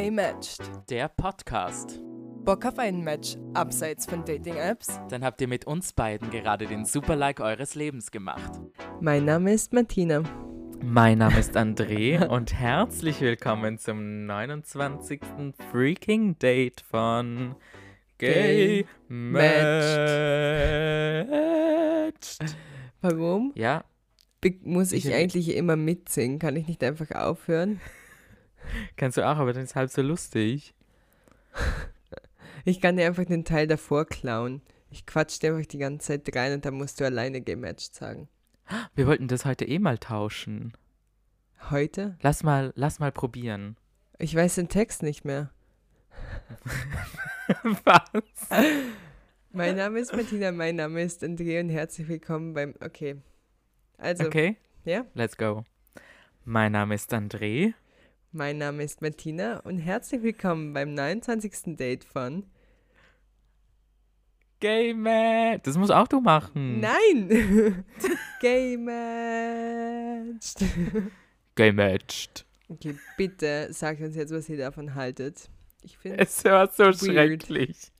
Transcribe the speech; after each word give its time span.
Gay 0.00 0.10
Matched. 0.10 0.62
Der 0.88 1.08
Podcast. 1.08 2.00
Bock 2.42 2.64
auf 2.64 2.78
ein 2.78 3.04
Match 3.04 3.36
abseits 3.52 4.06
von 4.06 4.24
Dating-Apps? 4.24 4.98
Dann 5.10 5.22
habt 5.22 5.42
ihr 5.42 5.46
mit 5.48 5.66
uns 5.66 5.92
beiden 5.92 6.30
gerade 6.30 6.66
den 6.66 6.86
Super-Like 6.86 7.40
eures 7.40 7.74
Lebens 7.74 8.10
gemacht. 8.10 8.50
Mein 9.02 9.26
Name 9.26 9.52
ist 9.52 9.74
Martina. 9.74 10.22
Mein 10.82 11.18
Name 11.18 11.38
ist 11.38 11.54
André 11.54 12.26
und 12.30 12.54
herzlich 12.54 13.20
willkommen 13.20 13.76
zum 13.76 14.24
29. 14.24 15.20
Freaking 15.70 16.38
Date 16.38 16.80
von 16.80 17.54
Gay, 18.16 18.84
Gay 18.84 18.86
Matched. 19.06 19.36
Warum 23.02 23.52
Ja, 23.54 23.84
Be 24.40 24.54
muss 24.62 24.92
ich 24.92 25.04
Ich- 25.04 25.14
eigentlich 25.14 25.54
immer 25.54 25.76
mitsingen? 25.76 26.38
Kann 26.38 26.56
ich 26.56 26.66
nicht 26.68 26.82
einfach 26.82 27.10
aufhören? 27.10 27.82
Kannst 28.96 29.16
du 29.18 29.26
auch, 29.26 29.36
aber 29.36 29.52
das 29.52 29.64
ist 29.64 29.76
halb 29.76 29.90
so 29.90 30.02
lustig. 30.02 30.74
Ich 32.64 32.80
kann 32.80 32.96
dir 32.96 33.06
einfach 33.06 33.24
den 33.24 33.44
Teil 33.44 33.66
davor 33.66 34.04
klauen. 34.06 34.62
Ich 34.90 35.06
quatsch 35.06 35.40
dir 35.40 35.54
einfach 35.54 35.66
die 35.66 35.78
ganze 35.78 36.08
Zeit 36.22 36.36
rein 36.36 36.52
und 36.54 36.64
dann 36.64 36.74
musst 36.74 37.00
du 37.00 37.04
alleine 37.04 37.40
Gay 37.40 37.56
Matched 37.56 37.94
sagen. 37.94 38.28
Wir 38.94 39.06
wollten 39.06 39.28
das 39.28 39.44
heute 39.44 39.64
eh 39.64 39.78
mal 39.78 39.98
tauschen. 39.98 40.72
Heute? 41.70 42.16
Lass 42.22 42.42
mal, 42.42 42.72
lass 42.76 42.98
mal 42.98 43.12
probieren. 43.12 43.76
Ich 44.18 44.34
weiß 44.34 44.56
den 44.56 44.68
Text 44.68 45.02
nicht 45.02 45.24
mehr. 45.24 45.50
Was? 47.84 48.48
Mein 49.52 49.76
Name 49.76 49.98
ist 49.98 50.14
Martina, 50.14 50.52
mein 50.52 50.76
Name 50.76 51.02
ist 51.02 51.22
André 51.24 51.60
und 51.60 51.70
herzlich 51.70 52.08
willkommen 52.08 52.54
beim. 52.54 52.74
Okay. 52.80 53.16
Also, 53.98 54.26
Okay, 54.26 54.56
ja, 54.84 55.04
let's 55.14 55.36
go. 55.36 55.64
Mein 56.44 56.72
Name 56.72 56.94
ist 56.94 57.12
André. 57.12 57.74
Mein 58.32 58.58
Name 58.58 58.84
ist 58.84 59.02
Martina 59.02 59.58
und 59.60 59.78
herzlich 59.78 60.22
willkommen 60.22 60.72
beim 60.72 60.94
29. 60.94 61.76
Date 61.76 62.04
von. 62.04 62.44
Gay 64.60 64.94
Man. 64.94 65.60
Das 65.64 65.76
musst 65.76 65.90
auch 65.90 66.06
du 66.06 66.20
machen. 66.20 66.80
Nein! 66.80 67.84
Gay 68.40 68.76
Matched! 68.76 70.58
Gay 71.56 71.72
Matched. 71.72 72.46
Okay, 72.68 72.94
bitte 73.16 73.72
sagt 73.72 74.00
uns 74.00 74.14
jetzt, 74.14 74.32
was 74.32 74.48
ihr 74.48 74.58
davon 74.58 74.94
haltet. 74.94 75.50
Ich 75.82 75.98
finde. 75.98 76.18
Es 76.18 76.44
war 76.44 76.70
so 76.70 76.84
Weird. 76.84 76.98
schrecklich. 76.98 77.90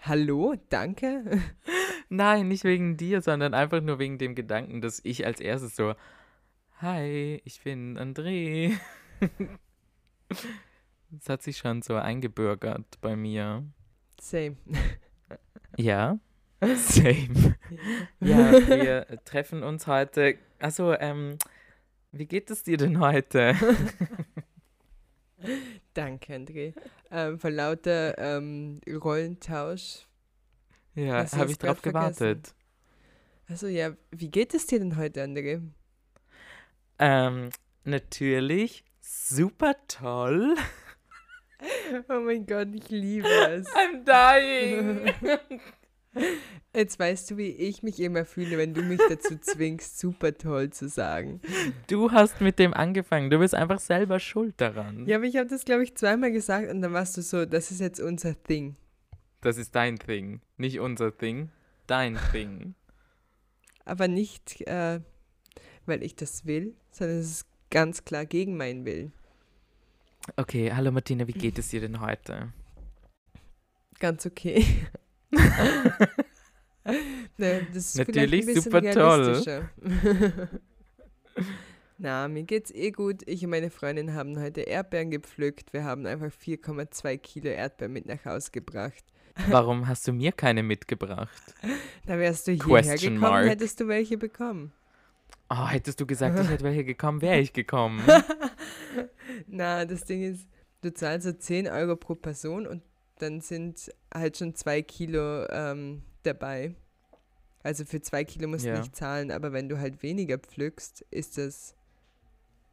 Hallo, 0.00 0.54
danke. 0.70 1.42
Nein, 2.08 2.48
nicht 2.48 2.64
wegen 2.64 2.96
dir, 2.96 3.20
sondern 3.20 3.52
einfach 3.52 3.82
nur 3.82 3.98
wegen 3.98 4.16
dem 4.16 4.34
Gedanken, 4.34 4.80
dass 4.80 5.00
ich 5.04 5.26
als 5.26 5.40
erstes 5.40 5.76
so, 5.76 5.94
hi, 6.80 7.42
ich 7.44 7.60
bin 7.62 7.98
André. 7.98 8.78
Das 11.12 11.28
hat 11.28 11.42
sich 11.42 11.58
schon 11.58 11.82
so 11.82 11.96
eingebürgert 11.96 13.00
bei 13.00 13.16
mir. 13.16 13.64
Same. 14.20 14.56
Ja, 15.76 16.18
same. 16.62 17.56
Ja, 18.20 18.52
wir 18.52 19.06
treffen 19.24 19.62
uns 19.62 19.86
heute. 19.86 20.36
Also, 20.58 20.92
ähm, 20.94 21.38
wie 22.12 22.26
geht 22.26 22.50
es 22.50 22.64
dir 22.64 22.76
denn 22.76 23.00
heute? 23.00 23.54
Danke, 25.94 26.34
André. 26.34 26.74
Ähm, 27.10 27.38
vor 27.38 27.50
lauter 27.50 28.18
ähm, 28.18 28.80
Rollentausch. 28.86 30.06
Ja, 30.94 31.30
habe 31.32 31.50
ich 31.50 31.58
drauf 31.58 31.82
gewartet. 31.82 32.54
Also 33.48 33.66
ja, 33.66 33.96
wie 34.10 34.30
geht 34.30 34.54
es 34.54 34.66
dir 34.66 34.80
denn 34.80 34.96
heute, 34.96 35.24
André? 35.24 35.62
Ähm, 36.98 37.50
natürlich 37.84 38.84
super 39.10 39.74
toll. 39.88 40.54
Oh 42.08 42.20
mein 42.20 42.46
Gott, 42.46 42.68
ich 42.74 42.88
liebe 42.88 43.28
es. 43.28 43.66
I'm 43.74 44.04
dying. 44.04 45.12
Jetzt 46.74 46.98
weißt 46.98 47.30
du, 47.30 47.36
wie 47.36 47.50
ich 47.50 47.82
mich 47.82 48.00
immer 48.00 48.24
fühle, 48.24 48.56
wenn 48.56 48.74
du 48.74 48.82
mich 48.82 49.00
dazu 49.08 49.36
zwingst, 49.40 49.98
super 49.98 50.36
toll 50.36 50.70
zu 50.70 50.88
sagen. 50.88 51.40
Du 51.88 52.12
hast 52.12 52.40
mit 52.40 52.58
dem 52.58 52.72
angefangen. 52.72 53.30
Du 53.30 53.38
bist 53.38 53.54
einfach 53.54 53.80
selber 53.80 54.20
schuld 54.20 54.54
daran. 54.60 55.06
Ja, 55.06 55.16
aber 55.16 55.26
ich 55.26 55.36
habe 55.36 55.48
das, 55.48 55.64
glaube 55.64 55.82
ich, 55.82 55.96
zweimal 55.96 56.30
gesagt 56.30 56.70
und 56.70 56.80
dann 56.80 56.92
warst 56.92 57.16
du 57.16 57.22
so, 57.22 57.44
das 57.44 57.70
ist 57.70 57.80
jetzt 57.80 58.00
unser 58.00 58.40
Thing. 58.42 58.76
Das 59.40 59.56
ist 59.56 59.74
dein 59.74 59.98
Thing. 59.98 60.40
Nicht 60.56 60.80
unser 60.80 61.16
Thing. 61.16 61.50
Dein 61.86 62.18
Thing. 62.32 62.74
Aber 63.84 64.06
nicht, 64.06 64.60
äh, 64.68 65.00
weil 65.86 66.02
ich 66.02 66.14
das 66.14 66.46
will, 66.46 66.76
sondern 66.92 67.18
es 67.18 67.30
ist 67.30 67.49
ganz 67.70 68.04
klar 68.04 68.26
gegen 68.26 68.56
meinen 68.56 68.84
Willen. 68.84 69.12
Okay, 70.36 70.70
hallo 70.72 70.92
Martina, 70.92 71.26
wie 71.26 71.32
geht 71.32 71.58
es 71.60 71.68
dir 71.68 71.80
denn 71.80 72.00
heute? 72.00 72.52
Ganz 73.98 74.26
okay. 74.26 74.64
ne, 77.36 77.66
das 77.72 77.94
ist 77.94 77.98
Natürlich 77.98 78.46
super 78.60 78.82
toll. 78.92 79.42
Na, 81.98 82.28
mir 82.28 82.44
geht's 82.44 82.70
eh 82.70 82.92
gut. 82.92 83.22
Ich 83.26 83.44
und 83.44 83.50
meine 83.50 83.70
Freundin 83.70 84.14
haben 84.14 84.40
heute 84.40 84.62
Erdbeeren 84.62 85.10
gepflückt. 85.10 85.74
Wir 85.74 85.84
haben 85.84 86.06
einfach 86.06 86.30
4,2 86.32 87.18
Kilo 87.18 87.50
Erdbeeren 87.50 87.92
mit 87.92 88.06
nach 88.06 88.24
Hause 88.24 88.50
gebracht. 88.52 89.04
Warum 89.48 89.86
hast 89.86 90.08
du 90.08 90.12
mir 90.12 90.32
keine 90.32 90.62
mitgebracht? 90.62 91.54
Da 92.06 92.18
wärst 92.18 92.48
du 92.48 92.52
hierher 92.52 92.82
Question 92.82 93.16
gekommen, 93.16 93.32
mark. 93.32 93.48
hättest 93.48 93.80
du 93.80 93.88
welche 93.88 94.16
bekommen. 94.16 94.72
Oh, 95.52 95.66
hättest 95.66 96.00
du 96.00 96.06
gesagt, 96.06 96.38
ich 96.38 96.48
hätte 96.48 96.62
welche 96.62 96.84
gekommen, 96.84 97.20
wäre 97.22 97.40
ich 97.40 97.52
gekommen. 97.52 98.00
Na, 99.48 99.84
das 99.84 100.04
Ding 100.04 100.22
ist, 100.22 100.46
du 100.82 100.94
zahlst 100.94 101.26
so 101.26 101.32
10 101.32 101.66
Euro 101.68 101.96
pro 101.96 102.14
Person 102.14 102.66
und 102.66 102.82
dann 103.18 103.40
sind 103.40 103.92
halt 104.14 104.36
schon 104.38 104.54
2 104.54 104.82
Kilo 104.82 105.46
ähm, 105.48 106.02
dabei. 106.22 106.74
Also 107.62 107.84
für 107.84 108.00
2 108.00 108.24
Kilo 108.24 108.48
musst 108.48 108.64
Ja. 108.64 108.74
du 108.74 108.80
nicht 108.80 108.94
zahlen, 108.94 109.30
aber 109.32 109.52
wenn 109.52 109.68
du 109.68 109.78
halt 109.78 110.02
weniger 110.02 110.38
pflückst, 110.38 111.04
ist 111.10 111.36
das 111.36 111.74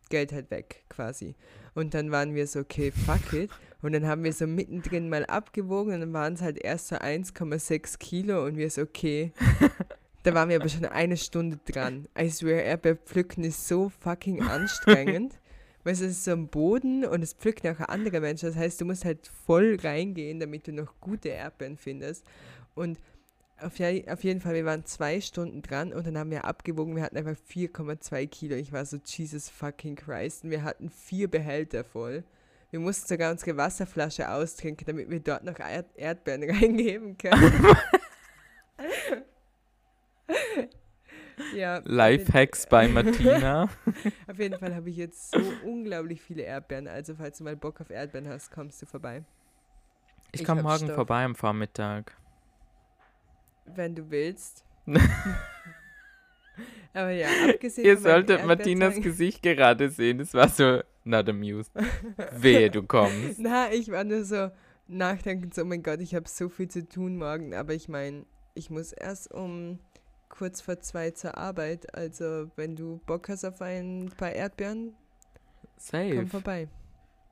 Geld 0.10 0.32
halt 0.32 0.52
weg 0.52 0.86
quasi. 0.88 1.36
Und 1.74 1.94
dann 1.96 2.12
waren 2.12 2.36
wir 2.36 2.46
so, 2.48 2.60
okay, 2.60 2.92
fuck 2.92 3.34
it. 3.34 3.50
Und 3.82 3.94
dann 3.94 4.08
haben 4.08 4.24
wir 4.24 4.34
so 4.34 4.48
mittendrin 4.48 5.10
mal 5.10 5.26
abgewogen 5.26 5.94
und 5.96 6.00
dann 6.00 6.14
waren 6.14 6.34
es 6.34 6.42
halt 6.42 6.58
erst 6.64 6.88
so 6.90 6.96
1,6 6.96 7.98
Kilo 8.00 8.46
und 8.46 8.56
wir 8.58 8.70
so, 8.70 8.82
okay. 8.84 9.34
Da 10.28 10.34
waren 10.34 10.50
wir 10.50 10.58
aber 10.58 10.68
schon 10.68 10.84
eine 10.84 11.16
Stunde 11.16 11.58
dran. 11.72 12.10
I 12.20 12.30
swear, 12.30 12.62
Erdbeerpflücken 12.62 13.46
ist 13.46 13.66
so 13.66 13.88
fucking 13.88 14.44
anstrengend. 14.44 15.40
Weil 15.86 15.94
es 15.94 16.02
ist 16.02 16.26
so 16.26 16.32
am 16.32 16.50
Boden 16.50 17.06
und 17.06 17.22
es 17.22 17.32
pflücken 17.32 17.74
auch 17.74 17.80
andere 17.88 18.20
Menschen. 18.20 18.50
Das 18.50 18.58
heißt, 18.58 18.82
du 18.82 18.84
musst 18.84 19.06
halt 19.06 19.26
voll 19.46 19.78
reingehen, 19.82 20.42
damit 20.42 20.68
du 20.68 20.74
noch 20.74 21.00
gute 21.00 21.30
Erdbeeren 21.30 21.78
findest. 21.78 22.26
Und 22.76 23.00
auf, 23.62 23.76
auf 23.80 24.24
jeden 24.26 24.42
Fall, 24.42 24.54
wir 24.54 24.66
waren 24.66 24.84
zwei 24.84 25.22
Stunden 25.22 25.62
dran 25.62 25.94
und 25.94 26.06
dann 26.06 26.18
haben 26.18 26.32
wir 26.32 26.44
abgewogen, 26.44 26.98
wir 26.98 27.04
hatten 27.04 27.16
einfach 27.16 27.38
4,2 27.50 28.28
Kilo. 28.28 28.58
Ich 28.58 28.74
war 28.74 28.86
so, 28.86 28.98
Jesus 29.06 29.48
fucking 29.48 29.96
Christ. 29.96 30.44
Und 30.44 30.52
wir 30.52 30.64
hatten 30.64 30.90
vier 30.90 31.32
Behälter 31.32 31.86
voll. 31.86 32.26
Wir 32.70 32.82
mussten 32.82 33.08
sogar 33.08 33.32
unsere 33.32 33.56
Wasserflasche 33.56 34.30
austrinken, 34.30 34.86
damit 34.86 35.10
wir 35.10 35.22
dort 35.22 35.46
noch 35.46 35.58
Erd 35.58 35.88
Erdbeeren 35.96 36.44
reingeben 36.52 37.18
können. 37.18 37.78
ja, 41.58 41.82
Lifehacks 41.84 42.68
bei 42.68 42.88
Martina. 42.88 43.64
auf 44.28 44.40
jeden 44.40 44.60
Fall 44.60 44.76
habe 44.76 44.90
ich 44.90 44.98
jetzt 44.98 45.32
so 45.32 45.40
unglaublich 45.66 46.22
viele 46.22 46.44
Erdbeeren. 46.44 46.88
Also, 46.88 47.16
falls 47.16 47.40
du 47.40 47.44
mal 47.44 47.56
Bock 47.56 47.82
auf 47.82 47.90
Erdbeeren 47.90 48.30
hast, 48.30 48.52
kommst 48.52 48.82
du 48.82 48.86
vorbei. 48.86 49.24
Ich 50.32 50.42
Ich 50.42 50.48
komme 50.48 50.64
morgen 50.64 50.86
Stoff. 50.86 50.96
vorbei 50.96 51.24
am 51.24 51.36
Vormittag. 51.36 52.16
Wenn 53.66 53.96
du 53.96 54.10
willst. 54.10 54.64
Aber 56.94 57.12
ja, 57.12 57.28
abgesehen 57.50 57.86
Ihr 57.86 57.98
solltet 57.98 58.46
Martinas 58.46 58.96
Gesicht 58.96 59.44
gerade 59.44 59.90
sehen. 59.90 60.20
Es 60.20 60.34
war 60.34 60.50
so 60.50 60.82
not 61.04 61.30
amused. 61.30 61.72
Wehe, 62.32 62.70
du 62.70 62.84
kommst. 62.84 63.40
Na, 63.40 63.72
ich 63.72 63.92
war 63.92 64.04
nur 64.04 64.24
so 64.24 64.50
nachdenkend, 64.88 65.54
so, 65.54 65.64
oh 65.64 65.66
mein 65.66 65.84
Gott, 65.84 66.02
ich 66.02 66.16
habe 66.16 66.28
so 66.28 66.50
viel 66.50 66.70
zu 66.70 66.88
tun 66.88 67.18
morgen. 67.18 67.54
Aber 67.54 67.74
ich 67.74 67.88
meine, 67.88 68.26
ich 68.56 68.70
muss 68.70 68.94
erst 68.94 69.32
um 69.32 69.80
kurz 70.30 70.62
vor 70.62 70.80
zwei 70.80 71.12
zur 71.12 71.38
Arbeit. 71.38 71.94
Also, 71.96 72.50
wenn 72.56 72.76
du 72.76 73.00
Bock 73.06 73.30
hast 73.30 73.46
auf 73.46 73.62
ein 73.62 74.12
paar 74.18 74.32
Erdbeeren, 74.32 74.94
komm 75.62 75.70
Safe. 75.78 76.28
vorbei. 76.28 76.68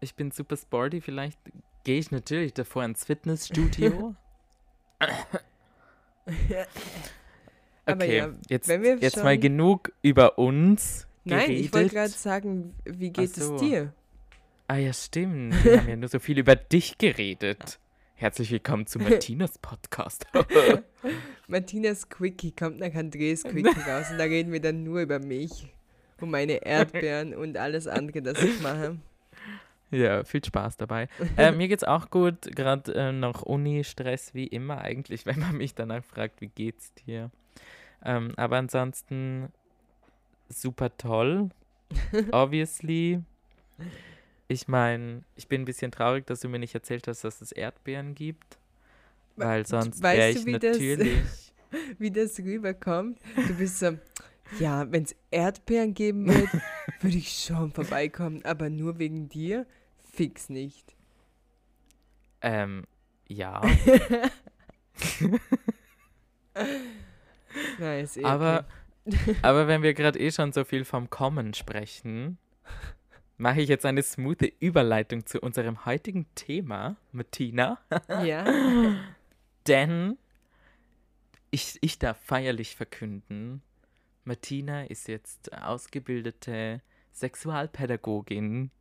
Ich 0.02 0.16
bin 0.16 0.32
super 0.32 0.58
sporty. 0.58 1.02
Vielleicht 1.02 1.40
gehe 1.84 2.00
ich 2.00 2.12
natürlich 2.12 2.54
davor 2.54 2.84
ins 2.84 3.06
Fitnessstudio. 3.06 4.16
Aber 7.86 8.04
Okay, 8.04 8.18
ja, 8.18 8.34
jetzt, 8.50 8.68
wenn 8.68 8.82
wir 8.82 8.98
jetzt 8.98 9.24
mal 9.24 9.38
genug 9.38 9.92
über 10.02 10.40
uns 10.40 11.08
Nein, 11.24 11.52
ich 11.52 11.74
wollte 11.74 11.90
geredet. 11.90 11.92
gerade 11.92 12.10
sagen, 12.10 12.76
wie 12.84 13.12
geht 13.12 13.36
so. 13.36 13.56
es 13.56 13.62
dir? 13.62 13.94
Ah 14.68 14.78
ja, 14.78 14.92
stimmt. 14.94 15.64
Wir 15.64 15.80
haben 15.82 15.90
ja 15.90 15.96
nur 15.96 16.10
so 16.10 16.20
viel 16.20 16.40
über 16.40 16.56
dich 16.56 16.98
geredet. 16.98 17.80
Herzlich 18.18 18.50
willkommen 18.50 18.88
zu 18.88 18.98
Martinas 19.02 19.58
Podcast. 19.58 20.26
Martinas 21.48 22.08
Quickie 22.08 22.54
kommt 22.54 22.80
nach 22.80 22.94
Andres 22.96 23.44
Quickie 23.44 23.68
raus 23.90 24.10
und 24.10 24.18
da 24.18 24.24
reden 24.24 24.54
wir 24.54 24.62
dann 24.62 24.86
nur 24.86 25.02
über 25.02 25.20
mich. 25.20 25.68
Um 26.22 26.32
meine 26.32 26.66
Erdbeeren 26.66 27.36
und 27.36 27.58
alles 27.58 27.88
andere, 27.88 28.22
das 28.22 28.42
ich 28.42 28.62
mache. 28.62 28.96
Ja, 29.92 30.24
viel 30.24 30.44
Spaß 30.44 30.78
dabei. 30.78 31.10
äh, 31.36 31.52
mir 31.52 31.68
geht's 31.68 31.84
auch 31.84 32.10
gut, 32.10 32.56
gerade 32.56 32.94
äh, 32.96 33.12
noch 33.12 33.42
Uni-Stress 33.42 34.34
wie 34.34 34.48
immer 34.48 34.80
eigentlich, 34.80 35.26
wenn 35.26 35.40
man 35.40 35.58
mich 35.58 35.76
danach 35.76 36.06
fragt, 36.06 36.40
wie 36.40 36.48
geht's 36.48 36.94
dir? 36.94 37.32
Ähm, 38.02 38.32
aber 38.38 38.56
ansonsten 38.56 39.50
super 40.48 40.98
toll, 40.98 41.50
obviously. 42.32 43.22
Ich 44.48 44.68
meine, 44.68 45.24
ich 45.36 45.48
bin 45.48 45.62
ein 45.62 45.66
bisschen 45.66 45.92
traurig, 45.92 46.28
dass 46.28 46.40
du 46.42 46.50
mir 46.50 46.60
nicht 46.60 46.76
erzählt 46.76 47.08
hast, 47.08 47.24
dass 47.24 47.42
es 47.42 47.52
Erdbeeren 47.52 48.14
gibt, 48.14 48.60
weil 49.36 49.66
sonst 49.66 50.04
wäre 50.04 50.30
ich 50.30 50.46
wie 50.46 50.52
natürlich. 50.52 51.24
Das, 51.24 51.52
wie 52.00 52.12
das 52.12 52.38
rüberkommt? 52.40 53.20
Du 53.36 53.56
bist 53.56 53.80
so, 53.80 53.98
ja, 54.60 54.92
wenn 54.92 55.04
es 55.04 55.16
Erdbeeren 55.32 55.96
geben 55.96 56.28
wird, 56.28 56.50
würde 57.02 57.18
ich 57.18 57.32
schon 57.32 57.72
vorbeikommen, 57.72 58.46
aber 58.46 58.70
nur 58.70 59.00
wegen 59.00 59.28
dir? 59.30 59.66
Fix 60.14 60.50
nicht. 60.50 60.96
Ähm, 62.42 62.86
ja. 63.28 63.62
nice, 67.80 68.20
aber, 68.24 68.66
aber 69.42 69.68
wenn 69.68 69.82
wir 69.82 69.96
gerade 69.96 70.20
eh 70.20 70.32
schon 70.32 70.54
so 70.54 70.64
viel 70.64 70.86
vom 70.86 71.10
Kommen 71.10 71.56
sprechen, 71.56 72.38
mache 73.38 73.62
ich 73.62 73.70
jetzt 73.70 73.86
eine 73.86 74.02
smoothe 74.04 74.52
Überleitung 74.60 75.26
zu 75.26 75.40
unserem 75.40 75.86
heutigen 75.86 76.26
Thema, 76.36 76.96
Martina. 77.12 77.80
ja. 78.24 78.46
Denn 79.68 80.18
ich, 81.52 81.78
ich 81.82 82.00
darf 82.00 82.18
feierlich 82.24 82.76
verkünden, 82.76 83.62
Martina 84.24 84.86
ist 84.86 85.08
jetzt 85.08 85.54
ausgebildete 85.54 86.82
Sexualpädagogin 87.14 88.72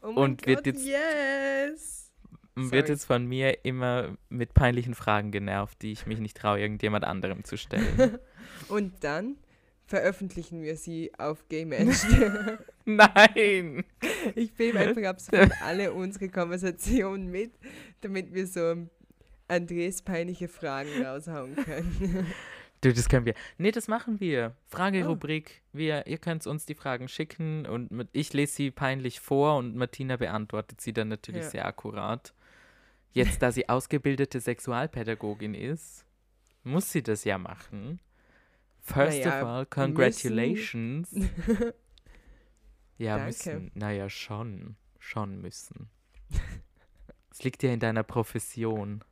Oh 0.00 0.08
Und 0.10 0.46
wird 0.46 0.58
Gott, 0.64 0.66
jetzt- 0.66 0.86
yes! 0.86 2.10
Sorry. 2.54 2.70
wird 2.72 2.88
jetzt 2.88 3.04
von 3.04 3.24
mir 3.26 3.64
immer 3.64 4.16
mit 4.28 4.52
peinlichen 4.54 4.94
Fragen 4.94 5.30
genervt, 5.30 5.80
die 5.82 5.92
ich 5.92 6.06
mich 6.06 6.18
nicht 6.18 6.36
traue, 6.36 6.60
irgendjemand 6.60 7.04
anderem 7.04 7.44
zu 7.44 7.56
stellen. 7.56 8.18
Und 8.68 9.04
dann 9.04 9.36
veröffentlichen 9.86 10.62
wir 10.62 10.76
sie 10.76 11.12
auf 11.18 11.48
Gay 11.48 11.64
Mensch. 11.64 12.02
Nein! 12.96 13.84
ich 14.34 14.50
filme 14.52 14.80
einfach 14.80 15.02
ab 15.04 15.20
sofort 15.20 15.52
alle 15.62 15.92
unsere 15.92 16.28
Konversationen 16.28 17.30
mit, 17.30 17.52
damit 18.00 18.32
wir 18.32 18.46
so 18.46 18.88
Andres 19.46 20.02
peinliche 20.02 20.48
Fragen 20.48 21.04
raushauen 21.04 21.54
können. 21.56 22.26
Du, 22.80 22.92
das 22.92 23.08
können 23.08 23.26
wir. 23.26 23.34
Nee, 23.56 23.72
das 23.72 23.88
machen 23.88 24.20
wir. 24.20 24.54
Oh. 24.54 24.76
Fragerubrik. 24.76 25.62
Wir, 25.72 26.06
ihr 26.06 26.18
könnt 26.18 26.46
uns 26.46 26.64
die 26.64 26.76
Fragen 26.76 27.08
schicken 27.08 27.66
und 27.66 27.90
mit, 27.90 28.08
ich 28.12 28.32
lese 28.32 28.52
sie 28.52 28.70
peinlich 28.70 29.18
vor 29.18 29.56
und 29.56 29.74
Martina 29.74 30.16
beantwortet 30.16 30.80
sie 30.80 30.92
dann 30.92 31.08
natürlich 31.08 31.42
Ja. 31.42 31.50
sehr 31.50 31.66
akkurat. 31.66 32.32
Jetzt, 33.10 33.42
da 33.42 33.50
sie 33.50 33.68
ausgebildete 33.68 34.38
Sexualpädagogin 34.38 35.54
ist, 35.54 36.04
muss 36.62 36.92
sie 36.92 37.02
das 37.02 37.24
ja 37.24 37.36
machen. 37.36 37.98
First 38.80 39.24
Naja, 39.24 39.42
of 39.42 39.48
all, 39.48 39.66
congratulations. 39.66 41.10
ja, 42.98 43.16
Danke. 43.16 43.26
müssen. 43.26 43.70
Naja, 43.74 44.08
schon. 44.10 44.76
Schon 44.98 45.40
müssen. 45.40 45.88
Es 47.30 47.44
liegt 47.44 47.62
ja 47.62 47.72
in 47.72 47.78
deiner 47.78 48.02
Profession 48.02 49.04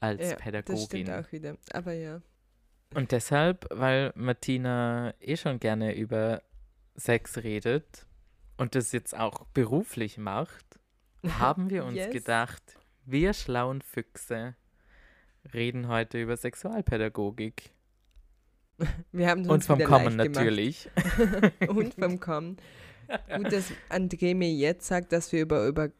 als 0.00 0.20
ja, 0.20 0.32
das 0.34 0.42
Pädagogin. 0.42 0.84
stimmt 0.86 1.10
auch 1.10 1.30
wieder. 1.30 1.56
Aber 1.72 1.92
ja. 1.92 2.20
Und 2.94 3.12
deshalb, 3.12 3.66
weil 3.70 4.12
Martina 4.16 5.14
eh 5.20 5.36
schon 5.36 5.60
gerne 5.60 5.94
über 5.94 6.42
Sex 6.96 7.38
redet 7.38 8.06
und 8.56 8.74
das 8.74 8.90
jetzt 8.90 9.16
auch 9.16 9.46
beruflich 9.48 10.18
macht, 10.18 10.80
haben 11.38 11.70
wir 11.70 11.84
uns 11.84 11.94
Yes. 11.96 12.10
gedacht, 12.10 12.78
wir 13.04 13.32
schlauen 13.32 13.80
Füchse 13.80 14.56
reden 15.54 15.86
heute 15.86 16.20
über 16.20 16.36
Sexualpädagogik. 16.36 17.70
Wir 19.12 19.28
haben 19.28 19.42
es 19.42 19.48
Und 19.48 19.54
uns 19.54 19.66
vom 19.66 19.82
Kommen 19.82 20.16
natürlich. 20.16 20.90
und 21.68 21.94
vom 21.94 22.20
Kommen. 22.20 22.56
Gut, 23.34 23.52
dass 23.52 23.72
André 23.88 24.34
mir 24.34 24.52
jetzt 24.52 24.86
sagt, 24.86 25.12
dass 25.12 25.32
wir 25.32 25.40
über, 25.42 25.66
über 25.66 25.90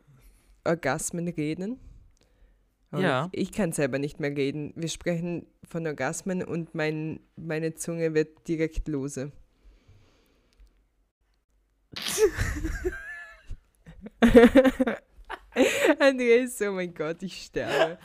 Orgasmen 0.64 1.28
reden. 1.28 1.78
Und 2.90 3.02
Ja. 3.02 3.28
Ich 3.32 3.52
kann 3.52 3.72
selber 3.72 3.98
nicht 3.98 4.20
mehr 4.20 4.36
reden. 4.36 4.72
Wir 4.76 4.88
sprechen 4.88 5.46
von 5.64 5.86
Orgasmen 5.86 6.42
und 6.42 6.74
mein, 6.74 7.20
meine 7.36 7.74
Zunge 7.74 8.14
wird 8.14 8.48
direkt 8.48 8.88
lose. 8.88 9.32
André 15.98 16.44
ist 16.44 16.58
so, 16.58 16.66
oh 16.66 16.72
mein 16.72 16.92
Gott, 16.92 17.22
ich 17.22 17.44
sterbe. 17.44 17.98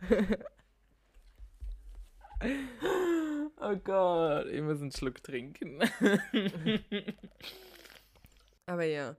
Oh 3.64 3.76
Gott, 3.76 4.48
ich 4.48 4.60
muss 4.60 4.80
einen 4.80 4.90
Schluck 4.90 5.22
trinken. 5.22 5.78
Aber 8.66 8.82
ja, 8.82 9.14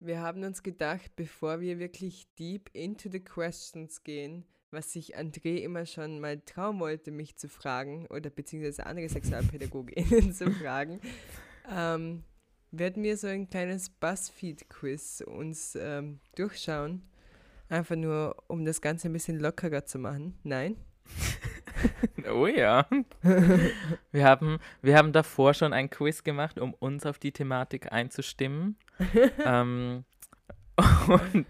wir 0.00 0.20
haben 0.20 0.42
uns 0.42 0.64
gedacht, 0.64 1.14
bevor 1.14 1.60
wir 1.60 1.78
wirklich 1.78 2.26
deep 2.36 2.68
into 2.72 3.08
the 3.08 3.20
questions 3.20 4.02
gehen, 4.02 4.44
was 4.72 4.92
sich 4.92 5.16
André 5.16 5.58
immer 5.58 5.86
schon 5.86 6.18
mal 6.18 6.40
trauen 6.40 6.80
wollte, 6.80 7.12
mich 7.12 7.36
zu 7.36 7.48
fragen 7.48 8.06
oder 8.08 8.28
beziehungsweise 8.28 8.86
andere 8.86 9.08
Sexualpädagoginnen 9.08 10.32
zu 10.34 10.50
fragen, 10.50 11.00
ähm, 11.70 12.24
werden 12.72 13.04
wir 13.04 13.16
so 13.16 13.28
ein 13.28 13.48
kleines 13.48 13.88
Buzzfeed-Quiz 13.88 15.22
uns 15.26 15.78
ähm, 15.80 16.18
durchschauen. 16.34 17.02
Einfach 17.68 17.96
nur, 17.96 18.36
um 18.48 18.64
das 18.64 18.80
Ganze 18.80 19.08
ein 19.08 19.12
bisschen 19.12 19.38
lockerer 19.38 19.84
zu 19.84 19.98
machen. 20.00 20.38
Nein? 20.42 20.76
Oh 22.32 22.46
ja. 22.46 22.86
Wir 24.10 24.24
haben, 24.24 24.58
wir 24.82 24.96
haben 24.96 25.12
davor 25.12 25.54
schon 25.54 25.72
ein 25.72 25.90
Quiz 25.90 26.24
gemacht, 26.24 26.58
um 26.58 26.72
uns 26.74 27.04
auf 27.06 27.18
die 27.18 27.32
Thematik 27.32 27.92
einzustimmen. 27.92 28.76
ähm, 29.44 30.04
und 31.06 31.46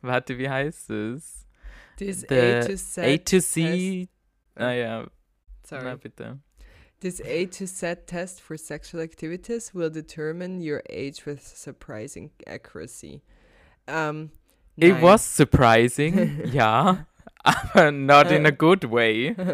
warte, 0.00 0.38
wie 0.38 0.48
heißt 0.48 0.90
es? 0.90 1.46
This 1.96 2.24
The 2.28 2.40
A 2.40 2.60
to 2.60 2.76
Z. 2.76 3.04
A 3.04 3.16
to 3.18 3.40
C. 3.40 4.08
Ah 4.54 4.70
ja, 4.70 5.06
Sorry. 5.64 5.84
na 5.84 5.96
bitte. 5.96 6.38
This 7.00 7.20
A 7.20 7.44
to 7.46 7.66
Z 7.66 8.06
test 8.06 8.40
for 8.40 8.56
sexual 8.56 9.02
activities 9.02 9.74
will 9.74 9.90
determine 9.90 10.60
your 10.60 10.82
age 10.88 11.26
with 11.26 11.40
surprising 11.42 12.30
accuracy. 12.46 13.22
Um, 13.86 14.30
It 14.76 14.94
nein. 14.94 15.02
was 15.02 15.22
surprising, 15.22 16.46
ja, 16.52 17.06
aber 17.44 17.92
not 17.92 18.30
in 18.30 18.46
a 18.46 18.50
good 18.50 18.90
way. 18.90 19.34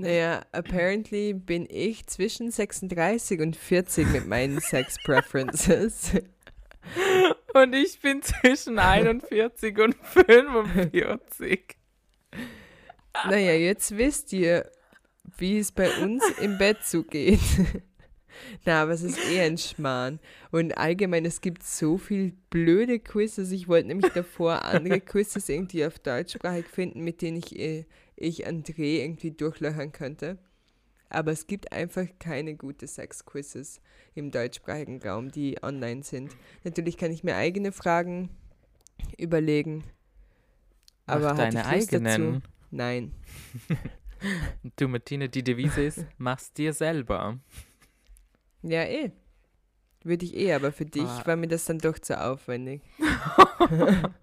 Naja, 0.00 0.46
apparently 0.52 1.32
bin 1.32 1.66
ich 1.68 2.06
zwischen 2.06 2.52
36 2.52 3.40
und 3.40 3.56
40 3.56 4.06
mit 4.12 4.28
meinen 4.28 4.60
Sex 4.60 4.96
Preferences. 5.02 6.12
Und 7.52 7.74
ich 7.74 8.00
bin 8.00 8.22
zwischen 8.22 8.78
41 8.78 9.76
und 9.80 9.96
45. 9.96 11.76
naja, 13.28 13.52
jetzt 13.54 13.96
wisst 13.96 14.32
ihr, 14.32 14.70
wie 15.36 15.58
es 15.58 15.72
bei 15.72 15.90
uns 16.00 16.22
im 16.40 16.58
Bett 16.58 16.84
zugeht. 16.84 17.40
Na, 18.64 18.82
aber 18.82 18.92
es 18.92 19.02
ist 19.02 19.18
eher 19.30 19.44
ein 19.44 19.58
Schmarrn. 19.58 20.18
Und 20.50 20.76
allgemein, 20.76 21.24
es 21.24 21.40
gibt 21.40 21.62
so 21.62 21.98
viel 21.98 22.32
blöde 22.50 22.98
Quizzes. 22.98 23.52
Ich 23.52 23.68
wollte 23.68 23.88
nämlich 23.88 24.12
davor 24.12 24.64
andere 24.64 25.00
Quizzes 25.00 25.48
irgendwie 25.48 25.84
auf 25.84 25.98
deutschsprachig 25.98 26.66
finden, 26.66 27.02
mit 27.02 27.22
denen 27.22 27.38
ich, 27.38 27.58
äh, 27.58 27.84
ich 28.16 28.46
André 28.46 29.02
irgendwie 29.02 29.30
durchlöchern 29.30 29.92
könnte. 29.92 30.38
Aber 31.10 31.32
es 31.32 31.46
gibt 31.46 31.72
einfach 31.72 32.06
keine 32.18 32.54
gute 32.54 32.86
Sex-Quizzes 32.86 33.80
im 34.14 34.30
deutschsprachigen 34.30 35.00
Raum, 35.02 35.30
die 35.30 35.56
online 35.62 36.02
sind. 36.02 36.36
Natürlich 36.64 36.96
kann 36.96 37.12
ich 37.12 37.24
mir 37.24 37.36
eigene 37.36 37.72
Fragen 37.72 38.28
überlegen. 39.16 39.84
Aber 41.06 41.32
Mach 41.32 41.38
hatte 41.38 41.56
deine 41.56 41.76
Lust 41.76 41.92
dazu? 41.92 42.04
eigenen. 42.04 42.42
Nein. 42.70 43.12
Du, 44.76 44.88
Martine, 44.88 45.28
die 45.28 45.44
Devise 45.44 45.82
ist, 45.82 46.06
mach's 46.18 46.52
dir 46.52 46.72
selber. 46.72 47.38
Ja, 48.62 48.82
eh. 48.84 49.12
Würde 50.04 50.24
ich 50.24 50.34
eh, 50.36 50.52
aber 50.54 50.72
für 50.72 50.84
dich 50.86 51.02
Ah. 51.02 51.26
war 51.26 51.36
mir 51.36 51.48
das 51.48 51.64
dann 51.64 51.78
doch 51.78 51.98
zu 51.98 52.18
aufwendig. 52.20 52.82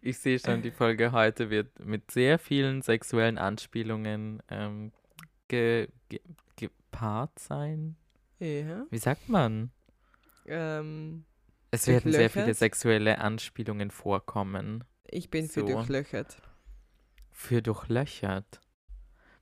Ich 0.00 0.18
sehe 0.18 0.38
schon, 0.38 0.62
die 0.62 0.70
Folge 0.70 1.12
heute 1.12 1.50
wird 1.50 1.78
mit 1.84 2.10
sehr 2.10 2.38
vielen 2.38 2.80
sexuellen 2.80 3.36
Anspielungen 3.36 4.42
ähm, 4.48 4.90
ge, 5.48 5.88
ge, 6.08 6.20
gepaart 6.56 7.38
sein. 7.38 7.96
Ja. 8.38 8.86
Wie 8.90 8.98
sagt 8.98 9.28
man? 9.28 9.70
Ähm, 10.46 11.24
Es 11.70 11.86
werden 11.86 12.10
sehr 12.10 12.30
viele 12.30 12.54
sexuelle 12.54 13.18
Anspielungen 13.18 13.90
vorkommen. 13.90 14.84
ich 15.08 15.28
bin 15.30 15.46
für 15.48 15.60
So. 15.60 15.66
durchlöchert. 15.66 16.38
Für 17.30 17.60
durchlöchert. 17.60 18.60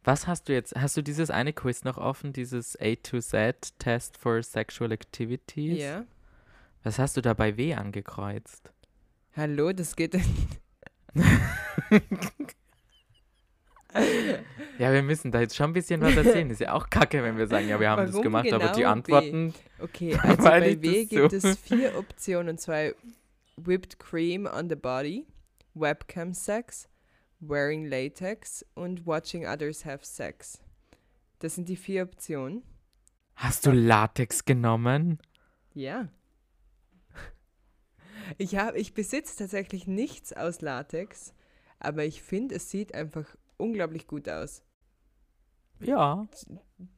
Was 0.04 0.26
hast 0.26 0.48
du 0.48 0.52
jetzt? 0.52 0.74
Hast 0.74 0.96
du 0.96 1.02
dieses 1.02 1.30
eine 1.30 1.52
Quiz 1.52 1.84
noch 1.84 1.96
offen, 1.96 2.32
dieses 2.32 2.76
A 2.80 2.94
to 2.96 3.20
Z 3.20 3.78
Test 3.78 4.16
for 4.16 4.42
Sexual 4.42 4.90
Activities? 4.90 5.80
Ja. 5.80 6.04
Was 6.82 6.98
hast 6.98 7.16
du 7.16 7.20
da 7.20 7.34
bei 7.34 7.56
W 7.56 7.74
angekreuzt? 7.74 8.72
Hallo, 9.36 9.72
das 9.72 9.94
geht. 9.96 10.18
Ja, 14.78 14.90
wir 14.92 15.02
müssen 15.02 15.30
da 15.30 15.40
jetzt 15.40 15.54
schon 15.54 15.70
ein 15.70 15.72
bisschen 15.74 16.00
was 16.00 16.16
erzählen. 16.16 16.48
Ist 16.48 16.62
ja 16.62 16.72
auch 16.72 16.88
kacke, 16.88 17.22
wenn 17.22 17.36
wir 17.36 17.46
sagen, 17.46 17.68
ja, 17.68 17.78
wir 17.78 17.90
haben 17.90 18.06
das 18.06 18.12
Warum 18.14 18.22
gemacht, 18.22 18.50
aber 18.50 18.68
die 18.68 18.80
genau 18.80 18.90
Antworten. 18.90 19.54
Okay, 19.80 20.14
also 20.22 20.42
bei 20.44 20.82
W 20.82 21.00
das 21.02 21.08
gibt 21.10 21.42
so- 21.42 21.48
es 21.48 21.58
vier 21.62 21.98
Optionen, 21.98 22.48
und 22.50 22.58
zwar 22.58 22.92
Whipped 23.56 23.98
Cream 23.98 24.46
on 24.46 24.70
the 24.70 24.76
Body, 24.76 25.26
Webcam 25.74 26.32
Sex, 26.32 26.88
Wearing 27.42 27.84
Latex 27.86 28.64
und 28.74 29.04
Watching 29.06 29.46
Others 29.46 29.84
Have 29.84 30.04
Sex. 30.04 30.62
Das 31.40 31.56
sind 31.56 31.68
die 31.68 31.76
vier 31.76 32.04
Optionen. 32.04 32.62
Hast 33.34 33.66
du 33.66 33.72
Latex 33.72 34.44
genommen? 34.44 35.18
Ja. 35.74 36.08
Ich, 38.38 38.56
hab, 38.56 38.76
ich 38.76 38.94
besitze 38.94 39.36
tatsächlich 39.36 39.86
nichts 39.86 40.32
aus 40.32 40.60
Latex, 40.60 41.34
aber 41.80 42.04
ich 42.04 42.22
finde, 42.22 42.54
es 42.54 42.70
sieht 42.70 42.94
einfach 42.94 43.26
unglaublich 43.56 44.06
gut 44.06 44.28
aus. 44.28 44.62
Ja. 45.80 46.26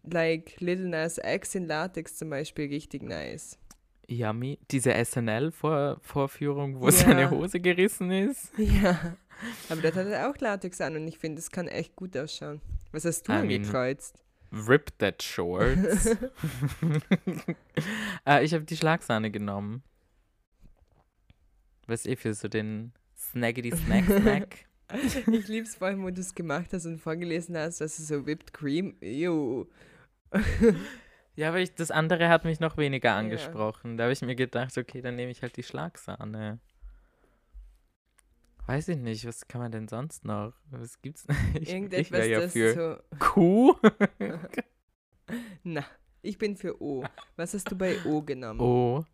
Like 0.03 0.61
Little 0.61 0.89
Nas 0.89 1.19
X 1.19 1.55
in 1.55 1.67
Latex 1.67 2.17
zum 2.17 2.29
Beispiel, 2.31 2.69
richtig 2.69 3.03
nice. 3.03 3.59
Yummy. 4.07 4.59
Diese 4.71 4.93
SNL-Vorführung, 4.93 6.79
wo 6.81 6.87
Ja. 6.87 6.93
seine 6.93 7.31
Hose 7.31 7.59
gerissen 7.59 8.11
ist. 8.11 8.53
Ja. 8.59 9.17
Aber 9.69 9.83
das 9.83 9.95
hat 9.95 10.07
er 10.07 10.31
auch 10.31 10.37
Latex 10.39 10.81
an 10.81 10.97
und 10.97 11.07
ich 11.09 11.19
finde, 11.19 11.39
es 11.39 11.51
kann 11.51 11.69
echt 11.69 11.97
gut 11.97 12.17
ausschauen. 12.17 12.61
Was 12.93 13.05
hast 13.05 13.29
du 13.29 13.33
I 13.33 13.37
mean, 13.37 13.63
angekreuzt? 13.63 14.25
Rip 14.53 14.97
that 14.99 15.23
shorts. 15.23 16.07
äh, 18.27 18.45
ich 18.45 18.55
habe 18.55 18.65
die 18.65 18.77
Schlagsahne 18.77 19.31
genommen. 19.31 19.83
Was 21.87 22.07
eh 22.07 22.17
für 22.17 22.35
so 22.35 22.49
den 22.49 22.93
Snaggedy 23.17 23.77
Snack 23.77 24.05
Snack. 24.05 24.67
ich 25.27 25.49
lieb's 25.49 25.75
vor 25.77 25.89
allem, 25.89 26.05
wo 26.05 26.11
du 26.11 26.21
es 26.21 26.35
gemacht 26.35 26.73
hast 26.73 26.87
und 26.87 26.99
vorgelesen 26.99 27.57
hast, 27.57 27.81
dass 27.81 27.99
es 27.99 28.09
so 28.09 28.27
Whipped 28.27 28.53
Cream. 28.53 28.97
Ew. 29.01 29.67
Ja, 31.37 31.49
aber 31.49 31.59
ich, 31.59 31.75
das 31.75 31.91
andere 31.91 32.29
hat 32.29 32.45
mich 32.45 32.61
noch 32.61 32.77
weniger 32.77 33.15
angesprochen. 33.15 33.97
Da 33.97 34.05
habe 34.05 34.13
ich 34.13 34.23
mir 34.23 34.37
gedacht, 34.37 34.77
okay, 34.79 35.01
dann 35.01 35.17
nehme 35.17 35.33
ich 35.33 35.43
halt 35.43 35.57
die 35.57 35.63
Schlagsahne. 35.65 36.61
Weiß 38.67 38.89
ich 38.89 38.97
nicht, 38.97 39.27
was 39.27 39.47
kann 39.47 39.61
man 39.61 39.73
denn 39.73 39.89
sonst 39.89 40.25
noch? 40.25 40.55
Was 40.71 41.01
gibt's? 41.03 41.27
Ich, 41.55 41.63
ich 41.63 41.69
Irgendetwas, 41.71 42.11
wäre 42.19 42.29
ja 42.29 42.41
das 42.41 42.53
für 42.53 42.75
so. 42.75 43.19
Kuh. 43.19 43.75
Na, 45.63 45.85
ich 46.23 46.39
bin 46.39 46.57
für 46.57 46.81
O. 46.81 47.05
Was 47.37 47.53
hast 47.53 47.71
du 47.71 47.77
bei 47.77 47.97
O 48.05 48.23
genommen? 48.23 48.61
O. 48.61 49.05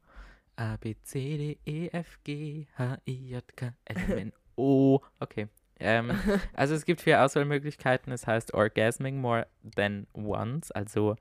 A, 0.57 0.77
B, 0.77 0.95
C, 1.03 1.37
D, 1.37 1.59
E, 1.65 1.89
F, 1.89 2.21
G, 2.23 2.67
H, 2.77 2.99
I, 3.09 3.31
J, 3.31 3.57
K, 3.57 3.75
L, 3.87 3.97
M, 3.97 4.19
N, 4.19 4.33
O. 4.57 5.01
Okay. 5.19 5.49
Ähm, 5.81 6.11
also 6.53 6.75
es 6.75 6.85
gibt 6.85 7.01
vier 7.01 7.25
Auswahlmöglichkeiten. 7.25 8.13
Es 8.13 8.27
heißt 8.27 8.55
Orgasming 8.55 9.17
more 9.17 9.49
than 9.75 10.07
once, 10.13 10.71
also 10.71 11.17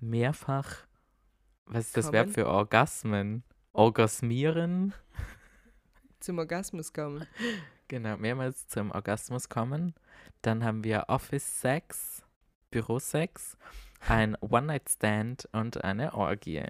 mehrfach. 0.00 0.86
Was 1.66 1.88
ist 1.88 1.96
das 1.96 2.12
Verb 2.12 2.26
Kommen. 2.26 2.34
für 2.34 2.46
Orgasmen? 2.46 3.42
Orgasmieren. 3.72 4.94
Zum 6.26 6.40
Orgasmus 6.40 6.92
kommen. 6.92 7.24
Genau, 7.86 8.16
mehrmals 8.16 8.66
zum 8.66 8.90
Orgasmus 8.90 9.48
kommen. 9.48 9.94
Dann 10.42 10.64
haben 10.64 10.82
wir 10.82 11.04
Office 11.06 11.60
Sex, 11.60 12.24
Bürosex, 12.72 13.56
ein 14.00 14.36
One-Night-Stand 14.40 15.48
und 15.52 15.84
eine 15.84 16.14
Orgie. 16.14 16.64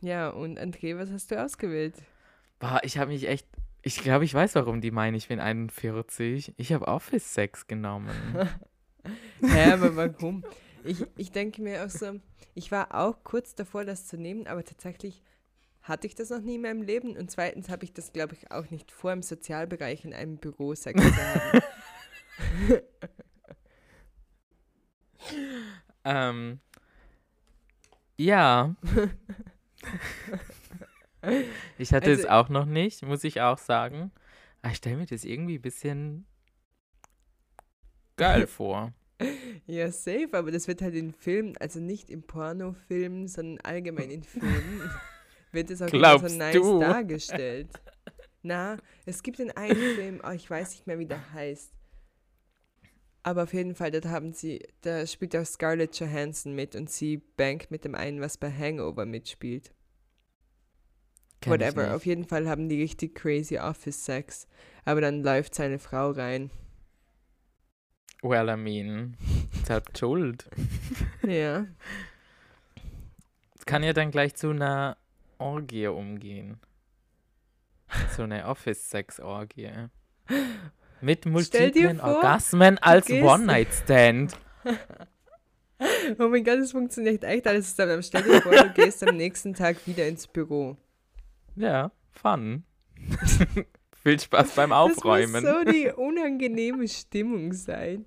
Ja, 0.00 0.28
und 0.28 0.60
André, 0.60 0.96
was 0.96 1.10
hast 1.10 1.32
du 1.32 1.42
ausgewählt? 1.42 1.96
Boah, 2.60 2.78
ich 2.84 2.96
habe 2.96 3.10
mich 3.10 3.26
echt. 3.26 3.48
Ich 3.82 3.96
glaube, 3.96 4.24
ich 4.24 4.32
weiß, 4.32 4.54
warum 4.54 4.80
die 4.80 4.92
meinen, 4.92 5.16
ich 5.16 5.26
bin 5.26 5.40
41. 5.40 6.54
Ich 6.58 6.72
habe 6.72 6.86
Office 6.86 7.34
Sex 7.34 7.66
genommen. 7.66 8.14
Hä, 9.40 9.72
aber 9.72 9.96
warum? 9.96 10.44
Ich, 10.84 11.04
ich 11.16 11.32
denke 11.32 11.60
mir 11.60 11.84
auch 11.84 11.90
so, 11.90 12.20
ich 12.54 12.70
war 12.70 12.94
auch 12.94 13.24
kurz 13.24 13.56
davor, 13.56 13.84
das 13.84 14.06
zu 14.06 14.16
nehmen, 14.16 14.46
aber 14.46 14.64
tatsächlich 14.64 15.24
hatte 15.88 16.06
ich 16.06 16.14
das 16.14 16.30
noch 16.30 16.40
nie 16.40 16.56
in 16.56 16.62
meinem 16.62 16.82
Leben. 16.82 17.16
Und 17.16 17.30
zweitens 17.30 17.68
habe 17.68 17.84
ich 17.84 17.92
das, 17.92 18.12
glaube 18.12 18.34
ich, 18.34 18.50
auch 18.50 18.70
nicht 18.70 18.90
vor, 18.92 19.12
im 19.12 19.22
Sozialbereich 19.22 20.04
in 20.04 20.12
einem 20.14 20.36
Büro 20.38 20.74
Sex 20.74 21.00
zu 21.02 21.16
haben. 21.16 21.60
ähm. 26.04 26.60
Ja. 28.18 28.74
ich 31.78 31.92
hatte 31.92 32.10
es 32.10 32.20
Also- 32.24 32.28
auch 32.30 32.48
noch 32.48 32.64
nicht, 32.64 33.02
muss 33.02 33.24
ich 33.24 33.40
auch 33.42 33.58
sagen. 33.58 34.10
Aber 34.62 34.72
ich 34.72 34.78
stelle 34.78 34.96
mir 34.96 35.06
das 35.06 35.24
irgendwie 35.24 35.56
ein 35.58 35.62
bisschen 35.62 36.26
geil 38.16 38.46
vor. 38.46 38.92
Ja, 39.66 39.90
safe, 39.92 40.28
aber 40.32 40.50
das 40.50 40.68
wird 40.68 40.82
halt 40.82 40.94
in 40.94 41.12
Filmen, 41.12 41.56
also 41.58 41.80
nicht 41.80 42.10
in 42.10 42.22
Pornofilmen, 42.26 43.28
sondern 43.28 43.60
allgemein 43.64 44.10
in 44.10 44.22
Filmen, 44.24 44.90
wird 45.56 45.70
es 45.70 45.82
auch 45.82 45.88
immer 45.88 46.12
so 46.12 46.18
Glaubst 46.18 46.38
nice 46.38 46.54
du? 46.54 46.78
dargestellt. 46.78 47.68
Na, 48.42 48.76
es 49.04 49.24
gibt 49.24 49.40
den 49.40 49.50
einen 49.56 49.74
Film, 49.96 50.20
oh, 50.24 50.30
ich 50.30 50.48
weiß 50.48 50.70
nicht 50.70 50.86
mehr, 50.86 51.00
wie 51.00 51.06
der 51.06 51.32
heißt. 51.32 51.72
Aber 53.24 53.42
auf 53.42 53.52
jeden 53.52 53.74
Fall, 53.74 53.90
da 53.90 54.08
haben 54.08 54.32
sie, 54.32 54.64
da 54.82 55.04
spielt 55.04 55.34
auch 55.34 55.44
Scarlett 55.44 55.98
Johansson 55.98 56.54
mit 56.54 56.76
und 56.76 56.88
sie 56.88 57.16
bankt 57.16 57.72
mit 57.72 57.84
dem 57.84 57.96
einen, 57.96 58.20
was 58.20 58.38
bei 58.38 58.52
Hangover 58.52 59.04
mitspielt. 59.04 59.72
Kenn 61.40 61.52
Whatever, 61.52 61.96
auf 61.96 62.06
jeden 62.06 62.24
Fall 62.24 62.48
haben 62.48 62.68
die 62.68 62.80
richtig 62.80 63.16
crazy 63.16 63.58
Office-Sex. 63.58 64.46
Aber 64.84 65.00
dann 65.00 65.24
läuft 65.24 65.56
seine 65.56 65.80
Frau 65.80 66.12
rein. 66.12 66.50
Well, 68.22 68.48
I 68.48 68.56
mean, 68.56 69.16
selbst 69.64 69.98
schuld. 69.98 70.48
Ja. 71.26 71.66
Es 73.58 73.66
kann 73.66 73.82
ja 73.82 73.92
dann 73.92 74.12
gleich 74.12 74.36
zu 74.36 74.50
einer 74.50 74.96
Orgie 75.38 75.86
umgehen. 75.86 76.58
So 78.16 78.22
eine 78.22 78.46
Office-Sex-Orgie. 78.46 79.70
Mit 81.00 81.26
multiplen 81.26 81.98
vor, 81.98 82.16
Orgasmen 82.16 82.78
als 82.78 83.10
One-Night-Stand. 83.10 84.36
Oh 86.18 86.28
mein 86.28 86.42
Gott, 86.42 86.58
es 86.58 86.72
funktioniert 86.72 87.22
echt 87.22 87.46
alles 87.46 87.76
zusammen. 87.76 88.02
Stell 88.02 88.22
dir 88.22 88.40
vor, 88.40 88.50
du 88.52 88.70
gehst 88.72 89.06
am 89.06 89.14
nächsten 89.14 89.52
Tag 89.52 89.86
wieder 89.86 90.08
ins 90.08 90.26
Büro. 90.26 90.78
Ja, 91.54 91.90
fun. 92.12 92.64
Viel 94.02 94.18
Spaß 94.18 94.52
beim 94.54 94.70
Das 94.70 94.78
Aufräumen. 94.78 95.42
muss 95.44 95.52
so 95.52 95.70
die 95.70 95.90
unangenehme 95.94 96.88
Stimmung 96.88 97.52
sein. 97.52 98.06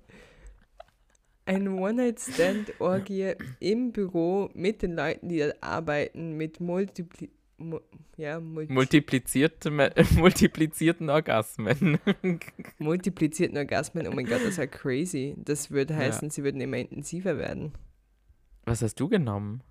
Ein 1.46 1.68
One-Night-Stand-Orgie 1.68 3.34
im 3.60 3.92
Büro 3.92 4.50
mit 4.54 4.82
den 4.82 4.94
Leuten, 4.94 5.28
die 5.28 5.38
da 5.38 5.50
arbeiten, 5.60 6.36
mit 6.36 6.60
Multipli 6.60 7.30
mu 7.58 7.78
ja, 8.16 8.40
multi 8.40 8.72
Multiplizierte, 8.72 9.70
multiplizierten 10.16 11.10
Orgasmen. 11.10 11.98
multiplizierten 12.78 13.56
Orgasmen. 13.58 14.06
Oh 14.08 14.12
mein 14.12 14.26
Gott, 14.26 14.40
das 14.44 14.56
wäre 14.58 14.68
crazy. 14.68 15.34
Das 15.38 15.70
würde 15.70 15.94
Ja. 15.94 16.00
heißen, 16.00 16.30
sie 16.30 16.42
würden 16.44 16.60
immer 16.60 16.76
intensiver 16.78 17.36
werden. 17.38 17.72
Was 18.64 18.82
hast 18.82 19.00
du 19.00 19.08
genommen? 19.08 19.62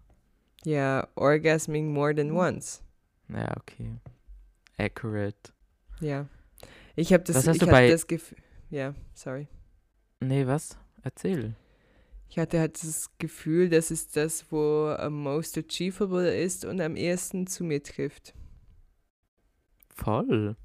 Ja, 0.65 1.07
orgasming 1.15 1.91
more 1.93 2.13
than 2.13 2.31
once. 2.31 2.83
Ja, 3.29 3.55
okay. 3.57 3.95
Accurate. 4.77 5.51
Ja. 6.01 6.27
Ich 6.95 7.13
habe 7.13 7.23
das, 7.23 7.37
Was 7.37 7.47
hast 7.47 7.55
ich 7.55 7.59
du 7.61 7.67
bei- 7.67 7.89
das 7.89 8.07
Gefühl. 8.07 8.37
Ja, 8.69 8.93
sorry. 9.13 9.47
Nee, 10.19 10.45
was? 10.45 10.77
Erzähl. 11.03 11.55
Ich 12.29 12.37
hatte 12.37 12.59
halt 12.59 12.81
das 12.83 13.09
Gefühl, 13.17 13.69
das 13.69 13.89
ist 13.91 14.15
das, 14.15 14.51
wo 14.51 14.87
am 14.97 15.23
most 15.23 15.57
achievable 15.57 16.35
ist 16.39 16.63
und 16.65 16.79
am 16.79 16.95
ehesten 16.95 17.47
zu 17.47 17.63
mir 17.63 17.81
trifft. 17.81 18.33
Voll. 19.95 20.55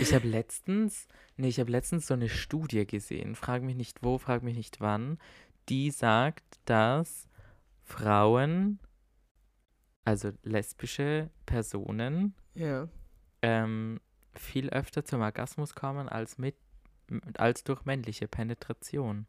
Ich 0.00 0.14
habe 0.14 0.26
letztens, 0.28 1.08
nee, 1.36 1.48
ich 1.48 1.60
habe 1.60 1.70
letztens 1.70 2.06
so 2.06 2.14
eine 2.14 2.28
Studie 2.28 2.86
gesehen, 2.86 3.34
frag 3.34 3.62
mich 3.62 3.76
nicht 3.76 4.02
wo, 4.02 4.18
frag 4.18 4.42
mich 4.42 4.56
nicht 4.56 4.80
wann, 4.80 5.18
die 5.68 5.90
sagt, 5.90 6.44
dass 6.64 7.28
Frauen, 7.82 8.78
also 10.04 10.30
lesbische 10.42 11.30
Personen, 11.46 12.34
Ja. 12.54 12.88
ähm, 13.42 14.00
viel 14.34 14.70
öfter 14.70 15.04
zum 15.04 15.20
Orgasmus 15.20 15.74
kommen 15.74 16.08
als 16.08 16.38
mit 16.38 16.56
als 17.36 17.64
durch 17.64 17.84
männliche 17.84 18.28
Penetration. 18.28 19.26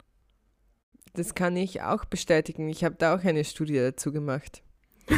Das 1.13 1.33
kann 1.35 1.55
ich 1.55 1.81
auch 1.81 2.05
bestätigen. 2.05 2.67
Ich 2.69 2.83
habe 2.83 2.95
da 2.95 3.15
auch 3.15 3.23
eine 3.23 3.43
Studie 3.43 3.77
dazu 3.77 4.11
gemacht. 4.11 4.63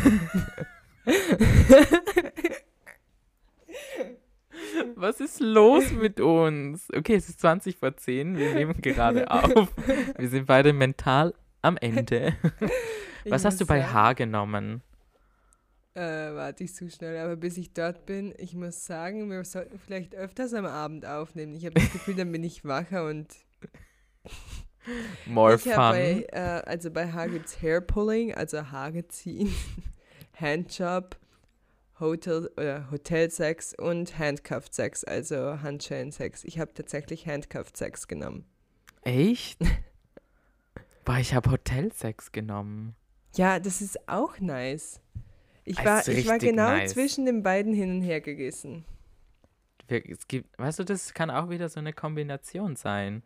Was 4.96 5.20
ist 5.20 5.40
los 5.40 5.92
mit 5.92 6.20
uns? 6.20 6.88
Okay, 6.96 7.16
es 7.16 7.30
ist 7.30 7.40
20 7.42 7.78
vor 7.78 7.96
10. 7.96 8.38
Wir 8.38 8.54
nehmen 8.54 8.82
gerade 8.82 9.30
auf. 9.32 9.70
Wir 10.18 10.30
sind 10.30 10.46
beide 10.48 10.74
mental 10.74 11.34
am 11.62 11.78
Ende. 11.78 12.36
Ich 13.24 13.32
Was 13.32 13.46
hast 13.46 13.62
du 13.62 13.66
bei 13.66 13.84
H 13.84 14.14
genommen? 14.14 14.82
Äh, 15.98 16.36
warte 16.36 16.64
ich 16.64 16.76
zu 16.76 16.92
schnell, 16.92 17.18
aber 17.18 17.36
bis 17.36 17.58
ich 17.58 17.74
dort 17.74 18.06
bin, 18.06 18.32
ich 18.38 18.54
muss 18.54 18.86
sagen, 18.86 19.32
wir 19.32 19.44
sollten 19.44 19.80
vielleicht 19.80 20.14
öfters 20.14 20.54
am 20.54 20.68
Abend 20.68 21.08
aufnehmen. 21.08 21.56
Ich 21.56 21.66
habe 21.66 21.74
das 21.74 21.92
Gefühl, 21.92 22.14
dann 22.14 22.32
bin 22.32 22.44
ich 22.44 22.64
wacher 22.64 23.08
und 23.08 23.34
More 25.26 25.56
ich 25.56 25.64
fun. 25.64 25.74
bei, 25.74 26.28
äh, 26.32 26.62
also 26.68 26.92
bei 26.92 27.12
Haar 27.12 27.30
Hair 27.62 27.82
Pulling, 27.82 28.32
also 28.32 28.70
Haare 28.70 29.08
ziehen, 29.08 29.52
Handjob, 30.40 31.18
Hotel, 32.00 32.52
oder 32.56 32.92
Hotelsex 32.92 33.74
und 33.74 34.20
Handcuffed 34.20 34.76
Sex, 34.76 35.04
also 35.04 35.64
Handschellensex. 35.64 36.44
Ich 36.44 36.60
habe 36.60 36.76
tatsächlich 36.76 37.26
Handcuffed 37.28 37.76
Sex 37.76 38.08
genommen. 38.08 38.46
Echt? 39.02 39.60
Boah, 41.06 41.18
ich 41.18 41.34
habe 41.34 41.50
Hotelsex 41.50 42.32
genommen. 42.32 42.96
Ja, 43.36 43.60
das 43.60 43.82
ist 43.82 44.08
auch 44.08 44.40
nice. 44.40 45.02
Ich 45.70 45.76
Das 45.76 46.08
war, 46.08 46.14
ich 46.16 46.28
war 46.28 46.38
genau 46.38 46.70
nice. 46.70 46.94
zwischen 46.94 47.26
den 47.26 47.44
beiden 47.44 47.74
hin 47.74 47.98
und 47.98 48.02
her 48.02 48.22
gegessen. 48.22 48.86
Es 49.90 50.26
gibt, 50.28 50.58
weißt 50.58 50.80
du, 50.80 50.86
das 50.86 51.14
kann 51.14 51.30
auch 51.30 51.50
wieder 51.50 51.68
so 51.68 51.80
eine 51.80 51.92
Kombination 51.92 52.78
sein. 52.78 53.22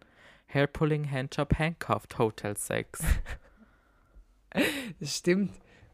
Hair 0.47 0.65
pulling, 0.67 1.09
Handjob, 1.09 1.57
Handcuffed, 1.57 2.17
Hotel 2.17 2.57
Sex. 2.57 3.01
Das 4.99 5.15
stimmt. 5.15 5.51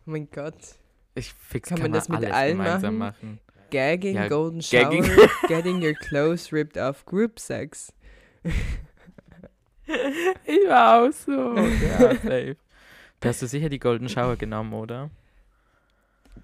Oh 0.07 0.11
mein 0.11 0.27
Gott. 0.31 0.55
Ich 1.13 1.31
fix 1.31 1.69
Kann 1.69 1.77
kann, 1.77 1.91
man 1.91 1.93
das 1.93 2.09
mit 2.09 2.25
allen 2.25 2.57
gemeinsam 2.57 2.97
machen. 2.97 3.39
Gagging, 3.69 4.15
Ja, 4.15 4.27
Golden 4.29 4.63
Shower, 4.63 4.83
gagging. 4.85 5.03
getting 5.47 5.83
your 5.83 5.93
clothes 5.93 6.51
ripped 6.51 6.75
off, 6.75 7.05
Group 7.05 7.39
Sex. 7.39 7.93
Ich 10.45 10.67
war 10.67 11.03
auch 11.07 11.11
so. 11.11 11.55
Ja, 11.55 12.15
safe. 12.15 12.57
Da 13.19 13.29
hast 13.29 13.41
du 13.43 13.47
sicher 13.47 13.69
die 13.69 13.77
Golden 13.79 14.09
Shower 14.09 14.35
genommen, 14.37 14.73
oder? 14.73 15.11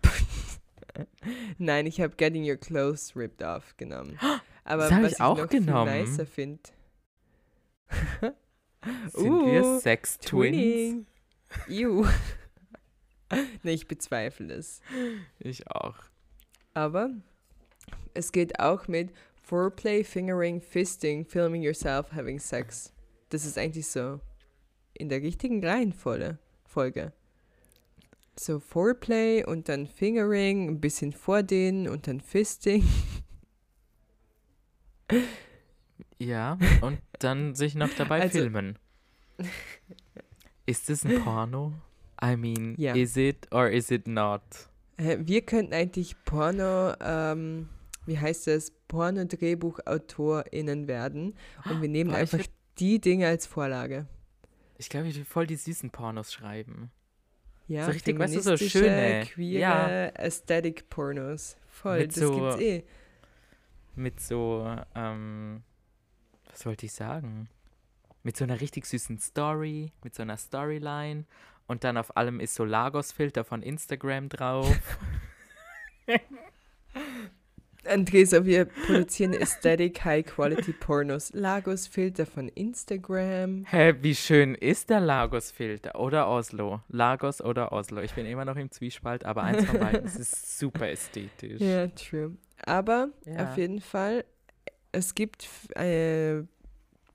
Nein, 1.57 1.85
ich 1.85 1.99
habe 2.01 2.15
Getting 2.15 2.47
Your 2.49 2.57
Clothes 2.57 3.15
Ripped 3.15 3.41
Off 3.43 3.75
genommen. 3.77 4.17
Aber 4.65 4.89
hab 4.89 5.03
was 5.03 5.13
ich 5.13 5.21
auch 5.21 5.37
noch 5.37 5.49
genommen. 5.49 5.91
viel 5.91 6.01
nicer 6.05 6.25
finde. 6.25 6.61
Sind 9.13 9.31
Uh, 9.31 9.45
wir 9.45 9.79
Sex 9.79 10.19
Twins? 10.19 11.05
Ew. 11.67 12.05
nee, 13.63 13.73
ich 13.73 13.87
bezweifle 13.87 14.53
es. 14.53 14.81
Ich 15.39 15.67
auch. 15.69 15.95
Aber 16.73 17.09
es 18.13 18.31
geht 18.31 18.59
auch 18.59 18.87
mit 18.87 19.11
Foreplay, 19.41 20.03
Fingering, 20.03 20.61
Fisting, 20.61 21.25
Filming 21.25 21.61
Yourself, 21.61 22.11
Having 22.13 22.39
Sex. 22.39 22.91
Das 23.29 23.45
ist 23.45 23.57
eigentlich 23.57 23.87
so 23.87 24.19
in 24.93 25.09
der 25.09 25.21
richtigen 25.21 25.63
Reihenfolge. 25.65 26.37
Folge. 26.65 27.13
So 28.35 28.59
Foreplay 28.59 29.43
und 29.45 29.69
dann 29.69 29.85
Fingering, 29.87 30.67
ein 30.69 30.81
bisschen 30.81 31.13
vordehnen 31.13 31.87
und 31.87 32.07
dann 32.07 32.19
Fisting. 32.21 32.83
Ja, 36.17 36.57
und 36.81 36.99
dann 37.19 37.53
sich 37.55 37.75
noch 37.75 37.89
dabei 37.97 38.21
Also- 38.21 38.39
filmen. 38.39 38.79
Ist 40.65 40.89
es 40.89 41.03
ein 41.05 41.21
Porno? 41.21 41.73
I 42.23 42.37
mean, 42.37 42.75
Ja. 42.77 42.95
is 42.95 43.17
it 43.17 43.45
or 43.51 43.69
is 43.69 43.91
it 43.91 44.07
not? 44.07 44.41
Wir 44.97 45.41
könnten 45.41 45.73
eigentlich 45.73 46.15
Porno, 46.23 46.93
ähm, 47.01 47.67
wie 48.05 48.17
heißt 48.17 48.47
das, 48.47 48.71
Porno-DrehbuchautorInnen 48.87 50.87
werden 50.87 51.35
und 51.69 51.81
wir 51.81 51.89
nehmen 51.89 52.11
Boah, 52.11 52.19
einfach 52.19 52.39
die 52.79 53.01
Dinge 53.01 53.27
als 53.27 53.45
Vorlage. 53.45 54.07
Ich 54.77 54.87
glaube, 54.89 55.09
ich 55.09 55.17
will 55.17 55.25
voll 55.25 55.47
die 55.47 55.57
süßen 55.57 55.89
Pornos 55.89 56.31
schreiben. 56.31 56.91
Ja, 57.67 57.85
So 57.85 57.91
richtig, 57.91 58.19
weißt 58.19 58.35
du, 58.35 58.41
so 58.41 58.57
schöne, 58.57 59.25
queere, 59.25 59.59
ja. 59.61 60.05
Aesthetic-Pornos. 60.15 61.55
Voll, 61.67 61.99
Mit 61.99 62.11
das 62.11 62.15
so- 62.23 62.35
gibt's 62.35 62.59
eh. 62.61 62.83
Mit 63.95 64.19
so, 64.19 64.75
ähm, 64.95 65.63
was 66.49 66.65
wollte 66.65 66.85
ich 66.85 66.93
sagen? 66.93 67.47
Mit 68.23 68.37
so 68.37 68.43
einer 68.43 68.59
richtig 68.59 68.85
süßen 68.85 69.17
Story, 69.19 69.91
mit 70.03 70.15
so 70.15 70.23
einer 70.23 70.37
Storyline. 70.37 71.25
Und 71.67 71.83
dann 71.83 71.97
auf 71.97 72.17
allem 72.17 72.39
ist 72.39 72.55
so 72.55 72.65
Lagos-Filter 72.65 73.43
von 73.45 73.61
Instagram 73.61 74.29
drauf. 74.29 74.75
Andresa, 77.85 78.45
wir 78.45 78.65
produzieren 78.65 79.33
Aesthetic 79.33 80.03
High-Quality-Pornos. 80.05 81.31
Lagos-Filter 81.33 82.25
von 82.25 82.47
Instagram. 82.49 83.65
Hä, 83.69 83.95
wie 84.01 84.15
schön 84.15 84.55
ist 84.55 84.89
der 84.89 85.01
Lagos-Filter? 85.01 85.99
Oder 85.99 86.29
Oslo? 86.29 86.81
Lagos 86.87 87.41
oder 87.41 87.73
Oslo? 87.73 88.01
Ich 88.01 88.13
bin 88.13 88.25
immer 88.25 88.45
noch 88.45 88.55
im 88.55 88.71
Zwiespalt, 88.71 89.25
aber 89.25 89.43
eins 89.43 89.65
von 89.65 89.79
beiden 89.79 90.05
es 90.05 90.15
ist 90.15 90.59
super 90.59 90.89
ästhetisch. 90.89 91.59
Ja, 91.61 91.87
true. 91.87 92.37
Aber 92.65 93.09
Ja. 93.25 93.49
auf 93.49 93.57
jeden 93.57 93.81
Fall, 93.81 94.23
es 94.93 95.13
gibt 95.13 95.47
eine 95.75 96.47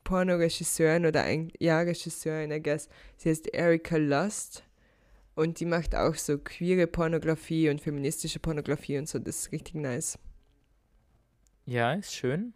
Pornoregisseurin 0.04 1.06
oder 1.06 1.22
ein, 1.22 1.50
ja, 1.58 1.80
Regisseurin, 1.80 2.50
I 2.50 2.62
guess. 2.62 2.88
Sie 3.16 3.30
heißt 3.30 3.54
Erika 3.54 3.96
Lust 3.96 4.64
und 5.34 5.60
die 5.60 5.66
macht 5.66 5.94
auch 5.94 6.14
so 6.14 6.36
queere 6.38 6.86
Pornografie 6.86 7.70
und 7.70 7.80
feministische 7.80 8.38
Pornografie 8.38 8.98
und 8.98 9.08
so. 9.08 9.18
Das 9.18 9.38
ist 9.40 9.52
richtig 9.52 9.74
nice. 9.76 10.18
Ja, 11.68 11.92
ist 11.92 12.14
schön. 12.14 12.54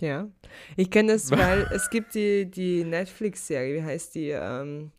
Ja. 0.00 0.28
Ich 0.76 0.90
kenne 0.90 1.14
das, 1.14 1.30
weil 1.32 1.68
es 1.72 1.90
gibt 1.90 2.14
die, 2.14 2.48
die 2.48 2.84
Netflix-Serie, 2.84 3.82
wie 3.82 3.84
heißt 3.84 4.14
die? 4.14 4.30
Ähm, 4.30 4.92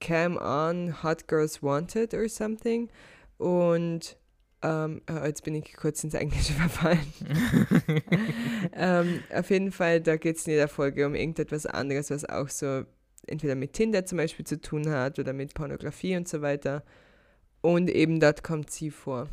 Cam 0.00 0.38
On 0.38 1.02
Hot 1.02 1.28
Girls 1.28 1.62
Wanted 1.62 2.14
or 2.14 2.28
something. 2.30 2.88
Und 3.36 4.16
ähm, 4.62 5.02
oh, 5.10 5.24
jetzt 5.26 5.44
bin 5.44 5.54
ich 5.54 5.74
kurz 5.76 6.02
ins 6.02 6.14
Englische 6.14 6.52
verfallen. 6.54 7.12
ähm, 8.72 9.22
auf 9.34 9.50
jeden 9.50 9.70
Fall, 9.70 10.00
da 10.00 10.16
geht 10.16 10.38
es 10.38 10.46
in 10.46 10.54
jeder 10.54 10.68
Folge 10.68 11.06
um 11.06 11.14
irgendetwas 11.14 11.66
anderes, 11.66 12.10
was 12.10 12.24
auch 12.24 12.48
so 12.48 12.84
entweder 13.26 13.54
mit 13.54 13.74
Tinder 13.74 14.06
zum 14.06 14.16
Beispiel 14.16 14.46
zu 14.46 14.58
tun 14.60 14.88
hat 14.88 15.18
oder 15.18 15.34
mit 15.34 15.52
Pornografie 15.52 16.16
und 16.16 16.26
so 16.26 16.40
weiter. 16.40 16.82
Und 17.60 17.90
eben 17.90 18.18
dort 18.18 18.42
kommt 18.42 18.70
sie 18.70 18.90
vor. 18.90 19.28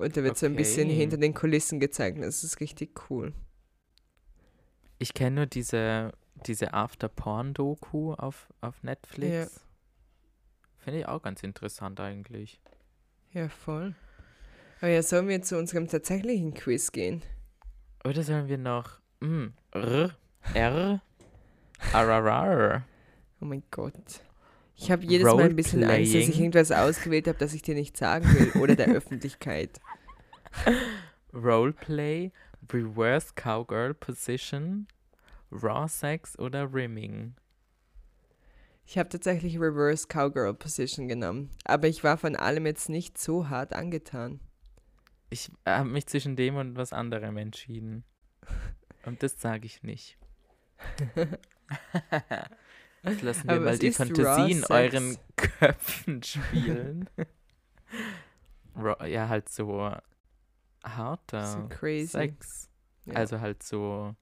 Und 0.00 0.16
da 0.16 0.22
wird 0.24 0.36
so 0.38 0.46
ein 0.46 0.56
bisschen 0.56 0.88
Okay. 0.88 0.96
hinter 0.96 1.16
den 1.16 1.34
Kulissen 1.34 1.80
gezeigt. 1.80 2.18
Das 2.22 2.42
ist 2.44 2.60
richtig 2.60 3.10
cool. 3.10 3.32
Ich 4.98 5.14
kenne 5.14 5.36
nur 5.36 5.46
diese, 5.46 6.12
diese 6.46 6.74
After-Porn-Doku 6.74 8.14
auf, 8.14 8.48
auf 8.60 8.82
Netflix. 8.82 9.60
Finde 10.78 11.00
ich 11.00 11.06
auch 11.06 11.22
ganz 11.22 11.42
interessant 11.42 12.00
eigentlich. 12.00 12.60
Ja, 13.32 13.48
voll. 13.48 13.94
Aber 14.80 14.88
ja, 14.90 15.02
sollen 15.02 15.28
wir 15.28 15.42
zu 15.42 15.58
unserem 15.58 15.88
tatsächlichen 15.88 16.54
Quiz 16.54 16.90
gehen? 16.92 17.22
Oder 18.04 18.22
sollen 18.22 18.48
wir 18.48 18.56
noch 18.58 18.98
mm, 19.20 19.48
R, 19.72 20.16
R, 20.54 21.02
RRR. 21.92 22.84
Oh 23.40 23.44
mein 23.44 23.62
Gott. 23.70 24.22
Ich 24.80 24.90
habe 24.90 25.04
jedes 25.04 25.26
Mal 25.26 25.40
ein 25.42 25.56
bisschen 25.56 25.84
Angst, 25.84 26.14
dass 26.14 26.26
ich 26.26 26.40
irgendwas 26.40 26.72
ausgewählt 26.72 27.28
habe, 27.28 27.36
das 27.36 27.52
ich 27.52 27.60
dir 27.60 27.74
nicht 27.74 27.98
sagen 27.98 28.24
will. 28.24 28.62
Oder 28.62 28.76
der 28.76 28.88
Öffentlichkeit. 28.94 29.78
Roleplay, 31.34 32.32
Reverse 32.72 33.34
Cowgirl 33.34 33.92
Position, 33.92 34.88
Raw 35.52 35.86
Sex 35.86 36.38
oder 36.38 36.72
Rimming. 36.72 37.34
Ich 38.86 38.96
habe 38.96 39.10
tatsächlich 39.10 39.60
Reverse 39.60 40.06
Cowgirl 40.08 40.54
Position 40.54 41.08
genommen. 41.08 41.50
Aber 41.64 41.86
ich 41.86 42.02
war 42.02 42.16
von 42.16 42.34
allem 42.34 42.64
jetzt 42.64 42.88
nicht 42.88 43.18
so 43.18 43.50
hart 43.50 43.74
angetan. 43.74 44.40
Ich 45.28 45.52
habe 45.66 45.90
mich 45.90 46.06
zwischen 46.06 46.36
dem 46.36 46.56
und 46.56 46.76
was 46.76 46.94
anderem 46.94 47.36
entschieden. 47.36 48.02
Und 49.04 49.22
das 49.22 49.38
sage 49.38 49.66
ich 49.66 49.82
nicht. 49.82 50.16
Jetzt 53.02 53.22
lassen 53.22 53.48
wir 53.48 53.54
Aber 53.56 53.64
mal 53.64 53.78
die 53.78 53.92
Fantasie 53.92 54.52
in 54.52 54.64
euren 54.64 55.16
Köpfen 55.36 56.22
spielen. 56.22 57.08
Raw, 58.76 59.06
ja, 59.06 59.28
halt 59.28 59.48
so 59.48 59.90
harter 60.84 61.46
So 61.46 61.68
crazy. 61.68 62.06
Sex. 62.08 62.68
Ja. 63.06 63.14
Also 63.14 63.40
halt 63.40 63.62
so 63.62 64.14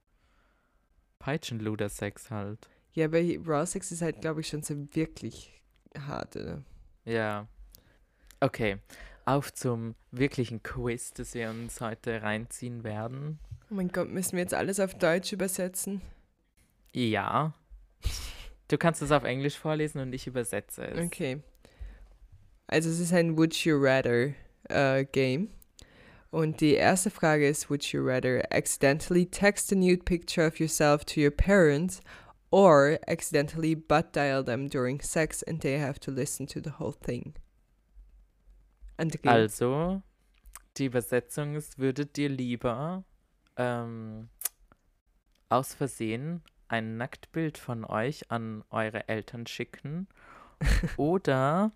Peitschenluder-Sex 1.19 2.31
halt. 2.31 2.69
ja, 2.93 3.07
aber 3.07 3.19
Raw 3.19 3.67
Sex 3.67 3.91
ist 3.93 4.03
halt, 4.03 4.21
glaube 4.21 4.41
ich, 4.41 4.49
schon 4.49 4.62
so 4.62 4.75
wirklich 4.95 5.61
hart, 5.99 6.37
oder? 6.37 6.62
Ja. 7.05 7.49
Okay. 8.41 8.79
Auf 9.25 9.53
zum 9.53 9.95
wirklichen 10.11 10.62
Quiz, 10.62 11.12
das 11.12 11.35
wir 11.35 11.51
uns 11.51 11.81
heute 11.81 12.23
reinziehen 12.23 12.83
werden. 12.85 13.38
Oh 13.71 13.75
mein 13.75 13.88
Gott, 13.88 14.09
müssen 14.09 14.33
wir 14.33 14.41
jetzt 14.41 14.55
alles 14.55 14.81
auf 14.81 14.95
Deutsch 14.95 15.33
übersetzen? 15.33 16.01
Ja. 16.95 17.53
Du 18.68 18.76
kannst 18.78 19.02
es 19.02 19.11
auf 19.11 19.24
Englisch 19.24 19.59
vorlesen 19.59 20.00
und 20.00 20.12
ich 20.12 20.26
übersetze 20.26 20.87
es. 20.87 21.07
Okay. 21.07 21.42
Also 22.66 22.90
es 22.90 23.00
ist 23.00 23.12
ein 23.12 23.37
Would 23.37 23.54
You 23.64 23.78
Rather 23.81 24.35
äh, 24.68 25.04
Game. 25.07 25.48
Und 26.31 26.61
die 26.61 26.74
erste 26.74 27.11
Frage 27.11 27.48
ist, 27.48 27.70
would 27.70 27.85
you 27.85 28.04
rather 28.04 28.42
accidentally 28.50 29.24
text 29.24 29.72
a 29.72 29.74
nude 29.74 30.04
picture 30.04 30.46
of 30.46 30.61
yourself 30.61 31.04
to 31.07 31.20
your 31.20 31.31
parents 31.31 32.02
or 32.50 32.98
accidentally 33.07 33.74
butt 33.74 34.14
dial 34.14 34.44
them 34.44 34.68
during 34.68 35.00
sex 35.00 35.42
and 35.42 35.62
they 35.62 35.78
have 35.78 35.98
to 36.00 36.11
listen 36.11 36.46
to 36.46 36.61
the 36.62 36.72
whole 36.78 36.92
thing? 36.92 37.35
Also, 39.24 40.02
die 40.76 40.87
Übersetzung 40.87 41.54
ist, 41.54 41.78
würdet 41.78 42.18
ihr 42.18 42.28
lieber 42.28 43.04
ähm, 43.57 44.28
aus 45.48 45.72
Versehen 45.72 46.42
ein 46.68 46.96
Nacktbild 46.96 47.59
von 47.59 47.85
euch 47.85 48.31
an 48.31 48.64
eure 48.70 49.09
Eltern 49.09 49.46
schicken 49.46 50.07
oder 50.96 51.72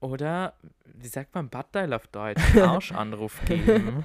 oder 0.00 0.54
wie 0.84 1.08
sagt 1.08 1.34
man 1.34 1.50
Buttdial 1.50 1.92
auf 1.92 2.06
Deutsch? 2.06 2.56
Arschanruf 2.56 3.40
geben. 3.44 4.04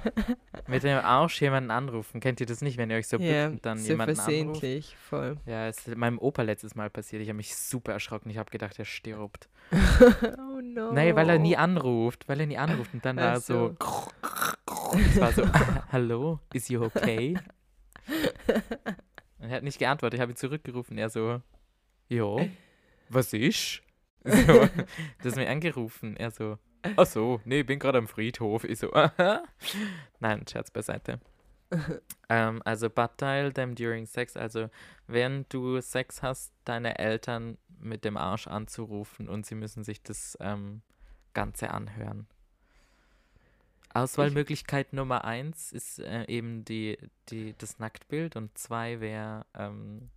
Mit 0.66 0.82
dem 0.82 0.98
Arsch 0.98 1.40
jemanden 1.40 1.70
anrufen. 1.70 2.20
Kennt 2.20 2.38
ihr 2.40 2.46
das 2.46 2.60
nicht, 2.60 2.76
wenn 2.76 2.90
ihr 2.90 2.96
euch 2.96 3.08
so 3.08 3.16
ja, 3.16 3.46
bückt 3.46 3.52
und 3.54 3.66
dann 3.66 3.78
so 3.78 3.88
jemanden 3.88 4.10
anruft? 4.12 4.24
versehentlich, 4.24 4.96
voll. 4.96 5.38
Ja, 5.46 5.68
es 5.68 5.88
ist 5.88 5.96
meinem 5.96 6.18
Opa 6.18 6.42
letztes 6.42 6.74
Mal 6.74 6.90
passiert. 6.90 7.22
Ich 7.22 7.28
habe 7.28 7.38
mich 7.38 7.56
super 7.56 7.92
erschrocken. 7.92 8.30
Ich 8.30 8.36
habe 8.36 8.50
gedacht, 8.50 8.78
er 8.78 8.84
stirbt. 8.84 9.48
oh 9.72 10.60
no. 10.62 10.92
Nein, 10.92 11.16
weil 11.16 11.30
er 11.30 11.38
nie 11.38 11.56
anruft. 11.56 12.28
Weil 12.28 12.40
er 12.40 12.46
nie 12.46 12.58
anruft. 12.58 12.92
Und 12.92 13.04
dann 13.04 13.16
war 13.16 13.24
er 13.24 13.36
Ach 13.36 13.40
so. 13.40 13.76
Es 14.92 15.18
war 15.18 15.32
so, 15.32 15.44
hallo, 15.92 16.40
is 16.52 16.68
you 16.68 16.82
okay? 16.82 17.36
Er 19.38 19.50
hat 19.50 19.62
nicht 19.62 19.78
geantwortet. 19.78 20.18
Ich 20.18 20.20
habe 20.20 20.32
ihn 20.32 20.36
zurückgerufen. 20.36 20.98
Er 20.98 21.10
so, 21.10 21.40
jo, 22.08 22.48
was 23.08 23.32
ist? 23.32 23.82
So, 24.28 24.32
du 24.34 25.24
hast 25.24 25.36
mich 25.36 25.46
angerufen. 25.46 26.16
Er 26.16 26.32
so, 26.32 26.58
ach 26.96 27.06
so, 27.06 27.40
nee, 27.44 27.60
ich 27.60 27.66
bin 27.66 27.78
gerade 27.78 27.98
am 27.98 28.08
Friedhof. 28.08 28.64
Ich 28.64 28.80
so, 28.80 28.92
aha. 28.92 29.44
Nein, 30.18 30.44
Scherz 30.50 30.72
beiseite. 30.72 31.20
ähm, 32.28 32.60
also, 32.64 32.88
dial 32.88 33.52
them 33.52 33.76
during 33.76 34.04
sex. 34.04 34.36
Also, 34.36 34.68
während 35.06 35.54
du 35.54 35.80
Sex 35.80 36.24
hast, 36.24 36.52
deine 36.64 36.98
Eltern 36.98 37.56
mit 37.78 38.04
dem 38.04 38.16
Arsch 38.16 38.48
anzurufen 38.48 39.28
und 39.28 39.46
sie 39.46 39.54
müssen 39.54 39.84
sich 39.84 40.02
das 40.02 40.36
ähm, 40.40 40.82
Ganze 41.32 41.70
anhören. 41.70 42.26
Auswahlmöglichkeit 44.02 44.92
Nummer 44.92 45.24
eins 45.24 45.72
ist 45.72 45.98
äh, 45.98 46.24
eben 46.26 46.64
die, 46.64 46.98
die, 47.28 47.54
das 47.58 47.78
Nacktbild 47.78 48.36
und 48.36 48.56
zwei 48.56 49.00
wäre, 49.00 49.46
ähm, 49.54 50.10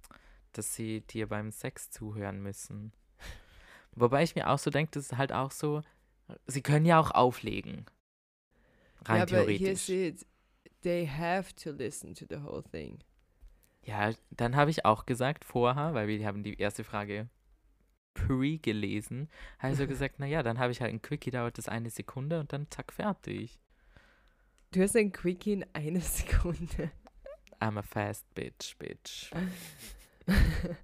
dass 0.54 0.76
sie 0.76 1.02
dir 1.02 1.28
beim 1.28 1.52
Sex 1.52 1.90
zuhören 1.90 2.42
müssen. 2.42 2.92
Wobei 3.96 4.24
ich 4.24 4.36
mir 4.36 4.50
auch 4.50 4.60
so 4.60 4.70
denke, 4.70 4.92
das 4.94 5.12
ist 5.12 5.18
halt 5.18 5.32
auch 5.32 5.52
so, 5.52 5.82
sie 6.48 6.62
können 6.62 6.86
ja 6.86 7.00
auch 7.00 7.12
auflegen. 7.12 7.86
Rein 9.06 9.18
ja, 9.18 9.24
aber 9.24 9.52
hier 9.52 9.58
theoretisch. 9.58 9.84
steht, 9.84 10.26
they 10.84 11.08
have 11.08 11.54
to 11.56 11.72
listen 11.72 12.14
to 12.14 12.26
the 12.30 12.42
whole 12.44 12.64
thing. 12.64 13.00
Ja, 13.84 14.12
dann 14.32 14.56
habe 14.56 14.72
ich 14.72 14.86
auch 14.86 15.06
gesagt 15.06 15.46
vorher, 15.46 15.94
weil 15.94 16.08
wir 16.08 16.26
haben 16.26 16.44
die 16.44 16.60
erste 16.60 16.84
Frage 16.84 17.30
pre 18.14 18.58
gelesen, 18.58 19.30
habe 19.60 19.74
ich 19.74 19.80
so 19.80 19.88
gesagt, 19.88 20.20
naja, 20.20 20.44
dann 20.44 20.60
habe 20.60 20.72
ich 20.72 20.82
halt 20.82 20.94
ein 20.94 21.02
Quickie, 21.02 21.32
dauert 21.32 21.58
das 21.58 21.70
eine 21.70 21.90
Sekunde 21.90 22.40
und 22.40 22.54
dann 22.54 22.70
zack, 22.70 22.92
fertig. 22.92 23.60
Du 24.72 24.82
hast 24.84 24.96
ein 24.96 25.12
Quickie 25.12 25.54
in 25.54 25.66
einer 25.74 26.02
Sekunde. 26.02 26.92
I'm 27.60 27.78
a 27.78 27.82
fast 27.82 28.24
bitch, 28.36 28.78
bitch. 28.78 29.32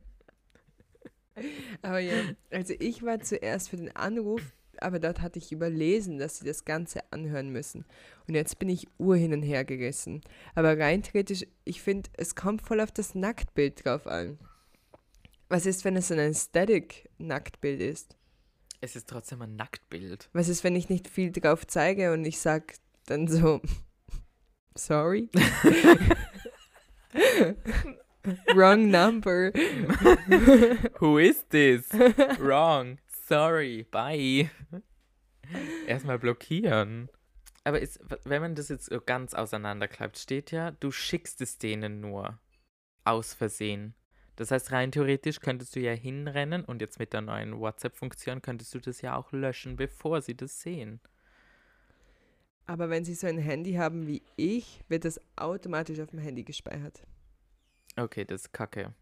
Aber 1.81 1.99
ja, 1.99 2.23
also 2.49 2.73
ich 2.79 3.03
war 3.03 3.19
zuerst 3.19 3.69
für 3.69 3.77
den 3.77 3.95
Anruf, 3.95 4.41
aber 4.77 4.99
dort 4.99 5.21
hatte 5.21 5.37
ich 5.37 5.51
überlesen, 5.51 6.17
dass 6.17 6.37
sie 6.37 6.45
das 6.45 6.63
Ganze 6.63 7.01
anhören 7.11 7.49
müssen. 7.49 7.85
Und 8.27 8.35
jetzt 8.35 8.57
bin 8.57 8.69
ich 8.69 8.87
ur 8.97 9.17
hin 9.17 9.33
und 9.33 9.43
her 9.43 9.65
gerissen. 9.65 10.21
Aber 10.55 10.79
rein 10.79 11.03
theoretisch, 11.03 11.45
ich 11.65 11.81
finde, 11.81 12.09
es 12.13 12.35
kommt 12.35 12.61
voll 12.61 12.79
auf 12.79 12.91
das 12.91 13.15
Nacktbild 13.15 13.83
drauf 13.83 14.07
an. 14.07 14.39
Was 15.49 15.65
ist, 15.65 15.83
wenn 15.83 15.97
es 15.97 16.11
ein 16.11 16.19
Aesthetic-Nacktbild 16.19 17.81
ist? 17.81 18.15
Es 18.79 18.95
ist 18.95 19.09
trotzdem 19.09 19.41
ein 19.41 19.55
Nacktbild. 19.57 20.29
Was 20.31 20.47
ist, 20.47 20.63
wenn 20.63 20.75
ich 20.75 20.89
nicht 20.89 21.07
viel 21.09 21.31
drauf 21.31 21.67
zeige 21.67 22.13
und 22.13 22.23
ich 22.23 22.39
sag 22.39 22.75
dann 23.05 23.27
so, 23.27 23.61
sorry? 24.75 25.29
Wrong 28.55 28.89
number. 28.89 29.51
Who 30.99 31.17
is 31.19 31.45
this? 31.49 31.89
Wrong. 32.39 32.99
Sorry. 33.27 33.83
Bye. 33.91 34.49
Erstmal 35.87 36.19
blockieren. 36.19 37.09
Aber 37.63 37.79
ist, 37.79 37.99
wenn 38.25 38.41
man 38.41 38.55
das 38.55 38.69
jetzt 38.69 38.85
so 38.85 39.01
ganz 39.01 39.33
auseinanderklappt, 39.33 40.17
steht 40.17 40.51
ja, 40.51 40.71
du 40.71 40.91
schickst 40.91 41.41
es 41.41 41.57
denen 41.57 41.99
nur. 41.99 42.39
Aus 43.03 43.33
Versehen. 43.33 43.95
Das 44.35 44.51
heißt, 44.51 44.71
rein 44.71 44.91
theoretisch 44.91 45.39
könntest 45.39 45.75
du 45.75 45.79
ja 45.79 45.93
hinrennen 45.93 46.65
und 46.65 46.81
jetzt 46.81 46.99
mit 46.99 47.13
der 47.13 47.21
neuen 47.21 47.59
WhatsApp-Funktion 47.59 48.41
könntest 48.41 48.73
du 48.75 48.79
das 48.79 49.01
ja 49.01 49.15
auch 49.15 49.31
löschen, 49.31 49.77
bevor 49.77 50.21
sie 50.21 50.35
das 50.35 50.59
sehen. 50.61 50.99
Aber 52.65 52.89
wenn 52.89 53.05
sie 53.05 53.13
so 53.13 53.27
ein 53.27 53.37
Handy 53.37 53.73
haben 53.73 54.07
wie 54.07 54.23
ich, 54.35 54.81
wird 54.87 55.05
das 55.05 55.21
automatisch 55.35 55.99
auf 55.99 56.09
dem 56.09 56.19
Handy 56.19 56.43
gespeichert. 56.43 57.03
Okay, 57.95 58.25
das 58.25 58.41
ist 58.41 58.53
kacke. 58.53 58.93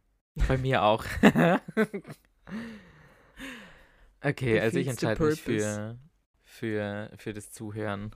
Bei 0.47 0.57
mir 0.57 0.83
auch. 0.83 1.05
okay, 4.21 4.59
also 4.59 4.79
ich 4.79 4.87
entscheide 4.87 5.23
mich 5.23 5.41
für, 5.41 5.97
für, 6.43 7.11
für 7.17 7.33
das 7.33 7.51
Zuhören. 7.51 8.15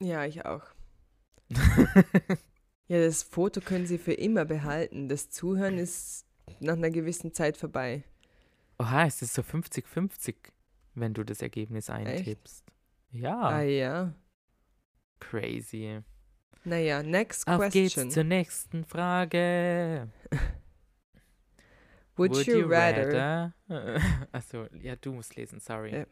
Ja, 0.00 0.24
ich 0.24 0.44
auch. 0.44 0.64
Ja, 2.92 3.00
das 3.00 3.22
Foto 3.22 3.62
können 3.62 3.86
sie 3.86 3.96
für 3.96 4.12
immer 4.12 4.44
behalten. 4.44 5.08
Das 5.08 5.30
Zuhören 5.30 5.78
ist 5.78 6.26
nach 6.60 6.74
einer 6.74 6.90
gewissen 6.90 7.32
Zeit 7.32 7.56
vorbei. 7.56 8.04
Oha, 8.78 9.06
es 9.06 9.22
ist 9.22 9.32
so 9.32 9.40
50-50, 9.40 10.34
wenn 10.94 11.14
du 11.14 11.24
das 11.24 11.40
Ergebnis 11.40 11.88
eintippst. 11.88 12.71
Ja, 13.12 13.40
Ah 13.40 13.60
ja. 13.62 14.12
crazy. 15.20 16.00
Naja, 16.64 17.02
next 17.02 17.46
Auf 17.48 17.60
geht's 17.70 17.94
question. 17.94 18.10
zur 18.10 18.24
nächsten 18.24 18.84
Frage. 18.84 20.08
Would, 22.16 22.46
you, 22.46 22.66
rather, 22.66 23.54
Achso, 24.32 24.66
ja, 24.80 24.94
du 24.96 25.12
musst 25.12 25.34
lesen, 25.36 25.60
sorry. 25.60 25.94
Ja. 25.94 26.04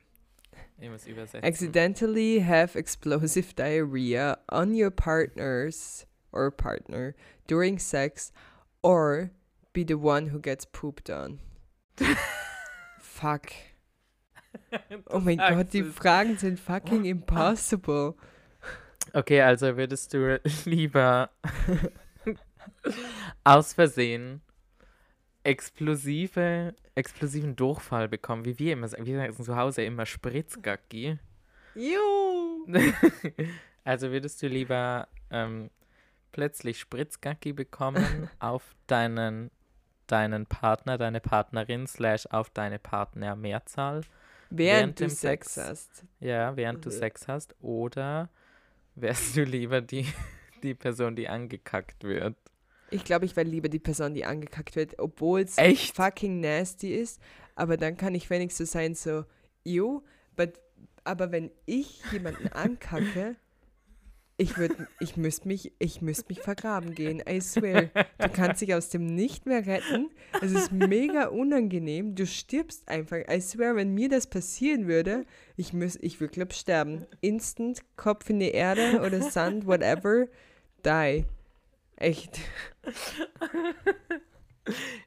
Ich 0.79 0.89
muss 0.91 1.07
übersetzen. 1.07 1.45
accidentally 1.45 2.41
have 2.41 2.75
explosive 2.77 3.55
diarrhea 3.55 4.39
on 4.51 4.75
your 4.75 4.91
partner's 4.91 6.07
or 6.33 6.51
partner 6.51 7.15
during 7.47 7.79
sex 7.79 8.33
or 8.83 9.31
be 9.73 9.85
the 9.85 9.95
one 9.99 10.29
who 10.33 10.41
gets 10.41 10.65
pooped 10.67 11.11
on? 11.11 11.39
Fuck. 12.99 13.53
Oh 15.07 15.19
mein 15.19 15.39
Gott, 15.39 15.73
die. 15.73 15.83
Fragen 15.85 16.37
sind 16.37 16.59
fucking 16.59 17.05
impossible. 17.05 18.15
Okay, 19.13 19.41
also 19.41 19.77
würdest 19.77 20.15
du 20.15 20.41
lieber 20.65 21.31
aus 23.45 23.75
Versehen 23.75 24.41
explosive, 25.43 26.75
explosiven 26.95 27.57
Durchfall 27.57 28.09
bekommen, 28.09 28.45
wie 28.45 28.59
wir 28.59 28.73
immer 28.75 28.89
sagen. 28.89 29.07
Wir 29.07 29.19
sagen 29.19 29.45
zu 29.45 29.57
Hause 29.57 29.83
immer 29.83 30.07
Spritzgacki. 30.07 31.19
Juhu. 31.75 32.67
also 33.85 34.11
würdest 34.11 34.43
du 34.43 34.49
lieber 34.49 35.09
ähm, 35.31 35.71
plötzlich 36.33 36.79
Spritzgacki 36.81 37.53
bekommen 37.53 38.29
auf 38.39 38.75
deinen, 38.87 39.51
deinen 40.07 40.47
Partner, 40.47 40.99
deine 40.99 41.21
Partnerin, 41.21 41.87
slash 41.87 42.27
auf 42.27 42.51
deine 42.51 42.79
Partner 42.79 43.37
Mehrzahl, 43.37 44.03
Während, 44.51 44.99
Während 44.99 45.01
du 45.01 45.09
Sex 45.09 45.55
Sex. 45.55 45.57
hast. 45.57 46.05
ja, 46.21 46.57
während 46.57 46.85
du 46.85 46.91
Mhm. 46.91 46.95
Sex 46.95 47.29
hast, 47.29 47.55
oder 47.61 48.29
wärst 48.95 49.37
du 49.37 49.45
lieber 49.45 49.81
die, 49.81 50.07
die 50.63 50.75
Person, 50.75 51.17
die 51.17 51.29
angekackt 51.29 52.05
wird? 52.05 52.37
Ich 52.91 53.05
glaube, 53.05 53.25
ich 53.25 53.37
wäre 53.37 53.47
lieber 53.47 53.69
die 53.69 53.79
Person, 53.79 54.15
die 54.15 54.25
angekackt 54.25 54.75
wird, 54.75 54.99
obwohl 54.99 55.41
es 55.43 55.57
Echt? 55.59 55.95
fucking 55.95 56.41
nasty 56.41 56.95
ist. 56.95 57.21
Aber 57.55 57.77
dann 57.77 57.97
kann 57.97 58.15
ich 58.15 58.29
wenigstens 58.31 58.73
sein 58.73 58.95
so, 58.95 59.25
ew, 59.65 60.03
but, 60.37 60.61
aber 61.05 61.31
wenn 61.31 61.51
ich 61.67 62.11
jemanden 62.11 62.49
ankacke, 62.53 63.37
ich 64.41 64.57
würde, 64.57 64.89
ich 65.01 65.19
müsste 65.19 65.49
mich, 65.49 65.73
ich 65.79 66.01
müsste 66.01 66.25
mich 66.29 66.41
vergraben 66.41 66.95
gehen. 66.95 67.23
I 67.29 67.43
swear. 67.43 67.91
Du 68.17 68.29
kannst 68.31 68.63
dich 68.63 68.75
aus 68.75 68.89
dem 68.89 69.05
nicht 69.05 69.45
mehr 69.45 69.67
retten. 69.67 70.09
Es 70.41 70.53
ist 70.53 70.73
mega 70.73 71.27
unangenehm. 71.27 72.15
Du 72.15 72.27
stirbst 72.27 72.89
einfach. 72.89 73.19
I 73.31 73.41
swear, 73.43 73.77
wenn 73.77 73.93
mir 73.93 74.09
das 74.09 74.29
passieren 74.29 74.89
würde, 74.89 75.27
ich 75.57 75.75
müß, 75.75 75.99
ich 76.01 76.21
würde 76.21 76.33
glaub 76.33 76.55
sterben. 76.55 77.07
Instant 77.21 77.83
Kopf 77.97 78.31
in 78.31 78.41
die 78.41 78.51
Erde 78.51 79.03
oder 79.05 79.21
Sand, 79.21 79.67
whatever, 79.67 80.27
die. 80.87 81.27
Echt. 81.97 82.41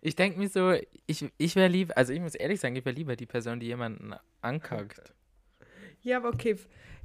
Ich 0.01 0.15
denke 0.15 0.37
mir 0.37 0.49
so, 0.49 0.73
ich, 1.07 1.25
ich 1.37 1.55
wäre 1.55 1.69
lieber, 1.69 1.97
also 1.97 2.13
ich 2.13 2.19
muss 2.19 2.35
ehrlich 2.35 2.59
sagen, 2.59 2.75
ich 2.75 2.85
wäre 2.85 2.95
lieber 2.95 3.15
die 3.15 3.25
Person, 3.25 3.59
die 3.59 3.67
jemanden 3.67 4.13
ankackt. 4.41 5.13
Ja, 6.01 6.17
aber 6.17 6.29
okay, 6.29 6.57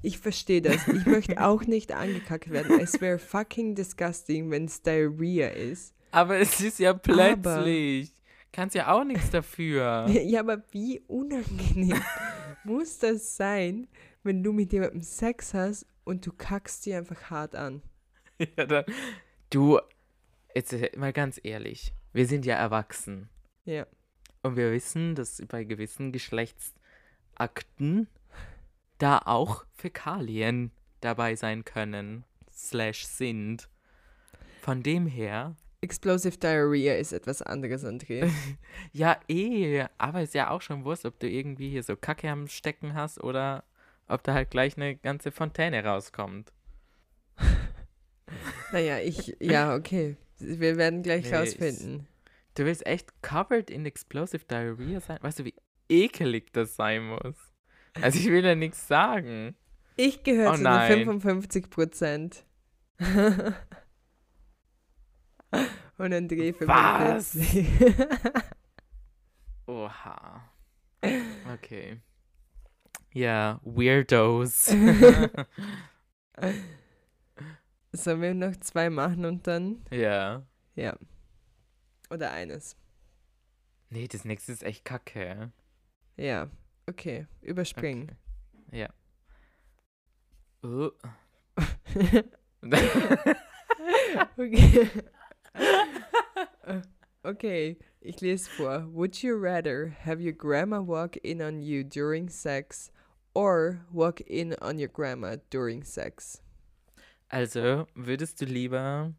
ich 0.03 0.19
verstehe 0.19 0.63
das. 0.63 0.87
Ich 0.89 1.07
möchte 1.07 1.41
auch 1.45 1.63
nicht 1.65 1.93
angekackt 1.93 2.51
werden. 2.51 2.81
Es 2.81 3.01
wäre 3.01 3.19
fucking 3.19 3.75
disgusting, 3.75 4.51
wenn 4.51 4.67
es 4.67 4.83
Diarrhea 4.83 5.49
ist. 5.49 5.95
Aber 6.11 6.39
es 6.39 6.61
ist 6.61 6.79
ja 6.79 6.95
plötzlich. 6.95 8.13
Kannst 8.53 8.75
ja 8.75 8.93
auch 8.93 9.05
nichts 9.05 9.31
dafür. 9.31 10.07
Ja, 10.11 10.41
aber 10.41 10.63
wie 10.71 11.01
unangenehm 11.07 12.01
muss 12.65 12.99
das 12.99 13.37
sein, 13.37 13.87
wenn 14.23 14.43
du 14.43 14.53
mit 14.53 14.73
jemandem 14.73 15.03
Sex 15.03 15.55
hast 15.55 15.87
und 16.05 16.27
du 16.27 16.33
kackst 16.33 16.87
dir 16.87 16.99
einfach 16.99 17.31
hart 17.31 17.55
an? 17.55 17.83
Ja, 18.57 18.67
dann, 18.67 18.85
du, 19.51 19.79
jetzt 20.55 20.73
äh, 20.73 20.91
mal 20.97 21.13
ganz 21.13 21.39
ehrlich, 21.43 21.93
wir 22.13 22.27
sind 22.27 22.47
ja 22.47 22.55
erwachsen. 22.57 23.29
Ja. 23.65 23.87
Und 24.43 24.57
wir 24.57 24.73
wissen, 24.73 25.15
dass 25.15 25.43
bei 25.47 25.65
gewissen 25.65 26.13
Geschlechtsakten 26.13 28.09
da 28.99 29.19
auch 29.25 29.65
Fäkalien 29.75 30.73
dabei 31.01 31.37
sein 31.37 31.65
können, 31.65 32.25
slash 32.53 33.07
sind. 33.07 33.69
Von 34.61 34.83
dem 34.83 35.07
her. 35.07 35.55
Explosive 35.81 36.37
Diarrhea 36.37 36.97
ist 36.97 37.13
etwas 37.13 37.41
anderes, 37.41 37.85
André. 37.85 38.31
ja, 38.93 39.19
eh, 39.29 39.87
aber 39.97 40.23
ist 40.23 40.35
ja 40.35 40.51
auch 40.51 40.61
schon 40.61 40.85
wurscht, 40.85 41.05
ob 41.05 41.21
du 41.21 41.29
irgendwie 41.29 41.71
hier 41.71 41.85
so 41.85 41.97
Kacke 41.97 42.29
am 42.29 42.49
Stecken 42.49 42.95
hast 42.95 43.23
oder 43.23 43.65
ob 44.09 44.25
da 44.25 44.35
halt 44.35 44.51
gleich 44.51 44.77
eine 44.77 44.97
ganze 44.97 45.31
Fontäne 45.31 45.85
rauskommt. 45.85 46.53
naja, 48.73 48.99
ich, 48.99 49.37
ja, 49.39 49.77
okay. 49.77 50.17
Wir 50.39 50.77
werden 50.77 51.03
gleich 51.03 51.31
nee, 51.31 51.37
rausfinden. 51.37 52.09
Du 52.55 52.65
willst 52.65 52.85
echt 52.87 53.23
covered 53.23 53.71
in 53.71 53.87
explosive 53.87 54.45
diarrhea 54.45 55.01
sein? 55.01 55.19
Weißt 55.21 55.39
du, 55.39 55.45
wie 55.45 55.55
ekelig 55.89 56.53
das 56.53 56.75
sein 56.75 57.07
muss? 57.07 57.48
Also 58.03 58.19
ich 58.19 58.27
will 58.27 58.45
ja 58.45 58.55
nichts 58.55 58.87
sagen. 58.87 59.55
Ich 59.97 60.23
gehöre 60.23 60.53
oh, 60.53 60.57
zu 60.57 60.63
den 60.63 60.87
55 60.87 61.71
Prozent. 61.71 62.45
Und 65.99 66.13
André 66.15 66.55
45. 66.55 67.67
Oha. 69.67 70.49
Okay. 71.53 72.01
Ja, 73.13 73.61
Weirdos. 73.65 74.67
Sollen 77.93 78.23
wir 78.23 78.35
noch 78.35 78.55
zwei 78.61 78.91
machen 78.91 79.25
und 79.25 79.47
dann? 79.47 79.85
Ja. 79.91 80.47
Ja. 80.77 80.97
Oder 82.11 82.31
eines. 82.31 82.77
Nee, 83.91 84.07
das 84.07 84.25
nächste 84.25 84.53
ist 84.53 84.63
echt 84.63 84.85
kacke. 84.85 85.51
Ja, 86.17 86.49
okay. 86.89 87.27
Überspringen. 87.43 88.17
Okay. 88.69 88.81
Ja. 88.81 88.89
Uh. 90.63 90.91
okay. 94.37 94.91
okay, 97.23 97.79
ich 98.01 98.21
lese 98.21 98.49
vor. 98.49 98.89
Would 98.93 99.23
you 99.23 99.37
rather 99.37 99.95
have 100.05 100.21
your 100.21 100.33
grandma 100.33 100.81
walk 100.81 101.17
in 101.19 101.41
on 101.41 101.63
you 101.63 101.85
during 101.85 102.29
sex 102.29 102.91
or 103.35 103.85
walk 103.93 104.21
in 104.23 104.55
on 104.61 104.79
your 104.79 104.89
grandma 104.89 105.37
during 105.51 105.85
sex? 105.85 106.43
Also, 107.29 107.87
würdest 107.95 108.41
du 108.41 108.47
lieber 108.47 109.13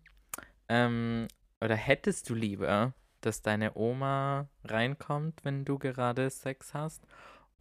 ähm, 0.68 1.28
oder 1.62 1.76
hättest 1.76 2.30
du 2.30 2.36
lieber, 2.36 2.94
dass 3.22 3.42
deine 3.42 3.76
Oma 3.76 4.50
reinkommt, 4.64 5.44
wenn 5.44 5.66
du 5.66 5.78
gerade 5.78 6.30
Sex 6.30 6.74
hast, 6.74 7.06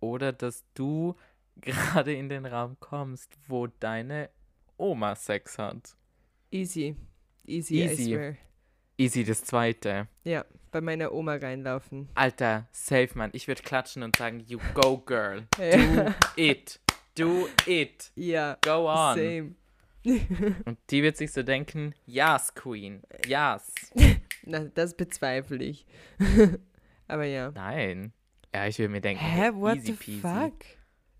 oder 0.00 0.32
dass 0.32 0.64
du 0.74 1.16
gerade 1.61 2.14
in 2.14 2.28
den 2.28 2.46
Raum 2.46 2.76
kommst, 2.80 3.37
wo 3.46 3.66
deine 3.66 4.30
Oma 4.76 5.14
Sex 5.14 5.58
hat? 5.58 5.96
Easy. 6.50 6.96
Easy, 7.46 7.82
Easy. 7.82 8.02
I 8.02 8.14
swear. 8.14 8.37
Easy 8.96 9.24
das 9.24 9.44
zweite. 9.44 10.08
Ja, 10.24 10.44
bei 10.70 10.80
meiner 10.80 11.12
Oma 11.12 11.37
reinlaufen. 11.37 12.08
Alter, 12.14 12.68
safe 12.72 13.11
man. 13.14 13.30
Ich 13.32 13.48
würde 13.48 13.62
klatschen 13.62 14.02
und 14.02 14.16
sagen, 14.16 14.40
you 14.40 14.58
go 14.74 14.98
girl. 14.98 15.46
Do 15.56 16.14
it. 16.37 16.80
Do 17.14 17.48
it. 17.66 18.11
Ja. 18.16 18.58
Go 18.62 18.88
on. 18.88 19.16
Same. 19.16 19.54
Und 20.64 20.78
die 20.90 21.02
wird 21.02 21.16
sich 21.16 21.32
so 21.32 21.42
denken, 21.42 21.94
yes, 22.06 22.54
Queen, 22.54 23.02
yes. 23.26 23.90
Na, 24.44 24.61
das 24.61 24.96
bezweifle 24.96 25.62
ich. 25.62 25.87
Aber 27.08 27.24
ja. 27.24 27.50
Nein. 27.50 28.12
Ja, 28.58 28.66
ich 28.66 28.76
will 28.80 28.88
mir 28.88 29.00
denken, 29.00 29.24
Hä, 29.24 29.52
what 29.54 29.76
easy 29.76 29.86
the 29.86 29.92
peasy. 29.92 30.20
fuck? 30.20 30.64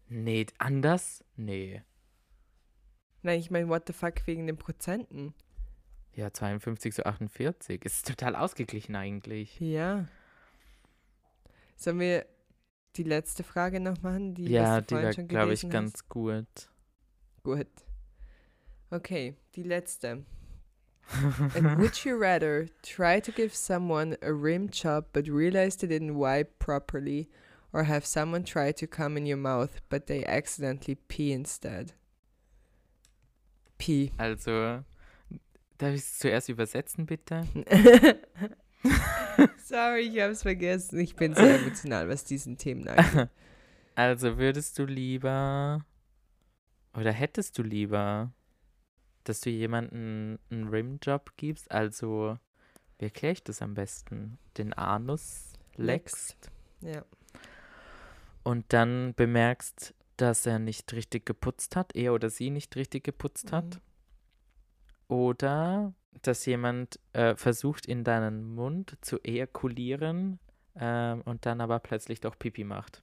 Nee, 0.09 0.47
anders? 0.59 1.25
Nee. 1.37 1.83
Nein, 3.23 3.39
ich 3.39 3.53
meine, 3.53 3.69
what 3.69 3.85
the 3.87 3.93
fuck 3.93 4.27
wegen 4.27 4.49
den 4.49 4.57
Prozenten? 4.57 5.35
Ja, 6.17 6.33
52 6.33 6.93
zu 6.95 7.07
48. 7.07 7.81
Es 7.85 7.99
ist 7.99 8.09
total 8.09 8.35
ausgeglichen 8.35 8.97
eigentlich. 8.97 9.61
Ja. 9.61 10.09
Sollen 11.77 12.01
wir 12.01 12.27
die 12.97 13.05
letzte 13.05 13.45
Frage 13.45 13.79
noch 13.79 14.03
machen? 14.03 14.35
Die, 14.35 14.49
ja, 14.49 14.81
die 14.81 14.97
war, 14.97 15.13
glaube 15.13 15.53
ich, 15.53 15.71
ganz 15.71 16.09
gut. 16.09 16.49
Gut. 17.45 17.69
Okay, 18.91 19.37
die 19.55 19.63
letzte. 19.63 20.25
And 21.55 21.79
would 21.79 22.05
you 22.05 22.17
rather 22.17 22.69
try 22.83 23.21
to 23.21 23.33
give 23.33 23.55
someone 23.55 24.17
a 24.23 24.33
rim 24.33 24.69
job 24.69 25.07
but 25.13 25.29
realize 25.29 25.77
they 25.77 25.87
didn't 25.87 26.15
wipe 26.15 26.59
properly, 26.59 27.29
or 27.73 27.85
have 27.85 28.05
someone 28.05 28.45
try 28.45 28.73
to 28.73 28.87
come 28.87 29.17
in 29.17 29.27
your 29.27 29.37
mouth 29.37 29.81
but 29.89 30.07
they 30.07 30.25
accidentally 30.25 30.95
pee 30.95 31.33
instead? 31.33 31.93
Pee. 33.79 34.13
Also, 34.19 34.85
darf 35.79 35.95
ich 35.95 36.01
es 36.01 36.19
zuerst 36.19 36.49
übersetzen, 36.49 37.07
bitte? 37.07 37.47
Sorry, 39.65 40.03
ich 40.03 40.21
habe 40.21 40.33
es 40.33 40.43
vergessen. 40.43 40.99
Ich 41.01 41.17
bin 41.17 41.35
sehr 41.35 41.61
emotional, 41.61 42.09
was 42.09 42.25
diesen 42.25 42.57
Themen 42.57 42.89
angeht. 42.89 43.29
Also, 43.95 44.39
würdest 44.39 44.79
du 44.79 44.85
lieber 44.85 45.85
oder 46.95 47.13
hättest 47.13 47.59
du 47.59 47.63
lieber 47.63 48.33
dass 49.29 49.41
du 49.41 49.51
jemanden 49.51 50.39
einen 50.51 50.69
Rimjob 50.69 51.33
gibst, 51.37 51.71
also 51.71 52.39
wie 52.99 53.05
erkläre 53.05 53.35
ich 53.35 53.45
das 53.45 53.63
am 53.63 53.75
besten? 53.75 54.39
Den 54.57 54.73
Anus 54.73 55.53
leckst. 55.77 56.51
Ja. 56.81 57.05
Und 58.43 58.73
dann 58.73 59.15
bemerkst, 59.15 59.95
dass 60.17 60.47
er 60.47 60.59
nicht 60.59 60.93
richtig 60.93 61.27
geputzt 61.27 61.77
hat, 61.77 61.95
er 61.95 62.13
oder 62.13 62.31
sie 62.31 62.51
nicht 62.51 62.75
richtig 62.77 63.05
geputzt 63.05 63.53
mhm. 63.53 63.57
hat. 63.57 63.81
Oder 65.07 65.95
dass 66.23 66.45
jemand 66.47 66.99
äh, 67.13 67.37
versucht, 67.37 67.87
in 67.87 68.05
deinen 68.05 68.55
Mund 68.55 68.99
zu 69.01 69.19
ejakulieren 69.23 70.41
äh, 70.75 71.13
und 71.13 71.47
dann 71.47 71.61
aber 71.61 71.79
plötzlich 71.79 72.21
doch 72.21 72.39
Pipi 72.39 72.65
macht. 72.65 73.03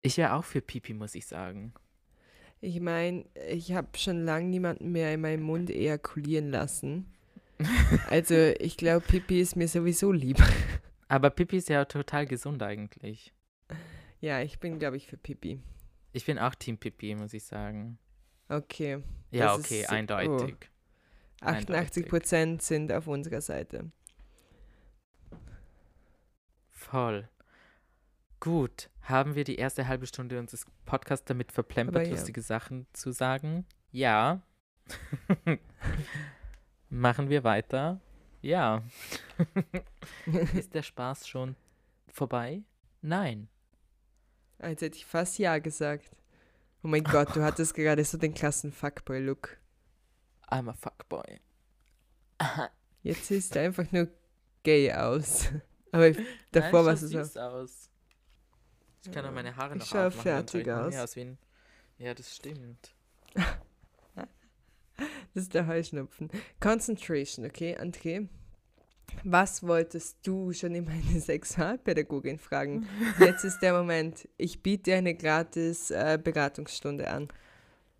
Ich 0.00 0.16
wäre 0.16 0.32
auch 0.34 0.44
für 0.44 0.60
Pipi, 0.60 0.94
muss 0.94 1.14
ich 1.14 1.26
sagen. 1.26 1.74
Ich 2.64 2.78
meine, 2.78 3.24
ich 3.48 3.72
habe 3.72 3.88
schon 3.98 4.24
lange 4.24 4.46
niemanden 4.46 4.92
mehr 4.92 5.12
in 5.12 5.20
meinen 5.20 5.42
Mund 5.42 5.68
ejakulieren 5.68 6.50
lassen. 6.50 7.06
Also 8.08 8.34
ich 8.34 8.76
glaube, 8.76 9.06
Pipi 9.06 9.40
ist 9.40 9.54
mir 9.54 9.68
sowieso 9.68 10.10
lieb. 10.10 10.38
Aber 11.08 11.30
Pipi 11.30 11.58
ist 11.58 11.68
ja 11.68 11.84
total 11.84 12.26
gesund 12.26 12.62
eigentlich. 12.62 13.32
Ja, 14.20 14.40
ich 14.40 14.58
bin, 14.58 14.78
glaube 14.80 14.96
ich, 14.96 15.06
für 15.06 15.16
Pipi. 15.16 15.60
Ich 16.12 16.24
bin 16.24 16.38
auch 16.38 16.54
Team 16.56 16.78
Pipi, 16.78 17.14
muss 17.14 17.34
ich 17.34 17.44
sagen. 17.44 17.98
Okay. 18.48 19.02
Ja, 19.30 19.54
okay, 19.54 19.82
ist, 19.82 19.90
eindeutig. 19.90 20.56
Oh. 21.40 21.46
88 21.46 22.08
Prozent 22.08 22.62
sind 22.62 22.92
auf 22.92 23.06
unserer 23.06 23.40
Seite. 23.40 23.90
Voll. 26.70 27.28
Gut, 28.40 28.90
haben 29.02 29.34
wir 29.34 29.44
die 29.44 29.56
erste 29.56 29.88
halbe 29.88 30.06
Stunde 30.06 30.38
unseres 30.38 30.66
Podcasts 30.84 31.24
damit 31.24 31.52
verplempert, 31.52 32.06
ja. 32.06 32.12
lustige 32.12 32.40
Sachen 32.40 32.86
zu 32.92 33.12
sagen? 33.12 33.66
Ja. 33.90 34.42
Machen 36.88 37.28
wir 37.28 37.44
weiter? 37.44 38.00
Ja. 38.40 38.82
Ist 40.54 40.74
der 40.74 40.82
Spaß 40.82 41.28
schon 41.28 41.56
vorbei? 42.08 42.62
Nein. 43.00 43.48
Als 44.58 44.82
hätte 44.82 44.96
ich 44.96 45.06
fast 45.06 45.38
Ja 45.38 45.58
gesagt. 45.58 46.10
Oh 46.82 46.88
mein 46.88 47.04
Gott, 47.04 47.34
du 47.36 47.42
hattest 47.42 47.74
gerade 47.74 48.04
so 48.04 48.18
den 48.18 48.34
klassen 48.34 48.72
Fuckboy-Look. 48.72 49.58
I'm 50.50 50.68
a 50.68 50.72
Fuckboy. 50.72 51.40
Jetzt 53.02 53.26
siehst 53.26 53.54
du 53.54 53.60
einfach 53.60 53.90
nur 53.92 54.08
gay 54.62 54.92
aus. 54.92 55.48
Aber 55.92 56.12
davor 56.50 56.84
warst 56.84 57.02
du 57.04 57.24
so. 57.24 57.40
aus. 57.40 57.88
Ich 59.04 59.10
kann 59.12 59.26
auch 59.26 59.32
meine 59.32 59.56
Haare 59.56 59.76
noch 59.76 59.84
ich 59.84 59.90
schau 59.90 60.10
fertig 60.10 60.70
aus. 60.70 60.94
aus 60.96 61.16
wie 61.16 61.22
ein 61.22 61.38
ja, 62.02 62.14
das 62.14 62.34
stimmt. 62.34 62.94
das 63.34 64.26
ist 65.34 65.54
der 65.54 65.68
Heuschnupfen. 65.68 66.30
Concentration, 66.58 67.46
okay, 67.46 67.76
André? 67.78 68.26
Was 69.22 69.62
wolltest 69.62 70.26
du 70.26 70.52
schon 70.52 70.74
immer 70.74 70.90
eine 70.90 71.20
Sexualpädagogin 71.20 72.38
fragen? 72.38 72.88
Jetzt 73.20 73.44
ist 73.44 73.60
der 73.60 73.72
Moment. 73.72 74.28
Ich 74.36 74.64
biete 74.64 74.90
dir 74.90 74.96
eine 74.96 75.14
gratis 75.14 75.92
äh, 75.92 76.18
Beratungsstunde 76.22 77.08
an. 77.08 77.28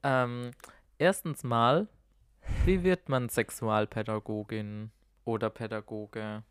Ähm, 0.03 0.51
erstens 0.99 1.45
mal, 1.45 1.87
wie 2.65 2.83
wird 2.83 3.09
man 3.09 3.29
Sexualpädagogin 3.29 4.91
oder 5.25 5.49
Pädagoge? 5.49 6.43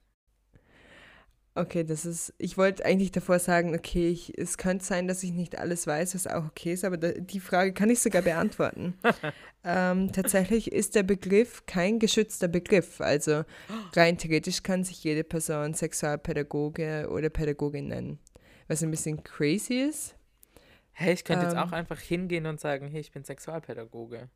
Okay, 1.53 1.83
das 1.83 2.05
ist, 2.05 2.33
ich 2.37 2.57
wollte 2.57 2.85
eigentlich 2.85 3.11
davor 3.11 3.37
sagen, 3.37 3.75
okay, 3.75 4.07
ich, 4.07 4.37
es 4.37 4.57
könnte 4.57 4.85
sein, 4.85 5.09
dass 5.09 5.21
ich 5.21 5.33
nicht 5.33 5.57
alles 5.57 5.85
weiß, 5.85 6.15
was 6.15 6.25
auch 6.25 6.45
okay 6.45 6.71
ist, 6.71 6.85
aber 6.85 6.95
da, 6.95 7.11
die 7.11 7.41
Frage 7.41 7.73
kann 7.73 7.89
ich 7.89 7.99
sogar 7.99 8.21
beantworten. 8.21 8.97
ähm, 9.65 10.13
tatsächlich 10.13 10.71
ist 10.71 10.95
der 10.95 11.03
Begriff 11.03 11.65
kein 11.65 11.99
geschützter 11.99 12.47
Begriff. 12.47 13.01
Also 13.01 13.43
rein 13.93 14.17
theoretisch 14.17 14.63
kann 14.63 14.85
sich 14.85 15.03
jede 15.03 15.25
Person 15.25 15.73
Sexualpädagoge 15.73 17.09
oder 17.11 17.29
Pädagogin 17.29 17.89
nennen. 17.89 18.19
Was 18.69 18.81
ein 18.81 18.91
bisschen 18.91 19.21
crazy 19.21 19.81
ist. 19.81 20.15
Hey, 20.93 21.13
ich 21.13 21.25
könnte 21.25 21.45
ähm, 21.45 21.51
jetzt 21.51 21.59
auch 21.59 21.73
einfach 21.73 21.99
hingehen 21.99 22.45
und 22.45 22.61
sagen, 22.61 22.87
hey, 22.87 23.01
ich 23.01 23.11
bin 23.11 23.25
Sexualpädagoge. 23.25 24.29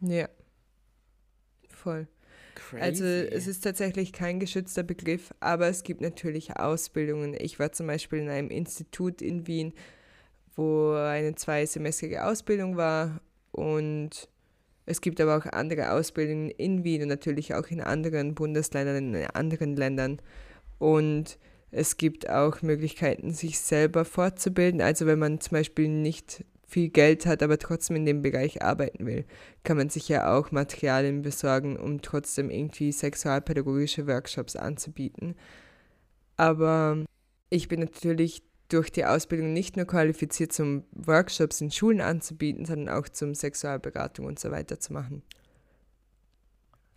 Ja. 0.00 0.28
Voll. 1.68 2.08
Crazy. 2.58 2.82
Also 2.82 3.04
es 3.04 3.46
ist 3.46 3.62
tatsächlich 3.62 4.12
kein 4.12 4.40
geschützter 4.40 4.82
Begriff, 4.82 5.32
aber 5.40 5.68
es 5.68 5.84
gibt 5.84 6.00
natürlich 6.00 6.56
Ausbildungen. 6.56 7.36
Ich 7.38 7.58
war 7.58 7.72
zum 7.72 7.86
Beispiel 7.86 8.18
in 8.18 8.28
einem 8.28 8.50
Institut 8.50 9.22
in 9.22 9.46
Wien, 9.46 9.72
wo 10.56 10.92
eine 10.92 11.34
zweisemestrige 11.36 12.24
Ausbildung 12.24 12.76
war 12.76 13.20
und 13.52 14.28
es 14.86 15.00
gibt 15.02 15.20
aber 15.20 15.36
auch 15.36 15.44
andere 15.46 15.92
Ausbildungen 15.92 16.50
in 16.50 16.82
Wien 16.82 17.02
und 17.02 17.08
natürlich 17.08 17.54
auch 17.54 17.66
in 17.68 17.82
anderen 17.82 18.34
Bundesländern, 18.34 19.14
in 19.14 19.26
anderen 19.26 19.76
Ländern. 19.76 20.18
Und 20.78 21.38
es 21.70 21.98
gibt 21.98 22.30
auch 22.30 22.62
Möglichkeiten, 22.62 23.32
sich 23.32 23.58
selber 23.58 24.06
fortzubilden. 24.06 24.80
Also 24.80 25.04
wenn 25.04 25.18
man 25.18 25.40
zum 25.40 25.56
Beispiel 25.56 25.88
nicht 25.88 26.42
viel 26.68 26.90
Geld 26.90 27.24
hat, 27.24 27.42
aber 27.42 27.58
trotzdem 27.58 27.96
in 27.96 28.04
dem 28.04 28.20
Bereich 28.20 28.62
arbeiten 28.62 29.06
will, 29.06 29.24
kann 29.64 29.78
man 29.78 29.88
sich 29.88 30.08
ja 30.08 30.36
auch 30.36 30.50
Materialien 30.52 31.22
besorgen, 31.22 31.78
um 31.78 32.02
trotzdem 32.02 32.50
irgendwie 32.50 32.92
sexualpädagogische 32.92 34.06
Workshops 34.06 34.54
anzubieten. 34.54 35.34
Aber 36.36 37.04
ich 37.48 37.68
bin 37.68 37.80
natürlich 37.80 38.42
durch 38.68 38.92
die 38.92 39.06
Ausbildung 39.06 39.54
nicht 39.54 39.78
nur 39.78 39.86
qualifiziert, 39.86 40.52
zum 40.52 40.84
Workshops 40.92 41.62
in 41.62 41.70
Schulen 41.70 42.02
anzubieten, 42.02 42.66
sondern 42.66 42.94
auch 42.94 43.08
zum 43.08 43.34
Sexualberatung 43.34 44.26
und 44.26 44.38
so 44.38 44.50
weiter 44.50 44.78
zu 44.78 44.92
machen. 44.92 45.22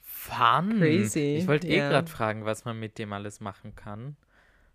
Fun. 0.02 0.80
Crazy. 0.80 1.38
Ich 1.38 1.48
wollte 1.48 1.68
eh 1.68 1.78
ja. 1.78 1.90
gerade 1.90 2.12
fragen, 2.12 2.44
was 2.44 2.66
man 2.66 2.78
mit 2.78 3.00
dem 3.00 3.14
alles 3.14 3.40
machen 3.40 3.74
kann. 3.74 4.18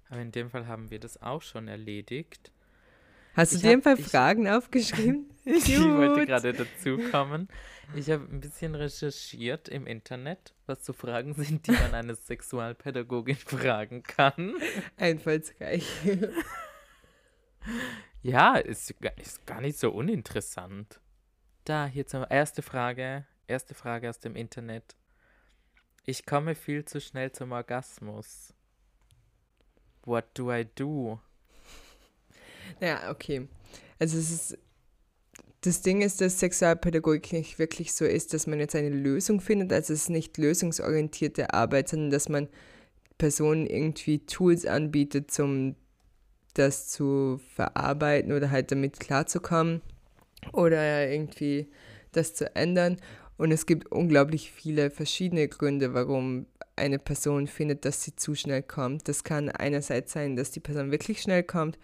Aber 0.09 0.23
in 0.23 0.33
dem 0.33 0.49
Fall 0.49 0.67
haben 0.67 0.91
wir 0.91 0.99
das 0.99 1.21
auch 1.21 1.43
schon 1.43 1.69
erledigt. 1.69 2.51
Hast 3.37 3.53
du 3.53 3.57
ich 3.57 3.63
dir 3.63 3.73
ein 3.73 3.83
paar 3.83 3.99
Fragen 3.99 4.49
aufgeschrieben? 4.49 5.29
ich 5.45 5.79
wollte 5.79 6.25
gerade 6.25 6.55
dazu 6.55 6.97
kommen. 7.11 7.49
Ich 7.95 8.11
habe 8.11 8.25
ein 8.25 8.41
bisschen 8.41 8.75
recherchiert 8.75 9.69
im 9.69 9.87
Internet, 9.87 10.55
was 10.65 10.87
so 10.87 10.95
Fragen 10.95 11.35
sind, 11.35 11.67
die 11.67 11.73
man 11.73 11.93
eine 11.93 12.15
Sexualpädagogin 12.15 13.37
fragen 13.47 14.03
kann. 14.03 14.55
Einfallsreich. 14.97 15.87
ja, 18.23 18.57
ist, 18.57 18.95
ist 19.17 19.47
gar 19.47 19.61
nicht 19.61 19.79
so 19.79 19.91
uninteressant. 19.91 20.99
Da, 21.65 21.85
hier 21.85 22.07
zur 22.07 22.31
erste 22.31 22.63
Frage. 22.63 23.27
Erste 23.49 23.75
Frage 23.75 24.09
aus 24.09 24.19
dem 24.19 24.35
Internet. 24.35 24.97
Ich 26.05 26.25
komme 26.25 26.55
viel 26.55 26.87
zu 26.87 27.03
schnell 27.03 27.33
zum 27.33 27.53
Orgasmus. 27.53 28.55
What 30.05 30.25
do 30.33 30.51
I 30.51 30.67
do? 30.75 31.21
Ja, 32.81 33.11
okay. 33.11 33.49
Also 33.99 34.19
es 34.19 34.31
ist, 34.31 34.59
das 35.63 35.83
Ding 35.83 36.03
ist, 36.03 36.21
dass 36.21 36.39
Sexualpädagogik 36.39 37.33
nicht 37.33 37.59
wirklich 37.59 37.93
so 37.93 38.05
ist, 38.05 38.35
dass 38.35 38.47
man 38.47 38.61
jetzt 38.61 38.77
eine 38.77 38.91
Lösung 38.91 39.41
findet. 39.41 39.73
Also 39.73 39.93
es 39.93 40.03
ist 40.03 40.11
nicht 40.11 40.39
lösungsorientierte 40.39 41.53
Arbeit, 41.55 41.89
sondern 41.89 42.11
dass 42.11 42.29
man 42.29 42.49
Personen 43.19 43.67
irgendwie 43.67 44.21
Tools 44.21 44.67
anbietet, 44.67 45.39
um 45.41 45.75
das 46.55 46.89
zu 46.89 47.41
verarbeiten 47.55 48.33
oder 48.33 48.51
halt 48.51 48.71
damit 48.71 49.01
klarzukommen 49.01 49.83
oder 50.53 51.11
irgendwie 51.11 51.69
das 52.13 52.35
zu 52.35 52.55
ändern. 52.55 52.97
Und 53.37 53.51
es 53.51 53.67
gibt 53.67 53.91
unglaublich 53.93 54.51
viele 54.51 54.91
verschiedene 54.91 55.49
Gründe, 55.49 55.95
warum 55.95 56.47
eine 56.77 56.99
Person 56.99 57.47
findet, 57.47 57.85
dass 57.85 58.03
sie 58.03 58.17
zu 58.17 58.35
schnell 58.35 58.63
kommt. 58.63 59.09
Das 59.09 59.25
kann 59.25 59.49
einerseits 59.49 60.13
sein, 60.13 60.37
dass 60.37 60.51
die 60.51 60.61
Person 60.61 60.91
wirklich 60.91 61.21
schnell 61.23 61.43
kommt 61.43 61.79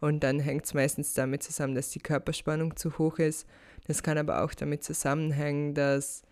und 0.00 0.20
dann 0.20 0.40
hängt 0.40 0.64
es 0.64 0.74
meistens 0.74 1.14
damit 1.14 1.42
zusammen, 1.42 1.74
dass 1.74 1.90
die 1.90 2.00
Körperspannung 2.00 2.76
zu 2.76 2.98
hoch 2.98 3.18
ist. 3.18 3.46
Das 3.86 4.02
kann 4.02 4.18
aber 4.18 4.42
auch 4.42 4.54
damit 4.54 4.82
zusammenhängen, 4.82 5.74
dass 5.74 6.22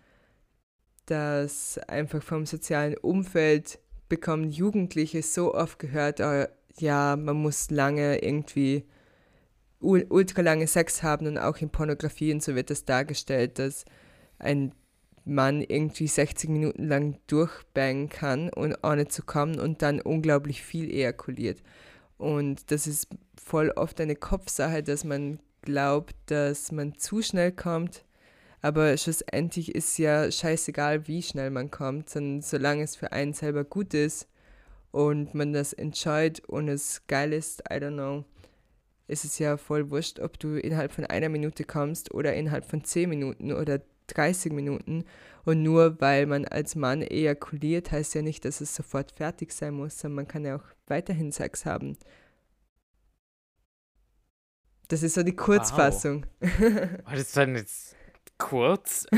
das 1.05 1.79
einfach 1.87 2.21
vom 2.21 2.45
sozialen 2.45 2.97
Umfeld 2.97 3.79
bekommen 4.09 4.49
Jugendliche 4.49 5.21
so 5.21 5.53
oft 5.53 5.79
gehört, 5.79 6.19
oh, 6.19 6.45
ja, 6.77 7.15
man 7.15 7.37
muss 7.37 7.69
lange 7.69 8.23
irgendwie 8.23 8.85
ultra 9.81 10.41
lange 10.41 10.67
Sex 10.67 11.03
haben 11.03 11.25
und 11.25 11.37
auch 11.37 11.57
in 11.57 11.69
Pornografie 11.69 12.33
und 12.33 12.43
so 12.43 12.55
wird 12.55 12.69
das 12.69 12.83
dargestellt, 12.85 13.59
dass 13.59 13.85
ein 14.37 14.73
Mann 15.25 15.61
irgendwie 15.61 16.07
60 16.07 16.49
Minuten 16.49 16.87
lang 16.87 17.17
durchbangen 17.27 18.09
kann 18.09 18.49
und 18.49 18.75
ohne 18.83 19.07
zu 19.07 19.23
kommen 19.23 19.59
und 19.59 19.81
dann 19.81 20.01
unglaublich 20.01 20.63
viel 20.63 20.89
ejakuliert. 20.91 21.61
Und 22.17 22.71
das 22.71 22.87
ist 22.87 23.07
voll 23.43 23.71
oft 23.71 23.99
eine 24.01 24.15
Kopfsache, 24.15 24.83
dass 24.83 25.03
man 25.03 25.39
glaubt, 25.61 26.15
dass 26.27 26.71
man 26.71 26.97
zu 26.97 27.21
schnell 27.21 27.51
kommt. 27.51 28.05
Aber 28.61 28.95
schlussendlich 28.97 29.73
ist 29.73 29.97
ja 29.97 30.29
scheißegal, 30.29 31.07
wie 31.07 31.23
schnell 31.23 31.49
man 31.49 31.71
kommt, 31.71 32.09
sondern 32.09 32.41
solange 32.41 32.83
es 32.83 32.95
für 32.95 33.11
einen 33.11 33.33
selber 33.33 33.63
gut 33.63 33.93
ist 33.93 34.27
und 34.91 35.33
man 35.33 35.53
das 35.53 35.71
entscheidet 35.71 36.43
und 36.45 36.67
es 36.67 37.03
geil 37.07 37.31
ist, 37.31 37.61
I 37.71 37.75
don't 37.75 37.93
know, 37.93 38.25
ist 39.07 39.23
es 39.23 39.39
ja 39.39 39.57
voll 39.57 39.89
wurscht, 39.89 40.19
ob 40.19 40.37
du 40.39 40.57
innerhalb 40.57 40.91
von 40.91 41.05
einer 41.05 41.29
Minute 41.29 41.63
kommst 41.63 42.13
oder 42.13 42.33
innerhalb 42.33 42.65
von 42.65 42.83
zehn 42.83 43.09
Minuten 43.09 43.53
oder 43.53 43.81
30 44.07 44.51
Minuten. 44.51 45.05
Und 45.45 45.63
nur 45.63 45.99
weil 46.01 46.25
man 46.25 46.45
als 46.45 46.75
Mann 46.75 47.01
ejakuliert, 47.01 47.91
heißt 47.91 48.13
ja 48.15 48.21
nicht, 48.21 48.45
dass 48.45 48.61
es 48.61 48.75
sofort 48.75 49.11
fertig 49.11 49.51
sein 49.51 49.73
muss, 49.73 49.97
sondern 49.97 50.15
man 50.17 50.27
kann 50.27 50.45
ja 50.45 50.57
auch 50.57 50.63
weiterhin 50.87 51.31
Sex 51.31 51.65
haben. 51.65 51.97
Das 54.89 55.03
ist 55.03 55.13
so 55.13 55.23
die 55.23 55.35
Kurzfassung. 55.35 56.25
Wow. 56.39 57.05
War 57.05 57.15
das 57.15 57.31
dann 57.31 57.55
jetzt 57.55 57.95
kurz? 58.39 59.05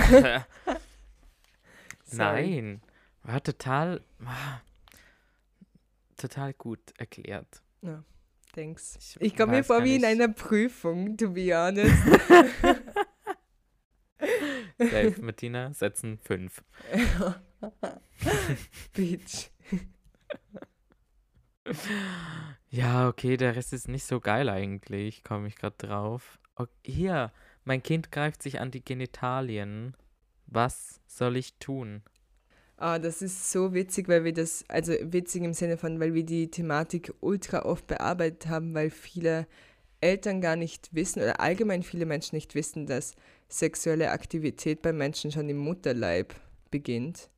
Nein. 2.12 2.82
War 3.24 3.42
total, 3.42 4.02
war 4.20 4.62
total 6.18 6.54
gut 6.54 6.80
erklärt. 6.98 7.62
Ja, 7.82 8.04
thanks. 8.54 8.98
Ich, 9.00 9.22
ich 9.22 9.38
komme 9.38 9.54
mir 9.54 9.64
vor 9.64 9.84
wie 9.86 9.96
in 9.96 10.04
einer 10.04 10.28
Prüfung, 10.28 11.16
to 11.16 11.30
be 11.30 11.56
honest. 11.56 11.96
Dave, 14.78 15.22
Martina 15.22 15.74
setzen 15.74 16.20
fünf. 16.20 16.62
Beach. 18.94 19.52
Ja, 22.70 23.10
okay, 23.10 23.36
der 23.36 23.56
Rest 23.56 23.74
ist 23.74 23.90
nicht 23.90 24.06
so 24.06 24.20
geil 24.22 24.48
eigentlich, 24.48 25.24
komme 25.24 25.48
ich 25.48 25.56
gerade 25.58 25.76
drauf. 25.78 26.40
Okay, 26.56 26.72
hier, 26.86 27.32
mein 27.66 27.84
Kind 27.84 28.12
greift 28.12 28.42
sich 28.42 28.60
an 28.60 28.72
die 28.72 28.84
Genitalien. 28.84 29.96
Was 30.48 31.02
soll 31.06 31.36
ich 31.36 31.56
tun? 31.56 32.02
Ah, 32.78 32.98
das 32.98 33.22
ist 33.22 33.52
so 33.52 33.74
witzig, 33.74 34.08
weil 34.08 34.24
wir 34.24 34.34
das, 34.34 34.66
also 34.68 34.94
witzig 35.02 35.44
im 35.44 35.54
Sinne 35.54 35.78
von, 35.78 36.00
weil 36.00 36.13
wir 36.13 36.26
die 36.26 36.50
Thematik 36.50 37.13
ultra 37.19 37.63
oft 37.63 37.86
bearbeitet 37.88 38.48
haben, 38.48 38.74
weil 38.74 38.90
viele 38.90 39.46
Eltern 40.00 40.42
gar 40.42 40.56
nicht 40.56 40.90
wissen 40.92 41.22
oder 41.22 41.40
allgemein 41.40 41.84
viele 41.84 42.08
Menschen 42.08 42.36
nicht 42.36 42.56
wissen, 42.56 42.88
dass 42.88 43.15
sexuelle 43.48 44.12
Aktivität 44.12 44.82
bei 44.82 44.94
Menschen 44.94 45.32
schon 45.32 45.48
im 45.48 45.58
Mutterleib 45.58 46.34
beginnt. 46.72 47.30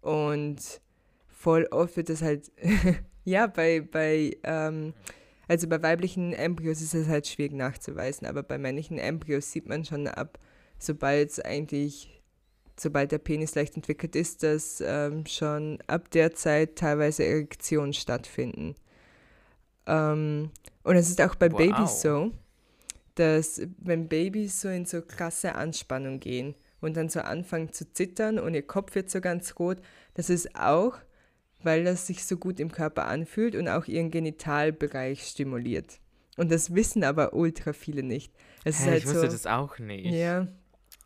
Und 0.00 0.80
voll 1.40 1.66
oft 1.70 1.96
wird 1.96 2.08
das 2.08 2.22
halt 2.22 2.50
Ja, 3.24 3.46
bei, 3.46 3.80
bei, 3.80 4.36
ähm, 4.44 4.94
also 5.46 5.68
bei 5.68 5.82
weiblichen 5.82 6.32
Embryos 6.32 6.80
ist 6.80 6.94
es 6.94 7.08
halt 7.08 7.26
schwierig 7.26 7.52
nachzuweisen, 7.52 8.26
aber 8.26 8.42
bei 8.42 8.58
männlichen 8.58 8.98
Embryos 8.98 9.52
sieht 9.52 9.68
man 9.68 9.84
schon 9.84 10.08
ab, 10.08 10.38
sobald 10.78 11.30
es 11.30 11.40
eigentlich, 11.40 12.22
sobald 12.76 13.12
der 13.12 13.18
Penis 13.18 13.54
leicht 13.54 13.76
entwickelt 13.76 14.16
ist, 14.16 14.42
dass 14.42 14.82
ähm, 14.84 15.26
schon 15.26 15.78
ab 15.86 16.10
der 16.10 16.34
Zeit 16.34 16.76
teilweise 16.76 17.24
Erektionen 17.24 17.92
stattfinden. 17.92 18.74
Ähm, 19.86 20.50
und 20.82 20.96
es 20.96 21.10
ist 21.10 21.20
auch 21.20 21.34
bei 21.34 21.52
wow. 21.52 21.58
Babys 21.58 22.00
so, 22.00 22.32
dass 23.16 23.60
wenn 23.78 24.08
Babys 24.08 24.62
so 24.62 24.68
in 24.68 24.86
so 24.86 25.02
krasse 25.02 25.54
Anspannung 25.56 26.20
gehen 26.20 26.54
und 26.80 26.96
dann 26.96 27.10
so 27.10 27.20
anfangen 27.20 27.72
zu 27.72 27.92
zittern 27.92 28.38
und 28.38 28.54
ihr 28.54 28.66
Kopf 28.66 28.94
wird 28.94 29.10
so 29.10 29.20
ganz 29.20 29.56
rot, 29.58 29.78
das 30.14 30.30
ist 30.30 30.56
auch 30.56 30.98
weil 31.62 31.84
das 31.84 32.06
sich 32.06 32.24
so 32.24 32.36
gut 32.36 32.60
im 32.60 32.72
Körper 32.72 33.06
anfühlt 33.06 33.54
und 33.54 33.68
auch 33.68 33.86
ihren 33.86 34.10
Genitalbereich 34.10 35.22
stimuliert. 35.22 36.00
Und 36.36 36.50
das 36.50 36.74
wissen 36.74 37.04
aber 37.04 37.34
ultra 37.34 37.72
viele 37.72 38.02
nicht. 38.02 38.32
Es 38.64 38.78
Hä, 38.78 38.82
ist 38.82 38.88
halt 38.88 38.98
ich 38.98 39.06
wusste 39.06 39.20
so, 39.20 39.26
das 39.26 39.46
auch 39.46 39.78
nicht. 39.78 40.06
Ja, 40.06 40.46